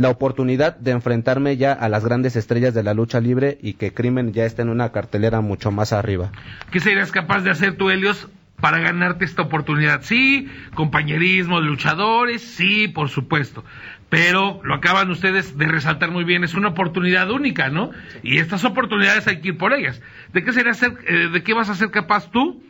la 0.00 0.08
oportunidad 0.08 0.76
de 0.78 0.92
enfrentarme 0.92 1.58
ya 1.58 1.74
a 1.74 1.90
las 1.90 2.06
grandes 2.06 2.34
estrellas 2.34 2.72
de 2.72 2.82
la 2.82 2.94
lucha 2.94 3.20
libre 3.20 3.58
y 3.60 3.74
que 3.74 3.92
Crimen 3.92 4.32
ya 4.32 4.46
esté 4.46 4.62
en 4.62 4.70
una 4.70 4.92
cartelera 4.92 5.42
mucho 5.42 5.70
más 5.70 5.92
arriba. 5.92 6.32
¿Qué 6.70 6.80
serías 6.80 7.12
capaz 7.12 7.42
de 7.42 7.50
hacer 7.50 7.76
tú, 7.76 7.90
Helios, 7.90 8.26
para 8.62 8.78
ganarte 8.78 9.26
esta 9.26 9.42
oportunidad? 9.42 10.00
Sí, 10.00 10.48
compañerismo 10.74 11.60
de 11.60 11.66
luchadores, 11.66 12.40
sí, 12.40 12.88
por 12.88 13.10
supuesto. 13.10 13.62
Pero 14.08 14.62
lo 14.64 14.74
acaban 14.74 15.10
ustedes 15.10 15.58
de 15.58 15.66
resaltar 15.66 16.10
muy 16.10 16.24
bien, 16.24 16.44
es 16.44 16.54
una 16.54 16.68
oportunidad 16.68 17.30
única, 17.30 17.68
¿no? 17.68 17.90
Y 18.22 18.38
estas 18.38 18.64
oportunidades 18.64 19.26
hay 19.28 19.42
que 19.42 19.48
ir 19.48 19.58
por 19.58 19.74
ellas. 19.74 20.00
¿De 20.32 20.42
qué 20.42 20.54
sería 20.54 20.72
ser, 20.72 20.94
eh, 21.08 21.28
de 21.30 21.42
qué 21.42 21.52
vas 21.52 21.68
a 21.68 21.74
ser 21.74 21.90
capaz 21.90 22.30
tú? 22.30 22.62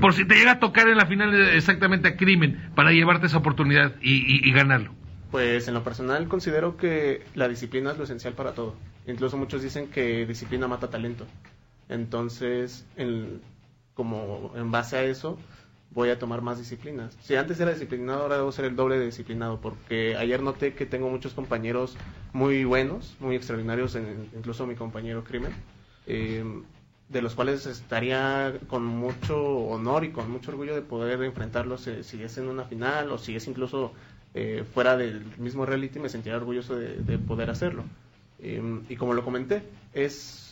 Por 0.00 0.12
si 0.12 0.24
te 0.24 0.34
llega 0.34 0.50
a 0.52 0.58
tocar 0.58 0.88
en 0.88 0.96
la 0.96 1.06
final 1.06 1.32
eh, 1.34 1.56
exactamente 1.56 2.08
a 2.08 2.16
crimen 2.16 2.70
para 2.74 2.90
llevarte 2.90 3.26
esa 3.26 3.38
oportunidad 3.38 3.92
y, 4.02 4.14
y- 4.14 4.48
y 4.48 4.52
ganarlo. 4.52 4.92
Pues 5.34 5.66
en 5.66 5.74
lo 5.74 5.82
personal 5.82 6.28
considero 6.28 6.76
que 6.76 7.24
la 7.34 7.48
disciplina 7.48 7.90
es 7.90 7.98
lo 7.98 8.04
esencial 8.04 8.34
para 8.34 8.52
todo. 8.52 8.74
Incluso 9.04 9.36
muchos 9.36 9.62
dicen 9.62 9.88
que 9.90 10.24
disciplina 10.26 10.68
mata 10.68 10.90
talento. 10.90 11.26
Entonces, 11.88 12.86
en- 12.94 13.40
como 13.94 14.52
en 14.54 14.70
base 14.70 14.96
a 14.96 15.02
eso, 15.02 15.36
voy 15.90 16.10
a 16.10 16.20
tomar 16.20 16.40
más 16.40 16.58
disciplinas. 16.58 17.18
Si 17.20 17.34
antes 17.34 17.58
era 17.58 17.72
disciplinado, 17.72 18.22
ahora 18.22 18.36
debo 18.36 18.52
ser 18.52 18.66
el 18.66 18.76
doble 18.76 18.96
de 18.96 19.06
disciplinado, 19.06 19.60
porque 19.60 20.16
ayer 20.16 20.40
noté 20.40 20.72
que 20.74 20.86
tengo 20.86 21.10
muchos 21.10 21.32
compañeros 21.34 21.96
muy 22.32 22.62
buenos, 22.64 23.16
muy 23.18 23.34
extraordinarios, 23.34 23.96
en- 23.96 24.30
incluso 24.36 24.68
mi 24.68 24.76
compañero 24.76 25.24
Crimen, 25.24 25.52
eh, 26.06 26.44
de 27.08 27.22
los 27.22 27.34
cuales 27.34 27.66
estaría 27.66 28.54
con 28.68 28.84
mucho 28.86 29.36
honor 29.42 30.04
y 30.04 30.12
con 30.12 30.30
mucho 30.30 30.52
orgullo 30.52 30.76
de 30.76 30.82
poder 30.82 31.20
enfrentarlos 31.24 31.88
eh, 31.88 32.04
si 32.04 32.22
es 32.22 32.38
en 32.38 32.46
una 32.48 32.66
final 32.66 33.10
o 33.10 33.18
si 33.18 33.34
es 33.34 33.48
incluso 33.48 33.92
eh, 34.34 34.64
fuera 34.74 34.96
del 34.96 35.24
mismo 35.38 35.64
reality, 35.64 35.98
me 35.98 36.08
sentiría 36.08 36.36
orgulloso 36.36 36.76
de, 36.76 36.96
de 36.96 37.18
poder 37.18 37.50
hacerlo. 37.50 37.84
Eh, 38.40 38.80
y 38.88 38.96
como 38.96 39.14
lo 39.14 39.24
comenté, 39.24 39.62
es 39.92 40.44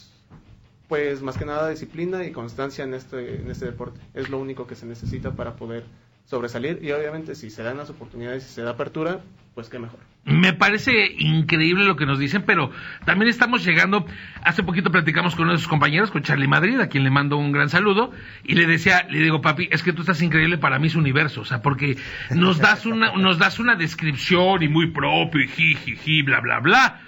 pues 0.89 1.23
más 1.23 1.39
que 1.39 1.47
nada 1.47 1.71
disciplina 1.71 2.23
y 2.25 2.33
constancia 2.33 2.85
en 2.85 2.95
este, 2.95 3.37
en 3.37 3.51
este 3.51 3.65
deporte. 3.65 3.99
Es 4.15 4.29
lo 4.29 4.39
único 4.39 4.67
que 4.67 4.75
se 4.75 4.85
necesita 4.87 5.31
para 5.33 5.57
poder 5.57 5.85
sobresalir 6.27 6.81
y 6.83 6.93
obviamente 6.93 7.35
si 7.35 7.51
se 7.51 7.63
dan 7.63 7.79
las 7.79 7.91
oportunidades 7.91 8.45
y 8.45 8.53
se 8.53 8.63
da 8.63 8.73
apertura, 8.73 9.21
pues 9.55 9.69
qué 9.69 9.79
mejor. 9.79 10.12
Me 10.25 10.53
parece 10.53 11.17
increíble 11.19 11.85
lo 11.85 11.97
que 11.97 12.07
nos 12.07 12.19
dicen, 12.19 12.45
pero 12.47 12.71
también 13.05 13.29
estamos 13.29 13.65
llegando. 13.65 14.07
Hace 14.45 14.63
poquito 14.63 14.93
platicamos 14.93 15.35
con 15.35 15.45
uno 15.45 15.55
de 15.55 15.59
sus 15.59 15.67
compañeros, 15.67 16.13
con 16.13 16.23
Charlie 16.23 16.47
Madrid, 16.47 16.79
a 16.79 16.89
quien 16.89 17.03
le 17.03 17.11
mando 17.11 17.37
un 17.37 17.51
gran 17.51 17.69
saludo, 17.69 18.13
y 18.45 18.55
le 18.55 18.67
decía, 18.67 19.05
le 19.11 19.19
digo, 19.19 19.41
papi, 19.41 19.69
es 19.73 19.83
que 19.83 19.93
tú 19.93 20.03
estás 20.03 20.23
increíble 20.23 20.59
para 20.59 20.79
mí, 20.79 20.87
es 20.87 20.95
universo, 20.95 21.41
o 21.41 21.45
sea, 21.45 21.61
porque 21.61 21.97
nos 22.31 22.59
das 22.59 22.87
una, 22.87 23.13
nos 23.13 23.39
das 23.39 23.59
una 23.59 23.75
descripción 23.75 24.63
y 24.63 24.69
muy 24.69 24.93
propio, 24.93 25.43
y 25.43 25.49
jiji, 25.49 26.23
bla, 26.23 26.41
bla, 26.41 26.61
bla. 26.61 27.01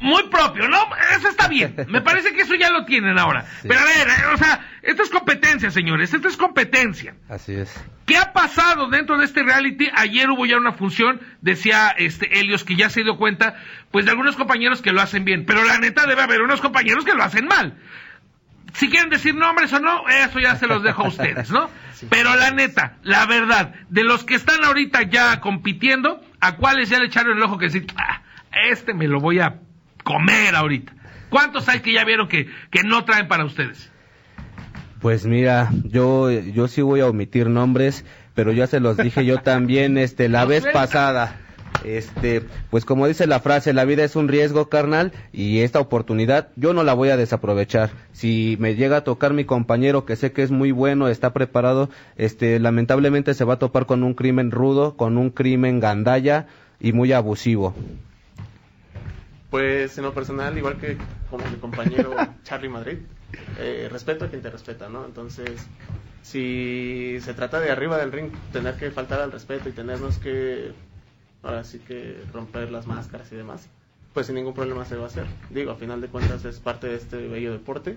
Muy 0.00 0.24
propio, 0.28 0.68
¿no? 0.68 0.78
Eso 1.16 1.28
está 1.28 1.48
bien. 1.48 1.74
Me 1.88 2.02
parece 2.02 2.32
que 2.34 2.42
eso 2.42 2.54
ya 2.54 2.70
lo 2.70 2.84
tienen 2.84 3.18
ahora. 3.18 3.46
Pero 3.62 3.80
a 3.80 3.84
ver, 3.84 4.08
eh, 4.08 4.34
o 4.34 4.36
sea, 4.36 4.60
esto 4.82 5.02
es 5.02 5.10
competencia, 5.10 5.70
señores, 5.70 6.12
esto 6.12 6.28
es 6.28 6.36
competencia. 6.36 7.14
Así 7.28 7.54
es. 7.54 7.74
¿Qué 8.04 8.16
ha 8.18 8.32
pasado 8.32 8.88
dentro 8.88 9.16
de 9.18 9.24
este 9.24 9.42
reality? 9.42 9.88
Ayer 9.94 10.30
hubo 10.30 10.44
ya 10.44 10.58
una 10.58 10.72
función, 10.72 11.20
decía 11.40 11.88
este 11.96 12.38
Helios 12.38 12.62
que 12.62 12.76
ya 12.76 12.90
se 12.90 13.02
dio 13.02 13.16
cuenta, 13.16 13.56
pues 13.90 14.04
de 14.04 14.10
algunos 14.10 14.36
compañeros 14.36 14.82
que 14.82 14.92
lo 14.92 15.00
hacen 15.00 15.24
bien, 15.24 15.44
pero 15.46 15.64
la 15.64 15.78
neta 15.78 16.06
debe 16.06 16.22
haber 16.22 16.42
unos 16.42 16.60
compañeros 16.60 17.04
que 17.04 17.14
lo 17.14 17.24
hacen 17.24 17.46
mal. 17.46 17.78
Si 18.74 18.90
quieren 18.90 19.08
decir 19.08 19.34
nombres 19.34 19.72
o 19.72 19.80
no, 19.80 20.06
eso 20.08 20.38
ya 20.38 20.56
se 20.56 20.66
los 20.66 20.82
dejo 20.82 21.04
a 21.04 21.08
ustedes, 21.08 21.50
¿no? 21.50 21.70
Pero 22.10 22.36
la 22.36 22.50
neta, 22.50 22.98
la 23.02 23.24
verdad, 23.24 23.74
de 23.88 24.04
los 24.04 24.24
que 24.24 24.34
están 24.34 24.62
ahorita 24.62 25.02
ya 25.04 25.40
compitiendo, 25.40 26.20
¿a 26.40 26.56
cuáles 26.56 26.90
ya 26.90 26.98
le 26.98 27.06
echaron 27.06 27.38
el 27.38 27.42
ojo 27.42 27.56
que 27.56 27.66
decir, 27.66 27.86
"Ah, 27.96 28.20
este 28.68 28.92
me 28.92 29.08
lo 29.08 29.18
voy 29.18 29.40
a 29.40 29.60
comer 30.06 30.54
ahorita? 30.54 30.92
¿Cuántos 31.28 31.68
hay 31.68 31.80
que 31.80 31.92
ya 31.92 32.04
vieron 32.04 32.28
que, 32.28 32.46
que 32.70 32.84
no 32.84 33.04
traen 33.04 33.26
para 33.26 33.44
ustedes? 33.44 33.90
Pues 35.00 35.26
mira, 35.26 35.70
yo, 35.82 36.30
yo 36.30 36.68
sí 36.68 36.80
voy 36.80 37.00
a 37.00 37.08
omitir 37.08 37.48
nombres, 37.48 38.04
pero 38.34 38.52
ya 38.52 38.68
se 38.68 38.78
los 38.78 38.96
dije 38.96 39.26
yo 39.26 39.38
también, 39.42 39.98
este, 39.98 40.28
la 40.28 40.44
vez 40.44 40.64
pasada. 40.72 41.40
Este, 41.84 42.42
pues 42.70 42.84
como 42.84 43.06
dice 43.06 43.26
la 43.26 43.40
frase, 43.40 43.72
la 43.72 43.84
vida 43.84 44.04
es 44.04 44.16
un 44.16 44.28
riesgo, 44.28 44.68
carnal, 44.68 45.12
y 45.32 45.60
esta 45.60 45.80
oportunidad 45.80 46.48
yo 46.56 46.72
no 46.72 46.84
la 46.84 46.94
voy 46.94 47.10
a 47.10 47.16
desaprovechar. 47.16 47.90
Si 48.12 48.56
me 48.60 48.76
llega 48.76 48.98
a 48.98 49.04
tocar 49.04 49.34
mi 49.34 49.44
compañero, 49.44 50.06
que 50.06 50.16
sé 50.16 50.32
que 50.32 50.42
es 50.42 50.50
muy 50.52 50.70
bueno, 50.70 51.08
está 51.08 51.32
preparado, 51.32 51.90
este, 52.16 52.60
lamentablemente 52.60 53.34
se 53.34 53.44
va 53.44 53.54
a 53.54 53.58
topar 53.58 53.86
con 53.86 54.04
un 54.04 54.14
crimen 54.14 54.52
rudo, 54.52 54.96
con 54.96 55.18
un 55.18 55.30
crimen 55.30 55.80
gandalla 55.80 56.46
y 56.80 56.92
muy 56.92 57.12
abusivo. 57.12 57.74
Pues 59.56 59.96
en 59.96 60.04
lo 60.04 60.12
personal, 60.12 60.58
igual 60.58 60.76
que 60.76 60.98
como 61.30 61.48
mi 61.48 61.56
compañero 61.56 62.14
Charlie 62.44 62.68
Madrid, 62.68 62.98
eh, 63.58 63.88
respeto 63.90 64.26
a 64.26 64.28
quien 64.28 64.42
te 64.42 64.50
respeta, 64.50 64.90
¿no? 64.90 65.06
Entonces, 65.06 65.66
si 66.20 67.16
se 67.22 67.32
trata 67.32 67.58
de 67.58 67.70
arriba 67.70 67.96
del 67.96 68.12
ring, 68.12 68.30
tener 68.52 68.74
que 68.74 68.90
faltar 68.90 69.18
al 69.18 69.32
respeto 69.32 69.70
y 69.70 69.72
tenernos 69.72 70.18
que, 70.18 70.72
ahora 71.42 71.64
sí 71.64 71.78
que 71.78 72.22
romper 72.34 72.70
las 72.70 72.86
máscaras 72.86 73.32
y 73.32 73.36
demás, 73.36 73.66
pues 74.12 74.26
sin 74.26 74.34
ningún 74.34 74.52
problema 74.52 74.84
se 74.84 74.96
va 74.96 75.04
a 75.04 75.06
hacer. 75.06 75.24
Digo, 75.48 75.70
a 75.70 75.76
final 75.76 76.02
de 76.02 76.08
cuentas 76.08 76.44
es 76.44 76.60
parte 76.60 76.88
de 76.88 76.96
este 76.96 77.26
bello 77.26 77.52
deporte. 77.52 77.96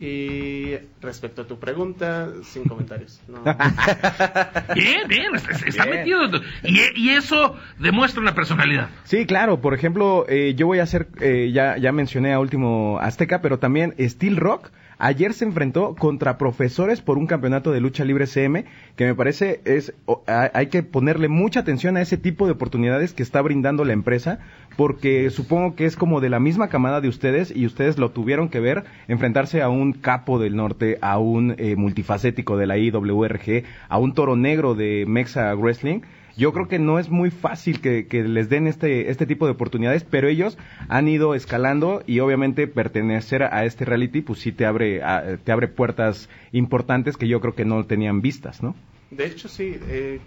Y 0.00 0.76
respecto 1.00 1.42
a 1.42 1.46
tu 1.46 1.58
pregunta, 1.58 2.28
sin 2.44 2.64
comentarios. 2.64 3.20
No. 3.26 3.42
Bien, 4.74 5.08
bien, 5.08 5.34
está, 5.34 5.84
Bien. 5.86 5.96
metido. 5.96 6.20
Y, 6.62 6.78
y 6.94 7.10
eso 7.10 7.56
demuestra 7.80 8.22
una 8.22 8.32
personalidad. 8.32 8.90
Sí, 9.02 9.26
claro. 9.26 9.60
Por 9.60 9.74
ejemplo, 9.74 10.24
eh, 10.28 10.54
yo 10.54 10.68
voy 10.68 10.78
a 10.78 10.84
hacer, 10.84 11.08
eh, 11.20 11.50
ya, 11.52 11.78
ya 11.78 11.90
mencioné 11.90 12.32
a 12.32 12.38
Último 12.38 12.98
Azteca, 13.00 13.40
pero 13.42 13.58
también 13.58 13.94
Steel 13.98 14.36
Rock. 14.36 14.70
Ayer 15.00 15.32
se 15.32 15.44
enfrentó 15.44 15.94
contra 15.94 16.38
profesores 16.38 17.00
por 17.00 17.18
un 17.18 17.28
campeonato 17.28 17.70
de 17.70 17.80
lucha 17.80 18.04
libre 18.04 18.26
CM, 18.26 18.64
que 18.96 19.06
me 19.06 19.14
parece 19.14 19.60
es 19.64 19.94
hay 20.26 20.66
que 20.66 20.82
ponerle 20.82 21.28
mucha 21.28 21.60
atención 21.60 21.96
a 21.96 22.00
ese 22.00 22.16
tipo 22.16 22.46
de 22.46 22.52
oportunidades 22.52 23.12
que 23.14 23.22
está 23.22 23.40
brindando 23.40 23.84
la 23.84 23.92
empresa, 23.92 24.40
porque 24.76 25.30
supongo 25.30 25.76
que 25.76 25.84
es 25.84 25.94
como 25.94 26.20
de 26.20 26.30
la 26.30 26.40
misma 26.40 26.68
camada 26.68 27.00
de 27.00 27.08
ustedes 27.08 27.54
y 27.54 27.64
ustedes 27.64 27.96
lo 27.96 28.10
tuvieron 28.10 28.48
que 28.48 28.58
ver 28.58 28.84
enfrentarse 29.06 29.62
a 29.62 29.68
un 29.68 29.92
capo 29.92 30.40
del 30.40 30.56
norte, 30.56 30.98
a 31.00 31.18
un 31.18 31.54
eh, 31.58 31.76
multifacético 31.76 32.56
de 32.56 32.66
la 32.66 32.76
IWRG, 32.76 33.64
a 33.88 33.98
un 33.98 34.14
toro 34.14 34.34
negro 34.34 34.74
de 34.74 35.04
Mexa 35.06 35.54
Wrestling 35.54 36.00
yo 36.38 36.52
creo 36.52 36.68
que 36.68 36.78
no 36.78 36.98
es 37.00 37.10
muy 37.10 37.30
fácil 37.30 37.80
que, 37.80 38.06
les 38.22 38.48
den 38.48 38.68
este, 38.68 39.10
este 39.10 39.26
tipo 39.26 39.46
de 39.46 39.52
oportunidades, 39.52 40.04
pero 40.04 40.28
ellos 40.28 40.56
han 40.88 41.08
ido 41.08 41.34
escalando 41.34 42.02
y 42.06 42.20
obviamente 42.20 42.68
pertenecer 42.68 43.42
a 43.42 43.64
este 43.64 43.84
reality 43.84 44.22
pues 44.22 44.38
sí 44.38 44.52
te 44.52 44.64
abre, 44.64 45.02
a- 45.02 45.36
te 45.36 45.50
abre 45.52 45.66
puertas 45.66 46.28
importantes 46.52 47.16
que 47.16 47.26
yo 47.26 47.40
creo 47.40 47.54
que 47.56 47.64
no 47.64 47.84
tenían 47.84 48.22
vistas, 48.22 48.62
¿no? 48.62 48.76
De 49.10 49.26
hecho, 49.26 49.48
sí. 49.48 49.74
eh, 49.88 50.20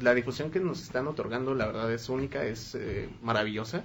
la 0.00 0.14
difusión 0.14 0.50
que 0.50 0.60
nos 0.60 0.82
están 0.82 1.08
otorgando, 1.08 1.54
la 1.54 1.66
verdad, 1.66 1.92
es 1.92 2.08
única, 2.08 2.44
es 2.44 2.76
eh, 2.76 3.08
maravillosa, 3.22 3.82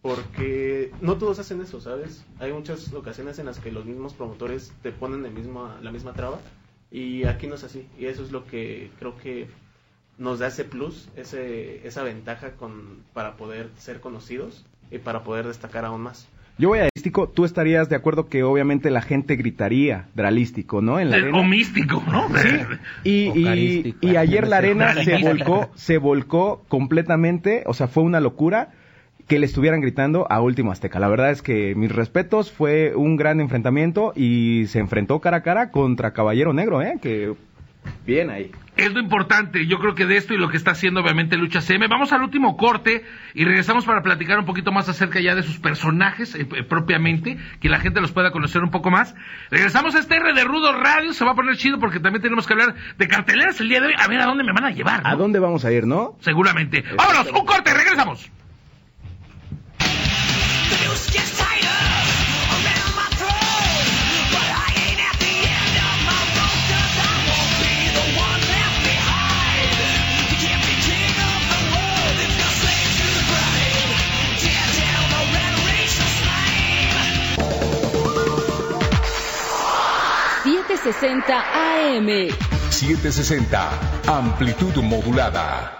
porque 0.00 0.92
no 1.02 1.16
todos 1.18 1.38
hacen 1.38 1.60
eso, 1.60 1.80
¿sabes? 1.80 2.24
Hay 2.38 2.52
muchas 2.52 2.92
ocasiones 2.94 3.38
en 3.38 3.46
las 3.46 3.58
que 3.58 3.70
los 3.70 3.84
mismos 3.84 4.14
promotores 4.14 4.72
te 4.82 4.92
ponen 4.92 5.24
el 5.26 5.32
mismo, 5.32 5.70
la 5.82 5.92
misma 5.92 6.14
traba, 6.14 6.38
y 6.90 7.24
aquí 7.24 7.46
no 7.46 7.56
es 7.56 7.64
así, 7.64 7.86
y 7.98 8.06
eso 8.06 8.22
es 8.22 8.30
lo 8.32 8.46
que 8.46 8.90
creo 8.98 9.16
que 9.18 9.48
nos 10.18 10.38
da 10.40 10.48
ese 10.48 10.64
plus, 10.64 11.08
ese, 11.16 11.86
esa 11.86 12.02
ventaja 12.02 12.52
con, 12.52 13.02
para 13.14 13.36
poder 13.36 13.70
ser 13.78 14.00
conocidos 14.00 14.64
y 14.90 14.98
para 14.98 15.22
poder 15.22 15.46
destacar 15.46 15.84
aún 15.84 16.02
más. 16.02 16.28
Yo 16.58 16.70
voy 16.70 16.80
a 16.80 16.82
Dralístico, 16.82 17.28
tú 17.28 17.44
estarías 17.44 17.88
de 17.88 17.94
acuerdo 17.94 18.28
que 18.28 18.42
obviamente 18.42 18.90
la 18.90 19.00
gente 19.00 19.36
gritaría 19.36 20.06
Dralístico, 20.16 20.82
¿no? 20.82 20.98
En 20.98 21.10
la 21.10 21.16
arena. 21.16 21.38
O 21.38 21.44
místico, 21.44 22.02
¿no? 22.10 22.28
Sí, 22.36 22.58
y, 23.04 23.94
y, 24.00 24.16
ayer 24.16 24.48
la 24.48 24.56
arena 24.56 24.92
se 25.04 25.18
volcó, 25.18 25.70
se 25.76 25.98
volcó 25.98 26.64
completamente, 26.66 27.62
o 27.66 27.74
sea, 27.74 27.86
fue 27.86 28.02
una 28.02 28.18
locura 28.18 28.70
que 29.28 29.38
le 29.38 29.46
estuvieran 29.46 29.80
gritando 29.80 30.26
a 30.32 30.40
Último 30.40 30.72
Azteca. 30.72 30.98
La 30.98 31.06
verdad 31.06 31.30
es 31.30 31.42
que 31.42 31.76
mis 31.76 31.92
respetos, 31.92 32.50
fue 32.50 32.96
un 32.96 33.16
gran 33.16 33.40
enfrentamiento 33.40 34.12
y 34.16 34.64
se 34.66 34.80
enfrentó 34.80 35.20
cara 35.20 35.38
a 35.38 35.42
cara 35.42 35.70
contra 35.70 36.12
Caballero 36.12 36.52
Negro, 36.52 36.82
¿eh? 36.82 36.98
Que 37.00 37.34
bien 38.04 38.30
ahí. 38.30 38.50
Es 38.78 38.94
lo 38.94 39.00
importante, 39.00 39.66
yo 39.66 39.80
creo 39.80 39.96
que 39.96 40.06
de 40.06 40.16
esto 40.16 40.34
y 40.34 40.38
lo 40.38 40.50
que 40.50 40.56
está 40.56 40.70
haciendo 40.70 41.00
obviamente 41.00 41.36
Lucha 41.36 41.60
CM. 41.60 41.88
Vamos 41.88 42.12
al 42.12 42.22
último 42.22 42.56
corte 42.56 43.04
y 43.34 43.44
regresamos 43.44 43.84
para 43.84 44.02
platicar 44.02 44.38
un 44.38 44.44
poquito 44.44 44.70
más 44.70 44.88
acerca 44.88 45.20
ya 45.20 45.34
de 45.34 45.42
sus 45.42 45.58
personajes 45.58 46.36
eh, 46.36 46.46
eh, 46.54 46.62
propiamente, 46.62 47.38
que 47.60 47.68
la 47.68 47.80
gente 47.80 48.00
los 48.00 48.12
pueda 48.12 48.30
conocer 48.30 48.62
un 48.62 48.70
poco 48.70 48.92
más. 48.92 49.16
Regresamos 49.50 49.96
a 49.96 49.98
este 49.98 50.14
R 50.14 50.32
de 50.32 50.44
Rudo 50.44 50.72
Radio, 50.72 51.12
se 51.12 51.24
va 51.24 51.32
a 51.32 51.34
poner 51.34 51.56
chido 51.56 51.80
porque 51.80 51.98
también 51.98 52.22
tenemos 52.22 52.46
que 52.46 52.52
hablar 52.52 52.76
de 52.96 53.08
carteleras 53.08 53.60
el 53.60 53.68
día 53.68 53.80
de 53.80 53.88
hoy. 53.88 53.94
A 53.98 54.06
ver 54.06 54.20
a 54.20 54.26
dónde 54.26 54.44
me 54.44 54.52
van 54.52 54.66
a 54.66 54.70
llevar. 54.70 55.02
¿no? 55.02 55.08
¿A 55.08 55.16
dónde 55.16 55.40
vamos 55.40 55.64
a 55.64 55.72
ir, 55.72 55.84
no? 55.84 56.16
Seguramente. 56.20 56.84
Vámonos, 56.96 57.32
un 57.32 57.44
corte, 57.44 57.74
regresamos. 57.74 58.30
...760 80.88 81.34
AM. 81.52 82.08
760, 82.70 83.68
amplitud 84.08 84.80
modulada. 84.82 85.77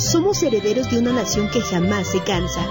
Somos 0.00 0.42
herederos 0.42 0.90
de 0.90 0.98
una 0.98 1.12
nación 1.12 1.50
que 1.50 1.60
jamás 1.60 2.06
se 2.08 2.20
cansa, 2.20 2.66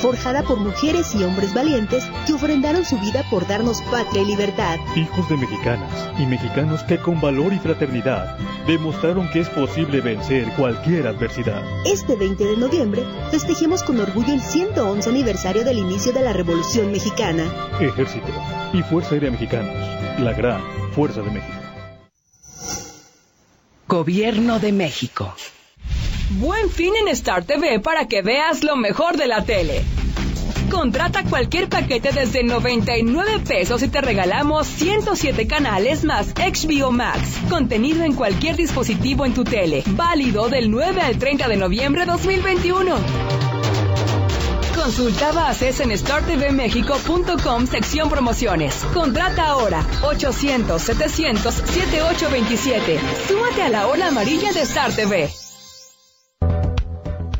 forjada 0.00 0.42
por 0.42 0.58
mujeres 0.58 1.14
y 1.14 1.22
hombres 1.22 1.54
valientes 1.54 2.02
que 2.26 2.32
ofrendaron 2.32 2.84
su 2.84 2.98
vida 2.98 3.24
por 3.30 3.46
darnos 3.46 3.80
patria 3.82 4.22
y 4.22 4.26
libertad. 4.26 4.80
Hijos 4.96 5.28
de 5.28 5.36
mexicanas 5.36 6.10
y 6.18 6.26
mexicanos 6.26 6.82
que 6.82 6.98
con 6.98 7.20
valor 7.20 7.52
y 7.52 7.60
fraternidad 7.60 8.36
demostraron 8.66 9.30
que 9.30 9.40
es 9.40 9.48
posible 9.50 10.00
vencer 10.00 10.52
cualquier 10.56 11.06
adversidad. 11.06 11.62
Este 11.86 12.16
20 12.16 12.44
de 12.44 12.56
noviembre 12.56 13.04
festejemos 13.30 13.84
con 13.84 14.00
orgullo 14.00 14.34
el 14.34 14.42
111 14.42 15.08
aniversario 15.08 15.64
del 15.64 15.78
inicio 15.78 16.12
de 16.12 16.22
la 16.22 16.32
Revolución 16.32 16.90
Mexicana. 16.90 17.44
Ejército 17.80 18.26
y 18.72 18.82
Fuerza 18.82 19.14
Aérea 19.14 19.30
Mexicanos, 19.30 19.72
la 20.18 20.32
gran 20.32 20.60
Fuerza 20.90 21.22
de 21.22 21.30
México. 21.30 21.54
Gobierno 23.86 24.58
de 24.58 24.72
México. 24.72 25.32
Buen 26.38 26.70
fin 26.70 26.94
en 26.96 27.08
Star 27.08 27.44
TV 27.44 27.78
para 27.78 28.08
que 28.08 28.22
veas 28.22 28.64
lo 28.64 28.76
mejor 28.76 29.18
de 29.18 29.26
la 29.26 29.44
tele. 29.44 29.84
Contrata 30.70 31.24
cualquier 31.24 31.68
paquete 31.68 32.10
desde 32.10 32.42
99 32.42 33.40
pesos 33.46 33.82
y 33.82 33.88
te 33.88 34.00
regalamos 34.00 34.66
107 34.66 35.46
canales 35.46 36.04
más 36.04 36.32
HBO 36.34 36.90
Max. 36.90 37.36
Contenido 37.50 38.02
en 38.04 38.14
cualquier 38.14 38.56
dispositivo 38.56 39.26
en 39.26 39.34
tu 39.34 39.44
tele. 39.44 39.82
Válido 39.88 40.48
del 40.48 40.70
9 40.70 41.02
al 41.02 41.18
30 41.18 41.48
de 41.48 41.56
noviembre 41.58 42.06
2021. 42.06 42.96
Consulta 44.74 45.32
bases 45.32 45.80
en 45.80 45.94
startvmexico.com 45.96 47.66
sección 47.66 48.08
promociones. 48.08 48.74
Contrata 48.94 49.48
ahora 49.48 49.84
800-700-7827. 50.00 52.98
Súmate 53.28 53.62
a 53.62 53.68
la 53.68 53.86
ola 53.86 54.08
amarilla 54.08 54.50
de 54.52 54.62
Star 54.62 54.90
TV. 54.92 55.30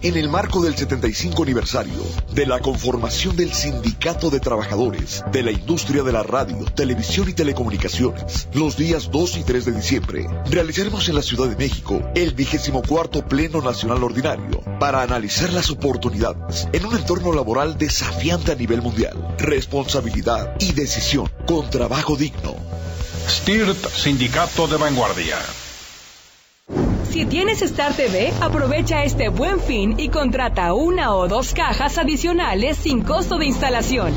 En 0.05 0.17
el 0.17 0.29
marco 0.29 0.61
del 0.61 0.75
75 0.75 1.45
aniversario 1.45 2.03
de 2.35 2.45
la 2.45 2.59
conformación 2.59 3.37
del 3.37 3.53
Sindicato 3.53 4.31
de 4.31 4.41
Trabajadores 4.41 5.23
de 5.31 5.45
la 5.45 5.53
Industria 5.53 6.03
de 6.03 6.11
la 6.11 6.25
Radio, 6.25 6.65
Televisión 6.65 7.29
y 7.29 7.35
Telecomunicaciones, 7.35 8.49
los 8.53 8.77
días 8.77 9.13
2 9.13 9.37
y 9.37 9.45
3 9.45 9.65
de 9.65 9.73
diciembre, 9.73 10.27
realizaremos 10.51 11.09
en 11.09 11.15
la 11.15 11.23
Ciudad 11.23 11.49
de 11.49 11.55
México 11.55 12.03
el 12.17 12.35
vigésimo 12.35 12.83
cuarto 12.83 13.25
Pleno 13.29 13.63
Nacional 13.63 14.03
Ordinario 14.03 14.61
para 14.81 15.03
analizar 15.03 15.53
las 15.53 15.71
oportunidades 15.71 16.67
en 16.73 16.85
un 16.85 16.97
entorno 16.97 17.33
laboral 17.33 17.79
desafiante 17.79 18.51
a 18.51 18.57
nivel 18.57 18.83
mundial, 18.83 19.37
responsabilidad 19.39 20.57
y 20.59 20.73
decisión 20.73 21.31
con 21.47 21.71
trabajo 21.71 22.17
digno. 22.17 22.57
STIRT, 23.29 23.89
Sindicato 23.89 24.67
de 24.67 24.79
Vanguardia. 24.79 25.39
Si 27.13 27.27
tienes 27.27 27.61
Star 27.61 27.93
TV, 27.93 28.33
aprovecha 28.41 29.05
este 29.05 29.29
buen 29.29 29.61
fin 29.61 29.97
y 29.99 30.09
contrata 30.09 30.73
una 30.73 31.15
o 31.15 31.29
dos 31.29 31.53
cajas 31.53 31.99
adicionales 31.99 32.79
sin 32.79 33.03
costo 33.03 33.37
de 33.37 33.45
instalación. 33.45 34.15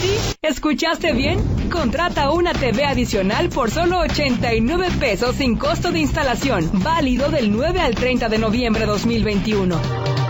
¿Sí? 0.00 0.36
¿Escuchaste 0.42 1.12
bien? 1.12 1.40
Contrata 1.72 2.30
una 2.30 2.52
TV 2.52 2.84
adicional 2.84 3.48
por 3.48 3.72
solo 3.72 3.98
89 3.98 4.92
pesos 5.00 5.34
sin 5.34 5.56
costo 5.56 5.90
de 5.90 5.98
instalación, 5.98 6.70
válido 6.84 7.30
del 7.30 7.50
9 7.50 7.80
al 7.80 7.96
30 7.96 8.28
de 8.28 8.38
noviembre 8.38 8.86
2021. 8.86 10.25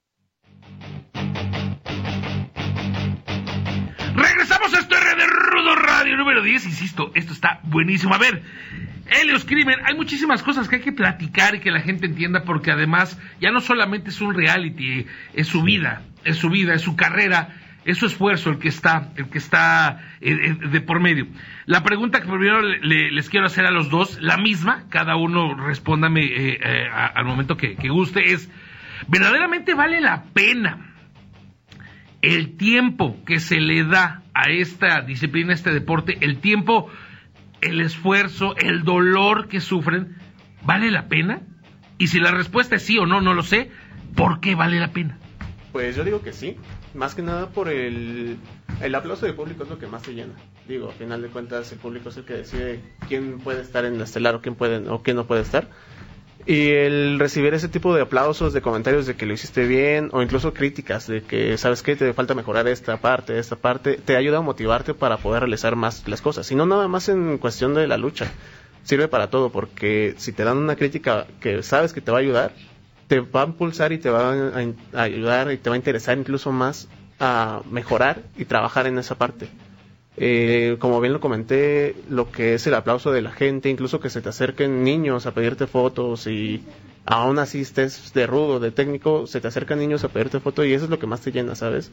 Regresamos 4.49 4.73
a 4.73 4.79
este 4.79 4.95
R 4.95 5.15
de 5.15 5.27
Rudo 5.27 5.75
Radio 5.75 6.17
número 6.17 6.41
10. 6.41 6.65
Insisto, 6.65 7.11
esto 7.13 7.33
está 7.33 7.59
buenísimo. 7.65 8.15
A 8.15 8.17
ver, 8.17 8.41
Helios 9.21 9.45
Crimen, 9.45 9.75
hay 9.85 9.93
muchísimas 9.95 10.41
cosas 10.41 10.67
que 10.67 10.77
hay 10.77 10.81
que 10.81 10.91
platicar 10.91 11.53
y 11.53 11.59
que 11.59 11.69
la 11.69 11.81
gente 11.81 12.07
entienda 12.07 12.43
porque 12.45 12.71
además 12.71 13.19
ya 13.39 13.51
no 13.51 13.61
solamente 13.61 14.09
es 14.09 14.19
un 14.21 14.33
reality, 14.33 15.05
es 15.35 15.45
su 15.47 15.61
vida, 15.61 16.01
es 16.25 16.37
su 16.37 16.49
vida, 16.49 16.73
es 16.73 16.81
su 16.81 16.95
carrera, 16.95 17.49
es 17.85 17.99
su 17.99 18.07
esfuerzo 18.07 18.49
el 18.49 18.57
que 18.57 18.69
está, 18.69 19.09
el 19.17 19.29
que 19.29 19.37
está 19.37 20.01
eh, 20.19 20.31
eh, 20.31 20.67
de 20.67 20.81
por 20.81 20.99
medio. 20.99 21.27
La 21.67 21.83
pregunta 21.83 22.19
que 22.19 22.27
primero 22.27 22.63
le- 22.63 22.79
le- 22.79 23.11
les 23.11 23.29
quiero 23.29 23.45
hacer 23.45 23.67
a 23.67 23.71
los 23.71 23.91
dos, 23.91 24.17
la 24.19 24.37
misma, 24.37 24.85
cada 24.89 25.15
uno 25.15 25.53
respóndame 25.53 26.21
eh, 26.25 26.59
eh, 26.59 26.87
al 26.91 27.25
momento 27.25 27.55
que, 27.55 27.75
que 27.75 27.89
guste, 27.89 28.33
es, 28.33 28.49
¿verdaderamente 29.07 29.75
vale 29.75 30.01
la 30.01 30.23
pena 30.33 30.88
el 32.21 32.57
tiempo 32.57 33.17
que 33.25 33.39
se 33.39 33.59
le 33.59 33.83
da 33.83 34.23
a 34.33 34.49
esta 34.49 35.01
disciplina, 35.01 35.51
a 35.51 35.55
este 35.55 35.71
deporte, 35.71 36.17
el 36.21 36.39
tiempo, 36.39 36.89
el 37.61 37.81
esfuerzo, 37.81 38.55
el 38.57 38.83
dolor 38.83 39.47
que 39.47 39.59
sufren, 39.59 40.17
¿vale 40.63 40.91
la 40.91 41.07
pena? 41.07 41.41
Y 41.97 42.07
si 42.07 42.19
la 42.19 42.31
respuesta 42.31 42.75
es 42.75 42.83
sí 42.83 42.97
o 42.97 43.05
no, 43.05 43.21
no 43.21 43.33
lo 43.33 43.43
sé, 43.43 43.69
¿por 44.15 44.39
qué 44.39 44.55
vale 44.55 44.79
la 44.79 44.91
pena? 44.91 45.17
Pues 45.71 45.95
yo 45.95 46.03
digo 46.03 46.21
que 46.21 46.33
sí, 46.33 46.57
más 46.93 47.13
que 47.13 47.21
nada 47.21 47.49
por 47.49 47.69
el, 47.69 48.37
el 48.81 48.95
aplauso 48.95 49.25
del 49.25 49.35
público 49.35 49.63
es 49.63 49.69
lo 49.69 49.77
que 49.77 49.87
más 49.87 50.01
te 50.01 50.13
llena. 50.13 50.33
Digo, 50.67 50.89
a 50.89 50.93
final 50.93 51.21
de 51.21 51.27
cuentas 51.29 51.71
el 51.71 51.79
público 51.79 52.09
es 52.09 52.17
el 52.17 52.25
que 52.25 52.33
decide 52.33 52.81
quién 53.07 53.39
puede 53.39 53.61
estar 53.61 53.85
en 53.85 53.97
la 53.97 54.05
estelar 54.05 54.35
o 54.35 54.41
quién 54.41 54.55
puede 54.55 54.87
o 54.89 55.03
quién 55.03 55.17
no 55.17 55.25
puede 55.25 55.41
estar. 55.41 55.69
Y 56.49 56.71
el 56.71 57.19
recibir 57.19 57.53
ese 57.53 57.67
tipo 57.67 57.93
de 57.93 58.01
aplausos, 58.01 58.53
de 58.53 58.61
comentarios 58.63 59.05
de 59.05 59.15
que 59.15 59.27
lo 59.27 59.33
hiciste 59.33 59.67
bien, 59.67 60.09
o 60.13 60.23
incluso 60.23 60.51
críticas 60.51 61.05
de 61.05 61.21
que, 61.21 61.55
¿sabes 61.59 61.83
qué? 61.83 61.95
Te 61.95 62.11
falta 62.11 62.33
mejorar 62.33 62.67
esta 62.67 62.97
parte, 62.97 63.37
esta 63.37 63.55
parte, 63.55 63.97
te 64.03 64.15
ayuda 64.15 64.39
a 64.39 64.41
motivarte 64.41 64.95
para 64.95 65.17
poder 65.17 65.41
realizar 65.41 65.75
más 65.75 66.07
las 66.07 66.23
cosas. 66.23 66.51
Y 66.51 66.55
no 66.55 66.65
nada 66.65 66.87
más 66.87 67.07
en 67.07 67.37
cuestión 67.37 67.75
de 67.75 67.85
la 67.85 67.97
lucha. 67.97 68.31
Sirve 68.81 69.07
para 69.07 69.29
todo, 69.29 69.51
porque 69.51 70.15
si 70.17 70.31
te 70.31 70.43
dan 70.43 70.57
una 70.57 70.75
crítica 70.75 71.27
que 71.39 71.61
sabes 71.61 71.93
que 71.93 72.01
te 72.01 72.09
va 72.09 72.17
a 72.17 72.21
ayudar, 72.21 72.51
te 73.07 73.19
va 73.19 73.43
a 73.43 73.45
impulsar 73.45 73.91
y 73.91 73.99
te 73.99 74.09
va 74.09 74.33
a, 74.33 74.59
a 74.93 75.01
ayudar 75.03 75.51
y 75.51 75.57
te 75.59 75.69
va 75.69 75.75
a 75.75 75.77
interesar 75.77 76.17
incluso 76.17 76.51
más 76.51 76.87
a 77.19 77.61
mejorar 77.69 78.23
y 78.35 78.45
trabajar 78.45 78.87
en 78.87 78.97
esa 78.97 79.13
parte. 79.19 79.49
Eh, 80.21 80.75
como 80.79 80.99
bien 80.99 81.13
lo 81.13 81.21
comenté, 81.21 81.95
lo 82.09 82.29
que 82.29 82.53
es 82.55 82.67
el 82.67 82.73
aplauso 82.73 83.11
de 83.11 83.21
la 83.21 83.31
gente, 83.31 83.69
incluso 83.69 83.99
que 84.01 84.09
se 84.09 84.21
te 84.21 84.27
acerquen 84.29 84.83
niños 84.83 85.25
a 85.25 85.33
pedirte 85.33 85.65
fotos 85.65 86.27
y 86.27 86.61
aún 87.05 87.39
así 87.39 87.61
estés 87.61 88.13
de 88.13 88.27
rudo, 88.27 88.59
de 88.59 88.71
técnico, 88.71 89.27
se 89.27 89.39
te 89.39 89.47
acercan 89.47 89.79
niños 89.79 90.03
a 90.03 90.09
pedirte 90.09 90.41
fotos 90.41 90.65
y 90.65 90.73
eso 90.73 90.83
es 90.85 90.91
lo 90.91 90.99
que 90.99 91.07
más 91.07 91.21
te 91.21 91.31
llena, 91.31 91.55
¿sabes? 91.55 91.91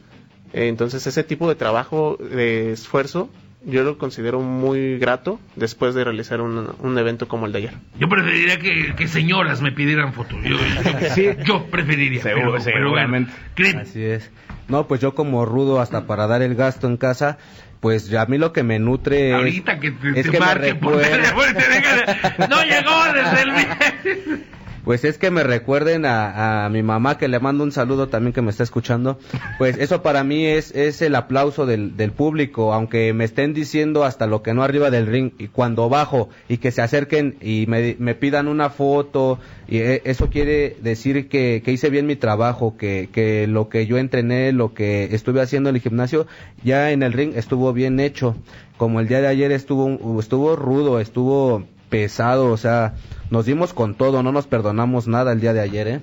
Eh, 0.53 0.67
entonces 0.67 1.07
ese 1.07 1.23
tipo 1.23 1.47
de 1.47 1.55
trabajo, 1.55 2.17
de 2.19 2.73
esfuerzo, 2.73 3.29
yo 3.65 3.83
lo 3.83 3.97
considero 3.97 4.41
muy 4.41 4.99
grato 4.99 5.39
después 5.55 5.95
de 5.95 6.03
realizar 6.03 6.41
un, 6.41 6.69
un 6.79 6.97
evento 6.97 7.27
como 7.29 7.45
el 7.45 7.53
de 7.53 7.57
ayer. 7.59 7.73
Yo 7.97 8.07
preferiría 8.09 8.59
que, 8.59 8.93
que 8.95 9.07
señoras 9.07 9.61
me 9.61 9.71
pidieran 9.71 10.11
fotos. 10.13 10.37
Yo, 10.43 10.57
yo, 10.57 11.07
Sí. 11.15 11.29
yo 11.45 11.65
preferiría. 11.65 12.21
Seguro, 12.23 12.51
pero, 12.51 12.63
pero 12.63 12.89
bueno, 12.89 12.93
seguramente. 12.97 13.33
Crim, 13.55 13.77
Así 13.79 14.03
es. 14.03 14.29
No, 14.67 14.85
pues 14.87 14.99
yo 15.01 15.15
como 15.15 15.45
rudo 15.45 15.79
hasta 15.79 16.05
para 16.07 16.27
dar 16.27 16.41
el 16.41 16.55
gasto 16.55 16.87
en 16.87 16.97
casa, 16.97 17.37
pues 17.79 18.13
a 18.13 18.25
mí 18.25 18.37
lo 18.37 18.53
que 18.53 18.63
me 18.63 18.79
nutre 18.79 19.29
es- 19.29 19.35
ahorita 19.35 19.79
que 19.79 19.91
te, 19.91 20.09
es 20.09 20.25
te 20.25 20.31
que 20.31 20.39
me 20.39 20.45
por 20.47 20.95
recuerda- 20.97 21.09
teléfono 21.11 21.45
te 21.53 22.47
no 22.49 22.63
llegó 22.63 23.13
desde 23.13 23.41
el 23.41 23.51
viernes". 23.51 24.39
Pues 24.87 25.03
es 25.03 25.17
que 25.17 25.31
me 25.31 25.43
recuerden 25.43 26.05
a, 26.05 26.63
a 26.63 26.69
mi 26.69 26.81
mamá, 26.81 27.17
que 27.17 27.27
le 27.27 27.41
mando 27.41 27.65
un 27.65 27.73
saludo 27.73 28.07
también 28.07 28.31
que 28.31 28.41
me 28.41 28.51
está 28.51 28.63
escuchando. 28.63 29.19
Pues 29.57 29.77
eso 29.77 30.01
para 30.01 30.23
mí 30.23 30.45
es, 30.45 30.71
es 30.73 31.01
el 31.01 31.15
aplauso 31.15 31.65
del, 31.65 31.97
del 31.97 32.13
público, 32.13 32.73
aunque 32.73 33.11
me 33.11 33.25
estén 33.25 33.53
diciendo 33.53 34.05
hasta 34.05 34.27
lo 34.27 34.41
que 34.43 34.53
no 34.53 34.63
arriba 34.63 34.89
del 34.89 35.05
ring. 35.07 35.33
Y 35.39 35.49
cuando 35.49 35.89
bajo 35.89 36.29
y 36.47 36.59
que 36.59 36.71
se 36.71 36.81
acerquen 36.81 37.35
y 37.41 37.65
me, 37.67 37.97
me 37.99 38.15
pidan 38.15 38.47
una 38.47 38.69
foto, 38.69 39.39
y 39.67 39.79
e- 39.79 40.03
eso 40.05 40.29
quiere 40.29 40.77
decir 40.81 41.27
que, 41.27 41.61
que 41.65 41.73
hice 41.73 41.89
bien 41.89 42.07
mi 42.07 42.15
trabajo, 42.15 42.77
que, 42.77 43.09
que 43.11 43.45
lo 43.45 43.67
que 43.67 43.87
yo 43.87 43.97
entrené, 43.97 44.53
lo 44.53 44.73
que 44.73 45.13
estuve 45.13 45.41
haciendo 45.41 45.69
en 45.69 45.75
el 45.75 45.81
gimnasio, 45.81 46.27
ya 46.63 46.91
en 46.91 47.03
el 47.03 47.11
ring 47.11 47.33
estuvo 47.35 47.73
bien 47.73 47.99
hecho. 47.99 48.37
Como 48.77 49.01
el 49.01 49.09
día 49.09 49.19
de 49.19 49.27
ayer 49.27 49.51
estuvo, 49.51 50.17
estuvo 50.21 50.55
rudo, 50.55 51.01
estuvo 51.01 51.65
pesado, 51.89 52.51
o 52.51 52.57
sea, 52.57 52.93
nos 53.29 53.45
dimos 53.45 53.73
con 53.73 53.95
todo, 53.95 54.23
no 54.23 54.31
nos 54.31 54.47
perdonamos 54.47 55.07
nada 55.07 55.31
el 55.31 55.41
día 55.41 55.53
de 55.53 55.61
ayer, 55.61 55.87
¿eh? 55.87 56.01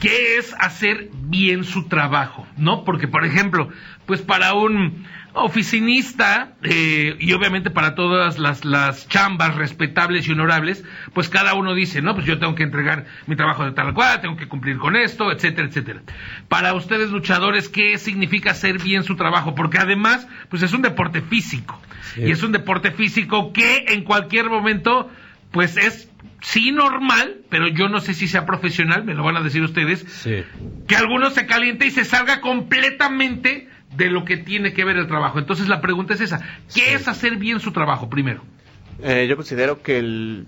¿Qué 0.00 0.38
es 0.38 0.54
hacer 0.58 1.10
bien 1.12 1.64
su 1.64 1.86
trabajo? 1.86 2.46
¿No? 2.56 2.84
Porque, 2.84 3.06
por 3.06 3.24
ejemplo, 3.24 3.68
pues 4.06 4.20
para 4.20 4.54
un 4.54 5.04
oficinista 5.34 6.52
eh, 6.62 7.16
y 7.18 7.32
obviamente 7.32 7.70
para 7.70 7.94
todas 7.94 8.38
las, 8.38 8.64
las 8.64 9.08
chambas 9.08 9.54
respetables 9.54 10.26
y 10.28 10.32
honorables, 10.32 10.84
pues 11.14 11.28
cada 11.28 11.54
uno 11.54 11.74
dice, 11.74 12.02
no, 12.02 12.14
pues 12.14 12.26
yo 12.26 12.38
tengo 12.38 12.54
que 12.54 12.62
entregar 12.62 13.06
mi 13.26 13.36
trabajo 13.36 13.64
de 13.64 13.72
tal 13.72 13.94
cual, 13.94 14.20
tengo 14.20 14.36
que 14.36 14.48
cumplir 14.48 14.78
con 14.78 14.96
esto, 14.96 15.30
etcétera, 15.32 15.68
etcétera. 15.68 16.02
Para 16.48 16.74
ustedes 16.74 17.10
luchadores, 17.10 17.68
¿qué 17.68 17.98
significa 17.98 18.50
hacer 18.50 18.82
bien 18.82 19.02
su 19.04 19.16
trabajo? 19.16 19.54
Porque 19.54 19.78
además, 19.78 20.26
pues 20.48 20.62
es 20.62 20.72
un 20.72 20.82
deporte 20.82 21.20
físico. 21.22 21.80
Y 22.16 22.30
es 22.30 22.42
un 22.42 22.52
deporte 22.52 22.90
físico 22.90 23.52
que 23.52 23.86
en 23.88 24.04
cualquier 24.04 24.50
momento, 24.50 25.10
pues 25.50 25.76
es 25.78 26.10
sí 26.42 26.72
normal, 26.72 27.36
pero 27.48 27.68
yo 27.68 27.88
no 27.88 28.00
sé 28.00 28.12
si 28.14 28.28
sea 28.28 28.44
profesional, 28.44 29.04
me 29.04 29.14
lo 29.14 29.22
van 29.22 29.36
a 29.36 29.40
decir 29.42 29.62
ustedes, 29.62 30.00
Sí. 30.08 30.42
que 30.88 30.96
alguno 30.96 31.30
se 31.30 31.46
caliente 31.46 31.86
y 31.86 31.90
se 31.90 32.04
salga 32.04 32.40
completamente 32.40 33.68
de 33.96 34.10
lo 34.10 34.24
que 34.24 34.36
tiene 34.36 34.72
que 34.72 34.84
ver 34.84 34.96
el 34.96 35.06
trabajo. 35.06 35.38
Entonces 35.38 35.68
la 35.68 35.80
pregunta 35.80 36.14
es 36.14 36.20
esa, 36.20 36.40
¿qué 36.74 36.94
es 36.94 37.08
hacer 37.08 37.36
bien 37.36 37.60
su 37.60 37.72
trabajo 37.72 38.08
primero? 38.08 38.42
Eh, 39.02 39.26
yo 39.28 39.36
considero 39.36 39.82
que 39.82 39.98
el 39.98 40.46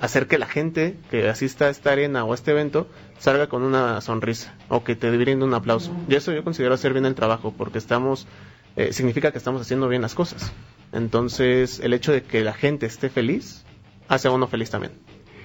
hacer 0.00 0.26
que 0.26 0.38
la 0.38 0.46
gente 0.46 0.96
que 1.10 1.28
asista 1.28 1.66
a 1.66 1.70
esta 1.70 1.92
arena 1.92 2.24
o 2.24 2.32
a 2.32 2.34
este 2.34 2.52
evento 2.52 2.88
salga 3.18 3.48
con 3.48 3.62
una 3.62 4.00
sonrisa 4.00 4.54
o 4.68 4.82
que 4.82 4.96
te 4.96 5.10
brinde 5.10 5.44
un 5.44 5.54
aplauso. 5.54 5.94
Y 6.08 6.14
eso 6.14 6.32
yo 6.32 6.42
considero 6.42 6.74
hacer 6.74 6.92
bien 6.92 7.04
el 7.04 7.14
trabajo 7.14 7.54
porque 7.56 7.78
estamos, 7.78 8.26
eh, 8.76 8.92
significa 8.92 9.30
que 9.30 9.38
estamos 9.38 9.60
haciendo 9.60 9.88
bien 9.88 10.02
las 10.02 10.14
cosas. 10.14 10.52
Entonces, 10.92 11.80
el 11.80 11.92
hecho 11.92 12.12
de 12.12 12.22
que 12.22 12.42
la 12.42 12.54
gente 12.54 12.86
esté 12.86 13.10
feliz 13.10 13.64
hace 14.08 14.28
a 14.28 14.30
uno 14.32 14.48
feliz 14.48 14.70
también. 14.70 14.92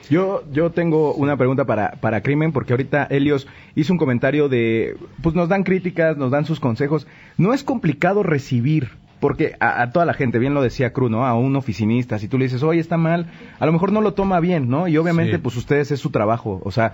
Yo, 0.10 0.43
yo 0.51 0.72
tengo 0.72 1.14
una 1.14 1.38
pregunta 1.38 1.66
para, 1.66 1.91
para 2.01 2.22
Crimen, 2.22 2.51
porque 2.51 2.74
ahorita 2.74 3.06
Helios 3.10 3.47
hizo 3.76 3.93
un 3.93 3.99
comentario 3.99 4.49
de, 4.49 4.97
pues 5.22 5.36
nos 5.36 5.49
dan 5.49 5.64
críticas, 5.64 6.18
nos 6.18 6.32
dan 6.32 6.45
sus 6.45 6.60
consejos. 6.60 7.08
No 7.38 7.53
es 7.53 7.64
complicado 7.64 8.24
recibir, 8.24 8.89
porque 9.20 9.56
a, 9.60 9.82
a 9.82 9.91
toda 9.91 10.06
la 10.06 10.14
gente, 10.14 10.39
bien 10.39 10.53
lo 10.53 10.62
decía 10.62 10.93
Cru, 10.93 11.10
¿no? 11.10 11.26
A 11.26 11.34
un 11.34 11.56
oficinista, 11.56 12.20
si 12.20 12.28
tú 12.28 12.38
le 12.38 12.45
dices, 12.45 12.64
oye, 12.64 12.80
está 12.80 12.97
mal, 12.97 13.28
a 13.60 13.66
lo 13.66 13.72
mejor 13.72 13.91
no 13.91 14.01
lo 14.01 14.14
toma 14.14 14.39
bien, 14.39 14.70
¿no? 14.70 14.88
Y 14.88 14.97
obviamente, 14.97 15.34
Sí. 15.38 15.41
pues 15.41 15.56
ustedes 15.56 15.91
es 15.91 15.99
su 15.99 16.10
trabajo. 16.12 16.62
O 16.64 16.72
sea, 16.72 16.93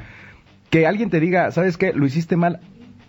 que 0.70 0.88
alguien 0.88 1.10
te 1.10 1.20
diga, 1.20 1.52
¿sabes 1.52 1.78
qué? 1.78 1.92
Lo 1.94 2.06
hiciste 2.06 2.38
mal. 2.38 2.62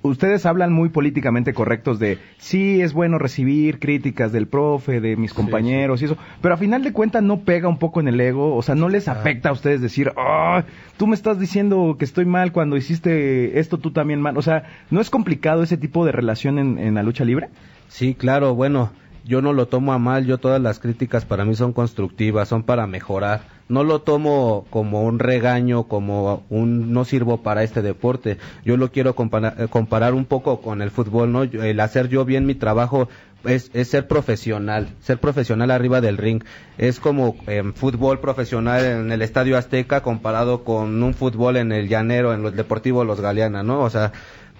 Ustedes 0.03 0.46
hablan 0.46 0.72
muy 0.72 0.88
políticamente 0.88 1.55
correctos 1.55 1.98
de 2.00 2.18
sí 2.38 2.80
es 2.80 2.92
bueno 2.92 3.18
recibir 3.18 3.78
críticas 3.78 4.32
del 4.32 4.48
profe, 4.48 5.00
de 5.00 5.16
mis 5.16 5.32
compañeros 5.32 6.03
y 6.03 6.07
eso, 6.07 6.16
pero 6.40 6.55
a 6.55 6.57
final 6.57 6.82
de 6.82 6.92
cuentas 6.92 7.22
no 7.22 7.40
pega 7.40 7.68
un 7.68 7.78
poco 7.78 8.00
en 8.00 8.09
el 8.09 8.20
ego, 8.20 8.57
o 8.57 8.62
sea, 8.62 8.74
no 8.74 8.88
les 8.88 9.07
afecta 9.09 9.50
a 9.50 9.53
ustedes 9.53 9.80
decir, 9.80 10.12
"Ah, 10.16 10.64
tú 10.96 11.07
me 11.07 11.14
estás 11.14 11.38
diciendo 11.38 11.96
que 11.98 12.05
estoy 12.05 12.24
mal 12.24 12.50
cuando 12.53 12.76
hiciste 12.76 13.59
esto 13.61 13.78
tú 13.78 13.92
también 13.92 14.20
mal, 14.20 14.36
o 14.36 14.42
sea, 14.42 14.64
¿no 14.90 15.00
es 15.00 15.09
complicado 15.09 15.62
ese 15.62 15.76
tipo 15.76 16.05
de 16.05 16.12
relación 16.12 16.59
en, 16.59 16.78
en 16.78 16.94
la 16.94 17.03
lucha 17.03 17.24
libre? 17.24 17.48
Sí, 17.88 18.14
claro, 18.14 18.55
bueno, 18.55 18.90
yo 19.24 19.42
no 19.42 19.52
lo 19.52 19.66
tomo 19.66 19.92
a 19.92 19.98
mal, 19.98 20.26
yo 20.26 20.38
todas 20.38 20.60
las 20.60 20.78
críticas 20.78 21.24
para 21.24 21.44
mí 21.44 21.54
son 21.54 21.72
constructivas, 21.72 22.48
son 22.48 22.62
para 22.62 22.86
mejorar. 22.86 23.42
No 23.68 23.84
lo 23.84 24.00
tomo 24.00 24.66
como 24.70 25.02
un 25.02 25.18
regaño, 25.18 25.84
como 25.84 26.44
un 26.50 26.92
no 26.92 27.04
sirvo 27.04 27.42
para 27.42 27.62
este 27.62 27.80
deporte. 27.80 28.38
Yo 28.64 28.76
lo 28.76 28.90
quiero 28.90 29.14
eh, 29.16 29.68
comparar 29.70 30.14
un 30.14 30.24
poco 30.24 30.60
con 30.60 30.82
el 30.82 30.90
fútbol, 30.90 31.32
¿no? 31.32 31.44
El 31.44 31.80
hacer 31.80 32.08
yo 32.08 32.24
bien 32.24 32.44
mi 32.44 32.54
trabajo 32.54 33.08
es, 33.44 33.70
es 33.72 33.88
ser 33.88 34.06
profesional, 34.08 34.88
ser 35.00 35.18
profesional 35.18 35.70
arriba 35.70 36.00
del 36.00 36.18
ring. 36.18 36.42
Es 36.76 37.00
como 37.00 37.36
em, 37.46 37.72
fútbol 37.72 38.20
profesional 38.20 38.84
en 38.84 39.12
el 39.12 39.22
Estadio 39.22 39.56
Azteca 39.56 40.02
comparado 40.02 40.64
con 40.64 41.02
un 41.02 41.14
fútbol 41.14 41.56
en 41.56 41.72
el 41.72 41.88
Llanero, 41.88 42.34
en 42.34 42.44
el 42.44 42.54
Deportivo 42.54 43.04
Los 43.04 43.20
Galeana, 43.20 43.62
¿no? 43.62 43.80
O 43.80 43.90
sea, 43.90 44.12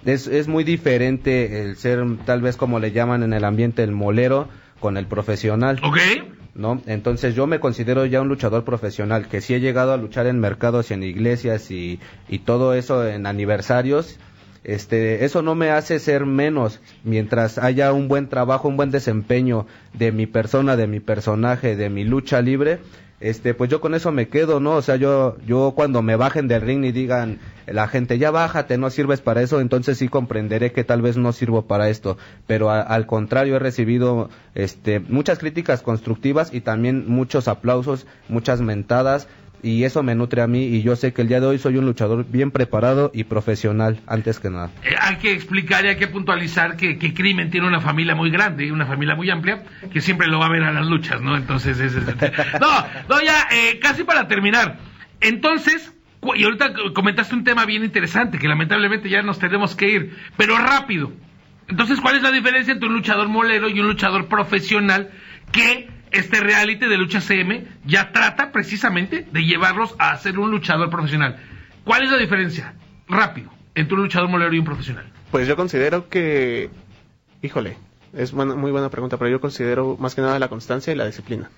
es, 0.05 0.27
es 0.27 0.47
muy 0.47 0.63
diferente 0.63 1.61
el 1.61 1.77
ser 1.77 2.03
tal 2.25 2.41
vez 2.41 2.57
como 2.57 2.79
le 2.79 2.91
llaman 2.91 3.23
en 3.23 3.33
el 3.33 3.43
ambiente 3.43 3.83
el 3.83 3.91
molero 3.91 4.47
con 4.79 4.97
el 4.97 5.05
profesional. 5.07 5.79
¿Ok? 5.83 5.97
¿No? 6.55 6.81
Entonces 6.85 7.35
yo 7.35 7.47
me 7.47 7.59
considero 7.59 8.05
ya 8.05 8.21
un 8.21 8.27
luchador 8.27 8.63
profesional, 8.63 9.27
que 9.27 9.41
sí 9.41 9.55
he 9.55 9.59
llegado 9.59 9.91
a 9.93 9.97
luchar 9.97 10.27
en 10.27 10.39
mercados 10.39 10.91
y 10.91 10.93
en 10.93 11.03
iglesias 11.03 11.71
y, 11.71 11.99
y 12.29 12.39
todo 12.39 12.73
eso 12.73 13.07
en 13.07 13.25
aniversarios. 13.25 14.19
Este, 14.63 15.25
eso 15.25 15.41
no 15.41 15.55
me 15.55 15.71
hace 15.71 15.99
ser 15.99 16.25
menos 16.25 16.79
mientras 17.03 17.57
haya 17.57 17.91
un 17.91 18.07
buen 18.07 18.29
trabajo, 18.29 18.69
un 18.69 18.77
buen 18.77 18.91
desempeño 18.91 19.67
de 19.93 20.11
mi 20.11 20.25
persona, 20.25 20.77
de 20.77 20.87
mi 20.87 20.99
personaje, 20.99 21.75
de 21.75 21.89
mi 21.89 22.03
lucha 22.05 22.41
libre. 22.41 22.79
Este, 23.23 23.53
pues 23.53 23.69
yo 23.69 23.79
con 23.79 23.95
eso 23.95 24.11
me 24.11 24.27
quedo, 24.27 24.59
¿no? 24.59 24.73
O 24.73 24.81
sea, 24.81 24.97
yo, 24.97 25.37
yo 25.47 25.71
cuando 25.77 26.01
me 26.01 26.17
bajen 26.17 26.49
del 26.49 26.59
ring 26.59 26.83
y 26.83 26.91
digan 26.91 27.39
la 27.65 27.87
gente, 27.87 28.17
ya 28.17 28.31
bájate, 28.31 28.77
no 28.77 28.89
sirves 28.89 29.21
para 29.21 29.41
eso, 29.41 29.61
entonces 29.61 29.97
sí 29.97 30.09
comprenderé 30.09 30.73
que 30.73 30.83
tal 30.83 31.01
vez 31.01 31.15
no 31.15 31.31
sirvo 31.31 31.61
para 31.61 31.87
esto. 31.87 32.17
Pero 32.47 32.69
al 32.69 33.07
contrario, 33.07 33.55
he 33.55 33.59
recibido, 33.59 34.29
este, 34.55 34.99
muchas 34.99 35.39
críticas 35.39 35.81
constructivas 35.81 36.53
y 36.53 36.59
también 36.59 37.07
muchos 37.07 37.47
aplausos, 37.47 38.07
muchas 38.27 38.59
mentadas, 38.59 39.29
y 39.63 39.83
eso 39.85 40.03
me 40.03 40.13
nutre 40.13 40.41
a 40.41 40.47
mí, 40.47 40.65
y 40.65 40.83
yo 40.83 40.95
sé 40.95 41.13
que 41.13 41.21
el 41.23 41.27
día 41.29 41.39
de 41.39 41.47
hoy 41.47 41.57
soy 41.57 41.77
un 41.77 41.85
luchador 41.85 42.25
bien 42.29 42.51
preparado 42.51 43.09
y 43.13 43.23
profesional, 43.23 43.99
antes 44.05 44.39
que 44.39 44.49
nada. 44.49 44.69
Eh, 44.83 44.93
hay 44.99 45.15
que 45.15 45.31
explicar 45.31 45.85
y 45.85 45.87
hay 45.87 45.95
que 45.95 46.07
puntualizar 46.07 46.75
que, 46.77 46.97
que 46.99 47.13
Crimen 47.13 47.49
tiene 47.49 47.65
una 47.67 47.79
familia 47.81 48.13
muy 48.13 48.29
grande, 48.29 48.71
una 48.71 48.85
familia 48.85 49.15
muy 49.15 49.29
amplia, 49.29 49.63
que 49.91 50.01
siempre 50.01 50.27
lo 50.27 50.37
va 50.39 50.47
a 50.47 50.49
ver 50.49 50.63
a 50.63 50.71
las 50.73 50.85
luchas, 50.85 51.21
¿no? 51.21 51.35
Entonces, 51.37 51.79
es, 51.79 51.95
es- 51.95 52.05
no, 52.59 52.85
no, 53.09 53.21
ya, 53.23 53.47
eh, 53.51 53.79
casi 53.81 54.03
para 54.03 54.27
terminar. 54.27 54.77
Entonces, 55.21 55.93
y 56.35 56.43
ahorita 56.43 56.73
comentaste 56.93 57.33
un 57.35 57.43
tema 57.43 57.65
bien 57.65 57.83
interesante, 57.83 58.37
que 58.39 58.47
lamentablemente 58.47 59.09
ya 59.09 59.21
nos 59.21 59.39
tenemos 59.39 59.75
que 59.75 59.89
ir, 59.89 60.15
pero 60.37 60.57
rápido. 60.57 61.11
Entonces, 61.69 61.99
¿cuál 62.01 62.17
es 62.17 62.21
la 62.21 62.31
diferencia 62.31 62.73
entre 62.73 62.89
un 62.89 62.95
luchador 62.95 63.29
molero 63.29 63.69
y 63.69 63.79
un 63.79 63.87
luchador 63.87 64.27
profesional 64.27 65.09
que 65.51 65.87
este 66.13 66.39
reality 66.39 66.85
de 66.87 66.97
lucha 66.97 67.19
CM 67.21 67.65
ya 67.85 68.11
trata 68.11 68.51
precisamente 68.51 69.25
de 69.31 69.43
llevarlos 69.45 69.95
a 69.99 70.15
ser 70.17 70.39
un 70.39 70.51
luchador 70.51 70.89
profesional? 70.89 71.37
¿Cuál 71.83 72.03
es 72.03 72.11
la 72.11 72.17
diferencia? 72.17 72.73
Rápido, 73.07 73.51
entre 73.75 73.95
un 73.95 74.03
luchador 74.03 74.29
molero 74.29 74.53
y 74.53 74.59
un 74.59 74.65
profesional. 74.65 75.05
Pues 75.31 75.47
yo 75.47 75.55
considero 75.55 76.07
que, 76.09 76.69
híjole, 77.41 77.77
es 78.13 78.31
buena- 78.31 78.55
muy 78.55 78.71
buena 78.71 78.89
pregunta, 78.89 79.17
pero 79.17 79.29
yo 79.31 79.41
considero 79.41 79.97
más 79.99 80.15
que 80.15 80.21
nada 80.21 80.37
la 80.39 80.47
constancia 80.47 80.93
y 80.93 80.95
la 80.95 81.05
disciplina. 81.05 81.49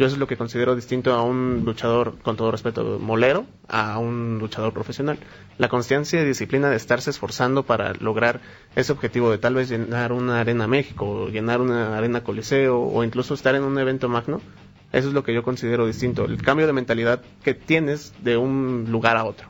Yo 0.00 0.06
eso 0.06 0.14
es 0.14 0.18
lo 0.18 0.26
que 0.26 0.38
considero 0.38 0.74
distinto 0.74 1.12
a 1.12 1.22
un 1.22 1.60
luchador, 1.66 2.16
con 2.22 2.34
todo 2.34 2.50
respeto, 2.50 2.98
molero, 2.98 3.44
a 3.68 3.98
un 3.98 4.38
luchador 4.38 4.72
profesional. 4.72 5.18
La 5.58 5.68
constancia 5.68 6.22
y 6.22 6.24
disciplina 6.24 6.70
de 6.70 6.76
estarse 6.76 7.10
esforzando 7.10 7.64
para 7.64 7.92
lograr 7.92 8.40
ese 8.76 8.92
objetivo 8.92 9.30
de 9.30 9.36
tal 9.36 9.56
vez 9.56 9.68
llenar 9.68 10.12
una 10.12 10.40
arena 10.40 10.66
México, 10.66 11.06
o 11.06 11.28
llenar 11.28 11.60
una 11.60 11.98
arena 11.98 12.24
Coliseo, 12.24 12.80
o 12.80 13.04
incluso 13.04 13.34
estar 13.34 13.54
en 13.54 13.62
un 13.62 13.78
evento 13.78 14.08
magno, 14.08 14.40
eso 14.90 15.08
es 15.08 15.12
lo 15.12 15.22
que 15.22 15.34
yo 15.34 15.42
considero 15.42 15.86
distinto, 15.86 16.24
el 16.24 16.40
cambio 16.40 16.66
de 16.66 16.72
mentalidad 16.72 17.20
que 17.44 17.52
tienes 17.52 18.14
de 18.24 18.38
un 18.38 18.86
lugar 18.88 19.18
a 19.18 19.24
otro. 19.24 19.48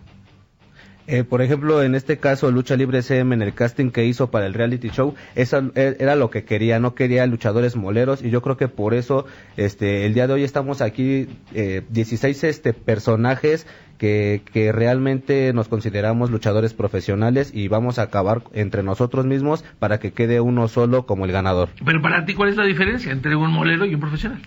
Eh, 1.12 1.24
por 1.24 1.42
ejemplo, 1.42 1.82
en 1.82 1.96
este 1.96 2.18
caso, 2.18 2.52
Lucha 2.52 2.76
Libre 2.76 3.02
CM, 3.02 3.34
en 3.34 3.42
el 3.42 3.52
casting 3.52 3.90
que 3.90 4.04
hizo 4.04 4.30
para 4.30 4.46
el 4.46 4.54
reality 4.54 4.90
show, 4.90 5.16
esa 5.34 5.60
e, 5.74 5.96
era 5.98 6.14
lo 6.14 6.30
que 6.30 6.44
quería, 6.44 6.78
no 6.78 6.94
quería 6.94 7.26
luchadores 7.26 7.74
moleros, 7.74 8.22
y 8.22 8.30
yo 8.30 8.42
creo 8.42 8.56
que 8.56 8.68
por 8.68 8.94
eso, 8.94 9.26
este, 9.56 10.06
el 10.06 10.14
día 10.14 10.28
de 10.28 10.34
hoy 10.34 10.44
estamos 10.44 10.80
aquí, 10.80 11.26
eh, 11.52 11.82
16 11.90 12.44
este, 12.44 12.72
personajes 12.74 13.66
que, 13.98 14.42
que 14.52 14.70
realmente 14.70 15.52
nos 15.52 15.66
consideramos 15.66 16.30
luchadores 16.30 16.74
profesionales 16.74 17.50
y 17.52 17.66
vamos 17.66 17.98
a 17.98 18.02
acabar 18.02 18.42
entre 18.52 18.84
nosotros 18.84 19.26
mismos 19.26 19.64
para 19.80 19.98
que 19.98 20.12
quede 20.12 20.40
uno 20.40 20.68
solo 20.68 21.06
como 21.06 21.24
el 21.24 21.32
ganador. 21.32 21.70
Pero 21.84 22.00
para 22.00 22.24
ti, 22.24 22.34
¿cuál 22.34 22.50
es 22.50 22.56
la 22.56 22.66
diferencia 22.66 23.10
entre 23.10 23.34
un 23.34 23.50
molero 23.50 23.84
y 23.84 23.94
un 23.94 24.00
profesional? 24.00 24.40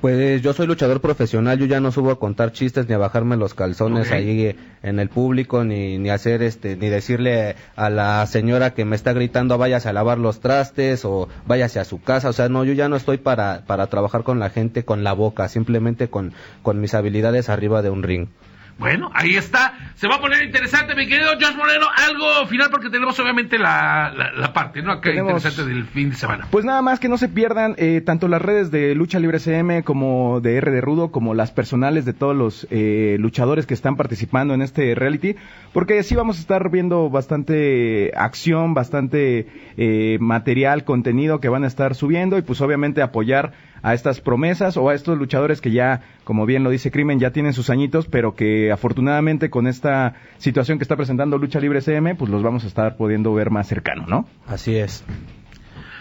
Pues 0.00 0.40
yo 0.40 0.54
soy 0.54 0.66
luchador 0.66 1.02
profesional, 1.02 1.58
yo 1.58 1.66
ya 1.66 1.78
no 1.78 1.92
subo 1.92 2.10
a 2.10 2.18
contar 2.18 2.52
chistes 2.52 2.88
ni 2.88 2.94
a 2.94 2.98
bajarme 2.98 3.36
los 3.36 3.52
calzones 3.52 4.10
ahí 4.10 4.56
en 4.82 4.98
el 4.98 5.10
público 5.10 5.62
ni 5.62 5.98
ni 5.98 6.08
hacer 6.08 6.42
este 6.42 6.74
ni 6.76 6.88
decirle 6.88 7.56
a 7.76 7.90
la 7.90 8.26
señora 8.26 8.72
que 8.72 8.86
me 8.86 8.96
está 8.96 9.12
gritando 9.12 9.58
váyase 9.58 9.90
a 9.90 9.92
lavar 9.92 10.16
los 10.16 10.40
trastes 10.40 11.04
o 11.04 11.28
váyase 11.46 11.80
a 11.80 11.84
su 11.84 12.00
casa, 12.00 12.30
o 12.30 12.32
sea, 12.32 12.48
no 12.48 12.64
yo 12.64 12.72
ya 12.72 12.88
no 12.88 12.96
estoy 12.96 13.18
para 13.18 13.66
para 13.66 13.88
trabajar 13.88 14.22
con 14.22 14.38
la 14.38 14.48
gente 14.48 14.86
con 14.86 15.04
la 15.04 15.12
boca, 15.12 15.48
simplemente 15.50 16.08
con 16.08 16.32
con 16.62 16.80
mis 16.80 16.94
habilidades 16.94 17.50
arriba 17.50 17.82
de 17.82 17.90
un 17.90 18.02
ring. 18.02 18.28
Bueno, 18.80 19.10
ahí 19.14 19.36
está. 19.36 19.74
Se 19.94 20.08
va 20.08 20.14
a 20.16 20.20
poner 20.20 20.42
interesante, 20.42 20.94
mi 20.94 21.06
querido 21.06 21.32
Josh 21.38 21.54
Moreno. 21.54 21.86
Algo 21.94 22.46
final 22.48 22.68
porque 22.70 22.88
tenemos 22.88 23.20
obviamente 23.20 23.58
la, 23.58 24.10
la, 24.16 24.32
la 24.32 24.52
parte, 24.54 24.80
¿no? 24.80 24.92
Acá 24.92 25.10
Tenemos- 25.10 25.32
interesante 25.34 25.66
del 25.70 25.84
fin 25.84 26.08
de 26.10 26.16
semana. 26.16 26.46
Pues 26.50 26.64
nada 26.64 26.80
más 26.80 26.98
que 26.98 27.10
no 27.10 27.18
se 27.18 27.28
pierdan 27.28 27.74
eh, 27.76 28.00
tanto 28.00 28.26
las 28.26 28.40
redes 28.40 28.70
de 28.70 28.94
Lucha 28.94 29.18
Libre 29.18 29.38
CM 29.38 29.82
como 29.84 30.40
de 30.40 30.56
R 30.56 30.70
de 30.70 30.80
Rudo, 30.80 31.12
como 31.12 31.34
las 31.34 31.50
personales 31.52 32.06
de 32.06 32.14
todos 32.14 32.34
los 32.34 32.66
eh, 32.70 33.16
luchadores 33.20 33.66
que 33.66 33.74
están 33.74 33.96
participando 33.96 34.54
en 34.54 34.62
este 34.62 34.94
reality, 34.94 35.36
porque 35.74 36.02
sí 36.02 36.14
vamos 36.14 36.38
a 36.38 36.40
estar 36.40 36.70
viendo 36.70 37.10
bastante 37.10 38.12
acción, 38.16 38.72
bastante 38.72 39.46
eh, 39.76 40.16
material, 40.20 40.84
contenido 40.84 41.38
que 41.40 41.50
van 41.50 41.64
a 41.64 41.66
estar 41.66 41.94
subiendo 41.94 42.38
y 42.38 42.42
pues 42.42 42.62
obviamente 42.62 43.02
apoyar 43.02 43.52
a 43.82 43.94
estas 43.94 44.20
promesas 44.20 44.76
o 44.76 44.88
a 44.88 44.94
estos 44.94 45.18
luchadores 45.18 45.60
que 45.60 45.70
ya, 45.70 46.02
como 46.24 46.46
bien 46.46 46.64
lo 46.64 46.70
dice 46.70 46.90
Crimen, 46.90 47.20
ya 47.20 47.30
tienen 47.30 47.52
sus 47.52 47.70
añitos, 47.70 48.06
pero 48.06 48.34
que 48.34 48.72
afortunadamente 48.72 49.50
con 49.50 49.66
esta 49.66 50.14
situación 50.38 50.78
que 50.78 50.84
está 50.84 50.96
presentando 50.96 51.38
Lucha 51.38 51.60
Libre 51.60 51.80
CM, 51.80 52.14
pues 52.14 52.30
los 52.30 52.42
vamos 52.42 52.64
a 52.64 52.66
estar 52.66 52.96
pudiendo 52.96 53.32
ver 53.34 53.50
más 53.50 53.66
cercano, 53.66 54.06
¿no? 54.06 54.26
Así 54.46 54.76
es. 54.76 55.04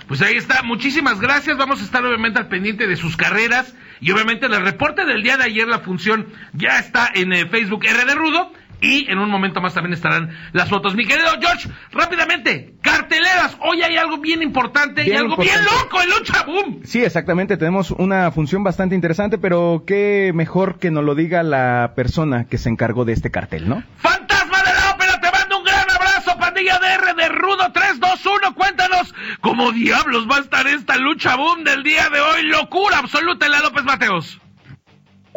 Pues 0.08 0.24
ahí 0.24 0.38
está, 0.38 0.64
muchísimas 0.64 1.20
gracias. 1.22 1.56
Vamos 1.58 1.82
a 1.82 1.84
estar 1.84 2.04
obviamente 2.04 2.40
al 2.40 2.48
pendiente 2.48 2.88
de 2.88 2.96
sus 2.96 3.16
carreras 3.16 3.76
y 4.02 4.10
obviamente 4.12 4.48
el 4.48 4.60
reporte 4.60 5.06
del 5.06 5.22
día 5.22 5.38
de 5.38 5.44
ayer, 5.44 5.68
la 5.68 5.80
función 5.80 6.28
ya 6.54 6.80
está 6.80 7.12
en 7.14 7.32
eh, 7.32 7.46
Facebook 7.48 7.86
R 7.86 8.06
de 8.06 8.16
Rudo 8.16 8.52
y 8.82 9.10
en 9.10 9.20
un 9.20 9.30
momento 9.30 9.62
más 9.62 9.74
también 9.74 9.94
estarán 9.94 10.30
las 10.54 10.70
fotos. 10.70 10.96
Mi 10.96 11.06
querido 11.06 11.30
George, 11.40 11.70
rápidamente, 11.92 12.76
carteleras. 12.82 13.58
Hoy 13.62 13.82
hay 13.82 13.98
algo 13.98 14.18
bien 14.18 14.42
importante 14.42 15.08
y 15.08 15.14
algo 15.14 15.38
bien 15.38 15.60
loco 15.64 16.02
en 16.02 16.10
Lucha 16.10 16.44
Boom. 16.44 16.82
Sí, 16.84 17.04
exactamente. 17.04 17.58
Tenemos 17.58 17.92
una 17.92 18.32
función 18.32 18.64
bastante 18.64 18.96
interesante, 18.96 19.38
pero 19.38 19.84
qué 19.86 20.32
mejor 20.34 20.80
que 20.80 20.92
nos 20.92 21.04
lo 21.04 21.16
diga 21.16 21.44
la 21.44 21.94
persona 21.96 22.46
que 22.46 22.58
se 22.58 22.70
encargó 22.70 23.06
de 23.06 23.14
este 23.14 23.32
cartel, 23.32 23.68
¿no? 23.68 23.84
Fantasma 23.98 24.58
de 24.64 24.74
la 24.74 24.92
ópera, 24.94 25.20
te 25.20 25.32
mando 25.32 25.58
un 25.60 25.64
gran 25.64 25.90
abrazo, 25.90 26.38
pandilla 26.40 26.80
de 26.80 26.88
R 26.94 27.14
de 27.16 27.30
Rudo 27.30 27.72
321. 27.72 28.56
Cuéntanos 28.56 29.14
cómo 29.42 29.72
diablos 29.72 30.28
va 30.30 30.38
a 30.38 30.42
estar 30.42 30.68
esta 30.68 30.98
lucha 30.98 31.36
boom 31.36 31.64
del 31.64 31.84
día 31.84 32.10
de 32.10 32.20
hoy. 32.20 32.44
Locura 32.44 33.00
absoluta 33.00 33.46
en 33.46 33.52
la 33.52 33.60
López 33.60 33.84
Mateos. 33.84 34.40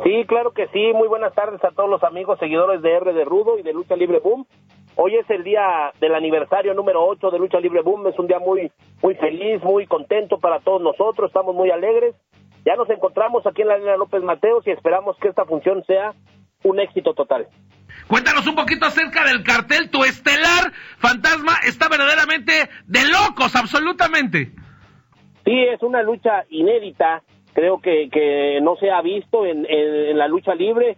Sí, 0.04 0.24
claro 0.26 0.52
que 0.52 0.68
sí. 0.68 0.92
Muy 0.94 1.08
buenas 1.08 1.34
tardes 1.34 1.62
a 1.64 1.70
todos 1.70 1.88
los 1.88 2.02
amigos 2.02 2.38
seguidores 2.38 2.82
de 2.82 2.92
R 2.92 3.12
de 3.12 3.24
Rudo 3.24 3.58
y 3.58 3.62
de 3.62 3.72
Lucha 3.72 3.94
Libre 3.94 4.20
Boom. 4.20 4.46
Hoy 4.96 5.16
es 5.16 5.28
el 5.30 5.44
día 5.44 5.92
del 6.00 6.14
aniversario 6.14 6.74
número 6.74 7.04
8 7.06 7.30
de 7.30 7.38
Lucha 7.38 7.60
Libre 7.60 7.82
Boom. 7.82 8.06
Es 8.08 8.18
un 8.18 8.26
día 8.26 8.38
muy, 8.38 8.70
muy 9.02 9.14
feliz, 9.16 9.62
muy 9.62 9.86
contento 9.86 10.38
para 10.38 10.60
todos 10.60 10.80
nosotros. 10.80 11.28
Estamos 11.28 11.54
muy 11.54 11.70
alegres. 11.70 12.14
Ya 12.64 12.76
nos 12.76 12.88
encontramos 12.90 13.46
aquí 13.46 13.62
en 13.62 13.68
la 13.68 13.74
Arena 13.74 13.96
López 13.96 14.22
Mateos 14.22 14.66
y 14.66 14.70
esperamos 14.70 15.16
que 15.18 15.28
esta 15.28 15.44
función 15.44 15.84
sea 15.84 16.12
un 16.62 16.80
éxito 16.80 17.12
total. 17.14 17.48
Cuéntanos 18.08 18.46
un 18.46 18.54
poquito 18.54 18.86
acerca 18.86 19.24
del 19.24 19.42
cartel. 19.42 19.90
Tu 19.90 20.04
estelar 20.04 20.72
fantasma 20.98 21.52
está 21.66 21.88
verdaderamente 21.88 22.52
de 22.86 23.00
locos, 23.06 23.54
absolutamente. 23.56 24.52
Sí, 25.44 25.64
es 25.72 25.82
una 25.82 26.02
lucha 26.02 26.44
inédita, 26.50 27.22
creo 27.54 27.80
que, 27.80 28.08
que 28.10 28.60
no 28.62 28.76
se 28.76 28.90
ha 28.90 29.00
visto 29.02 29.46
en, 29.46 29.66
en- 29.68 30.18
la 30.18 30.28
lucha 30.28 30.54
libre. 30.54 30.96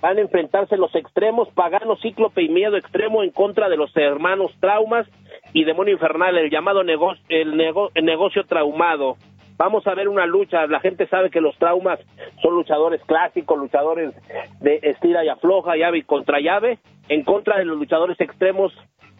Van 0.00 0.18
a 0.18 0.20
enfrentarse 0.20 0.76
los 0.76 0.94
extremos, 0.94 1.48
Pagano, 1.54 1.96
Cíclope 1.96 2.42
y 2.42 2.48
Miedo 2.50 2.76
Extremo 2.76 3.22
en 3.22 3.30
contra 3.30 3.68
de 3.70 3.78
los 3.78 3.96
hermanos 3.96 4.52
Traumas 4.60 5.06
y 5.54 5.64
Demonio 5.64 5.94
Infernal, 5.94 6.36
el 6.36 6.50
llamado 6.50 6.82
nego- 6.84 7.16
el, 7.30 7.56
nego- 7.56 7.90
el 7.94 8.04
negocio 8.04 8.44
traumado. 8.44 9.16
Vamos 9.56 9.86
a 9.86 9.94
ver 9.94 10.08
una 10.10 10.26
lucha, 10.26 10.66
la 10.66 10.80
gente 10.80 11.06
sabe 11.06 11.30
que 11.30 11.40
los 11.40 11.56
traumas 11.56 11.98
son 12.42 12.54
luchadores 12.54 13.00
clásicos, 13.06 13.58
luchadores 13.58 14.12
de 14.60 14.80
estira 14.82 15.24
y 15.24 15.28
afloja, 15.28 15.76
llave 15.76 15.98
y 15.98 16.02
contra 16.02 16.40
llave, 16.40 16.78
en 17.08 17.24
contra 17.24 17.56
de 17.56 17.64
los 17.64 17.78
luchadores 17.78 18.20
extremos 18.20 18.74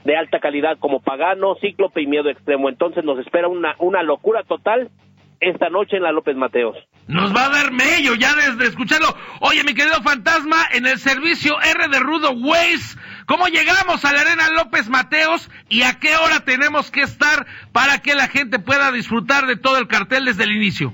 de 0.05 0.15
alta 0.15 0.41
calidad 0.41 0.77
como 0.79 1.01
Pagano, 1.01 1.55
Cíclope 1.57 2.03
y 2.03 2.07
Miedo 2.07 2.29
Extremo. 2.29 2.69
Entonces 2.69 3.03
nos 3.03 3.19
espera 3.19 3.49
una, 3.49 3.77
una 3.79 4.03
locura 4.03 4.43
total 4.43 4.91
esta 5.41 5.69
noche 5.69 5.97
en 5.97 6.03
la 6.03 6.13
López 6.13 6.37
Mateos. 6.37 6.77
Nos 7.09 7.35
va 7.35 7.47
a 7.47 7.51
dar 7.51 7.73
mello 7.73 8.15
ya 8.15 8.35
desde 8.35 8.67
escucharlo. 8.67 9.09
Oye, 9.41 9.63
mi 9.65 9.75
querido 9.75 10.03
fantasma, 10.03 10.57
en 10.73 10.87
el 10.87 10.99
servicio 10.99 11.55
R 11.61 11.89
de 11.89 11.99
Rudo 12.01 12.33
Waze, 12.33 12.99
¿cómo 13.27 13.47
llegamos 13.49 14.05
a 14.05 14.13
la 14.13 14.21
Arena 14.23 14.51
López 14.51 14.89
Mateos 14.89 15.51
y 15.69 15.83
a 15.83 15.99
qué 16.01 16.17
hora 16.17 16.41
tenemos 16.45 16.91
que 16.91 17.03
estar 17.03 17.47
para 17.73 17.99
que 17.99 18.15
la 18.15 18.29
gente 18.29 18.59
pueda 18.59 18.93
disfrutar 18.93 19.47
de 19.47 19.57
todo 19.57 19.79
el 19.79 19.89
cartel 19.89 20.25
desde 20.25 20.45
el 20.45 20.57
inicio? 20.57 20.93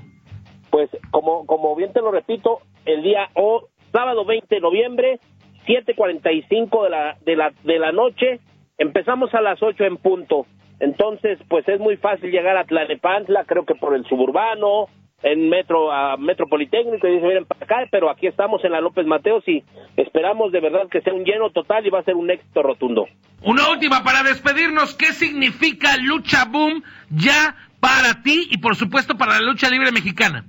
Pues 0.69 0.89
como, 1.11 1.45
como 1.45 1.75
bien 1.75 1.93
te 1.93 2.01
lo 2.01 2.11
repito, 2.11 2.59
el 2.85 3.03
día 3.03 3.29
o 3.35 3.69
sábado 3.91 4.25
20 4.25 4.53
de 4.53 4.61
noviembre, 4.61 5.19
7.45 5.67 6.83
de 6.83 6.89
la, 6.89 7.17
de, 7.25 7.35
la, 7.35 7.53
de 7.63 7.79
la 7.79 7.91
noche, 7.91 8.39
empezamos 8.77 9.33
a 9.33 9.41
las 9.41 9.61
8 9.61 9.83
en 9.85 9.97
punto. 9.97 10.45
Entonces, 10.83 11.39
pues 11.47 11.65
es 11.69 11.79
muy 11.79 11.95
fácil 11.95 12.29
llegar 12.29 12.57
a 12.57 12.65
Tlalnepantla, 12.65 13.45
creo 13.45 13.63
que 13.63 13.73
por 13.73 13.95
el 13.95 14.03
suburbano, 14.03 14.87
en 15.21 15.47
metro 15.47 15.89
a 15.93 16.17
Metro 16.17 16.45
Politécnico, 16.47 17.07
y 17.07 17.13
dice, 17.13 17.25
miren 17.25 17.45
para 17.45 17.63
acá, 17.63 17.87
pero 17.89 18.09
aquí 18.09 18.27
estamos 18.27 18.61
en 18.65 18.73
la 18.73 18.81
López 18.81 19.05
Mateos 19.05 19.47
y 19.47 19.63
esperamos 19.95 20.51
de 20.51 20.59
verdad 20.59 20.89
que 20.91 20.99
sea 20.99 21.13
un 21.13 21.23
lleno 21.23 21.51
total 21.51 21.87
y 21.87 21.89
va 21.89 21.99
a 21.99 22.03
ser 22.03 22.15
un 22.15 22.29
éxito 22.29 22.61
rotundo. 22.61 23.07
Una 23.45 23.69
última 23.71 24.03
para 24.03 24.23
despedirnos, 24.23 24.93
¿qué 24.97 25.13
significa 25.13 25.95
Lucha 26.01 26.43
Boom 26.51 26.83
ya 27.09 27.55
para 27.79 28.21
ti 28.21 28.49
y 28.51 28.57
por 28.57 28.75
supuesto 28.75 29.15
para 29.15 29.39
la 29.39 29.47
lucha 29.47 29.69
libre 29.69 29.93
mexicana? 29.93 30.43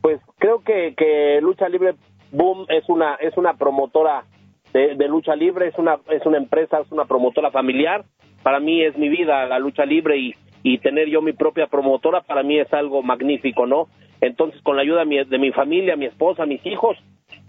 Pues 0.00 0.20
creo 0.38 0.64
que, 0.64 0.94
que 0.96 1.38
Lucha 1.40 1.68
Libre 1.68 1.94
Boom 2.32 2.66
es 2.68 2.88
una 2.88 3.14
es 3.14 3.36
una 3.36 3.54
promotora 3.54 4.24
de, 4.72 4.96
de 4.96 5.06
lucha 5.06 5.36
libre, 5.36 5.68
es 5.68 5.78
una 5.78 5.98
es 6.10 6.26
una 6.26 6.38
empresa, 6.38 6.80
es 6.80 6.90
una 6.90 7.04
promotora 7.04 7.52
familiar. 7.52 8.04
Para 8.42 8.60
mí 8.60 8.82
es 8.82 8.96
mi 8.96 9.08
vida 9.08 9.46
la 9.46 9.58
lucha 9.58 9.84
libre 9.84 10.18
y, 10.18 10.34
y 10.62 10.78
tener 10.78 11.08
yo 11.08 11.22
mi 11.22 11.32
propia 11.32 11.66
promotora 11.66 12.22
para 12.22 12.42
mí 12.42 12.58
es 12.58 12.72
algo 12.72 13.02
magnífico, 13.02 13.66
¿no? 13.66 13.88
Entonces 14.20 14.60
con 14.62 14.76
la 14.76 14.82
ayuda 14.82 15.00
de 15.00 15.06
mi, 15.06 15.24
de 15.24 15.38
mi 15.38 15.52
familia, 15.52 15.96
mi 15.96 16.06
esposa, 16.06 16.46
mis 16.46 16.64
hijos, 16.66 16.96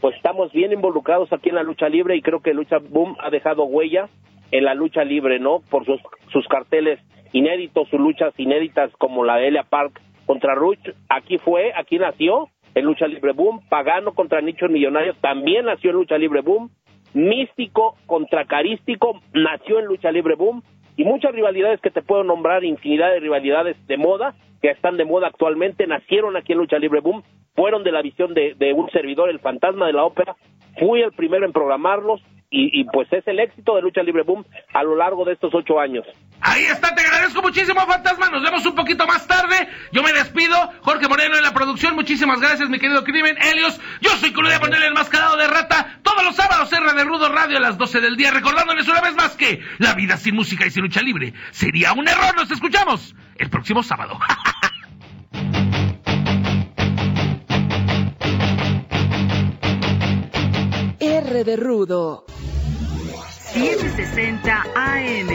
pues 0.01 0.15
estamos 0.15 0.51
bien 0.51 0.71
involucrados 0.71 1.31
aquí 1.31 1.49
en 1.49 1.55
la 1.55 1.63
lucha 1.63 1.87
libre 1.87 2.15
y 2.15 2.21
creo 2.21 2.41
que 2.41 2.53
Lucha 2.53 2.77
Boom 2.79 3.15
ha 3.19 3.29
dejado 3.29 3.63
huella 3.63 4.09
en 4.51 4.65
la 4.65 4.73
lucha 4.73 5.03
libre, 5.03 5.39
¿no? 5.39 5.61
Por 5.69 5.85
sus, 5.85 6.01
sus 6.31 6.47
carteles 6.47 6.99
inéditos, 7.31 7.89
sus 7.89 7.99
luchas 7.99 8.33
inéditas 8.37 8.91
como 8.97 9.23
la 9.23 9.37
de 9.37 9.47
Elia 9.47 9.63
Park 9.63 10.01
contra 10.25 10.55
Ruch, 10.55 10.79
aquí 11.09 11.37
fue, 11.37 11.73
aquí 11.75 11.97
nació 11.97 12.49
en 12.75 12.85
Lucha 12.85 13.07
Libre 13.07 13.33
Boom, 13.33 13.61
Pagano 13.69 14.13
contra 14.13 14.41
Nicho 14.41 14.65
el 14.65 14.71
Millonario 14.71 15.13
también 15.15 15.65
nació 15.65 15.91
en 15.91 15.97
Lucha 15.97 16.17
Libre 16.17 16.41
Boom, 16.41 16.69
Místico 17.13 17.95
contra 18.07 18.45
Carístico 18.45 19.19
nació 19.33 19.79
en 19.79 19.85
Lucha 19.85 20.11
Libre 20.11 20.35
Boom 20.35 20.63
y 20.95 21.03
muchas 21.03 21.33
rivalidades 21.33 21.81
que 21.81 21.91
te 21.91 22.01
puedo 22.01 22.23
nombrar, 22.23 22.63
infinidad 22.63 23.11
de 23.11 23.19
rivalidades 23.19 23.75
de 23.87 23.97
moda 23.97 24.35
que 24.61 24.69
están 24.69 24.95
de 24.95 25.05
moda 25.05 25.27
actualmente, 25.27 25.85
nacieron 25.87 26.37
aquí 26.37 26.53
en 26.53 26.59
Lucha 26.59 26.79
Libre 26.79 27.01
Boom, 27.01 27.21
fueron 27.53 27.83
de 27.83 27.91
la 27.91 28.01
visión 28.01 28.33
de, 28.33 28.55
de 28.55 28.71
un 28.71 28.89
servidor, 28.91 29.29
el 29.29 29.39
fantasma 29.39 29.87
de 29.87 29.93
la 29.93 30.05
ópera, 30.05 30.37
fui 30.79 31.01
el 31.01 31.11
primero 31.11 31.45
en 31.45 31.51
programarlos 31.51 32.21
y, 32.53 32.81
y 32.81 32.83
pues 32.85 33.11
es 33.11 33.27
el 33.27 33.39
éxito 33.39 33.75
de 33.75 33.81
Lucha 33.81 34.03
Libre 34.03 34.21
Boom 34.21 34.45
a 34.73 34.83
lo 34.83 34.95
largo 34.95 35.25
de 35.25 35.33
estos 35.33 35.53
ocho 35.55 35.79
años. 35.79 36.05
Ahí 36.39 36.65
está, 36.65 36.93
te 36.93 37.01
agradezco 37.01 37.41
muchísimo, 37.41 37.81
Fantasma. 37.81 38.29
Nos 38.29 38.43
vemos 38.43 38.63
un 38.65 38.75
poquito 38.75 39.07
más 39.07 39.25
tarde. 39.27 39.55
Yo 39.91 40.03
me 40.03 40.13
despido. 40.13 40.55
Jorge 40.81 41.07
Moreno 41.07 41.35
en 41.35 41.43
la 41.43 41.53
producción. 41.53 41.95
Muchísimas 41.95 42.39
gracias, 42.39 42.69
mi 42.69 42.77
querido 42.77 43.03
Crimen. 43.03 43.37
Helios, 43.41 43.81
yo 44.01 44.11
soy 44.11 44.31
Cludia 44.31 44.59
Manuel, 44.59 44.83
el 44.83 44.93
mascarado 44.93 45.35
de 45.35 45.47
rata. 45.47 45.99
Todos 46.03 46.23
los 46.23 46.35
sábados, 46.35 46.71
R 46.71 46.93
de 46.93 47.03
Rudo 47.03 47.29
Radio 47.29 47.57
a 47.57 47.61
las 47.61 47.77
12 47.77 48.01
del 48.01 48.17
día. 48.17 48.29
Recordándoles 48.29 48.87
una 48.87 49.01
vez 49.01 49.15
más 49.15 49.35
que 49.35 49.61
la 49.79 49.95
vida 49.95 50.17
sin 50.17 50.35
música 50.35 50.65
y 50.65 50.69
sin 50.69 50.83
lucha 50.83 51.01
libre 51.01 51.33
sería 51.49 51.93
un 51.93 52.07
error. 52.07 52.35
Nos 52.35 52.51
escuchamos 52.51 53.15
el 53.37 53.49
próximo 53.49 53.81
sábado. 53.81 54.19
De 61.41 61.55
Rudo. 61.55 62.25
760 63.51 64.63
AM. 64.75 65.33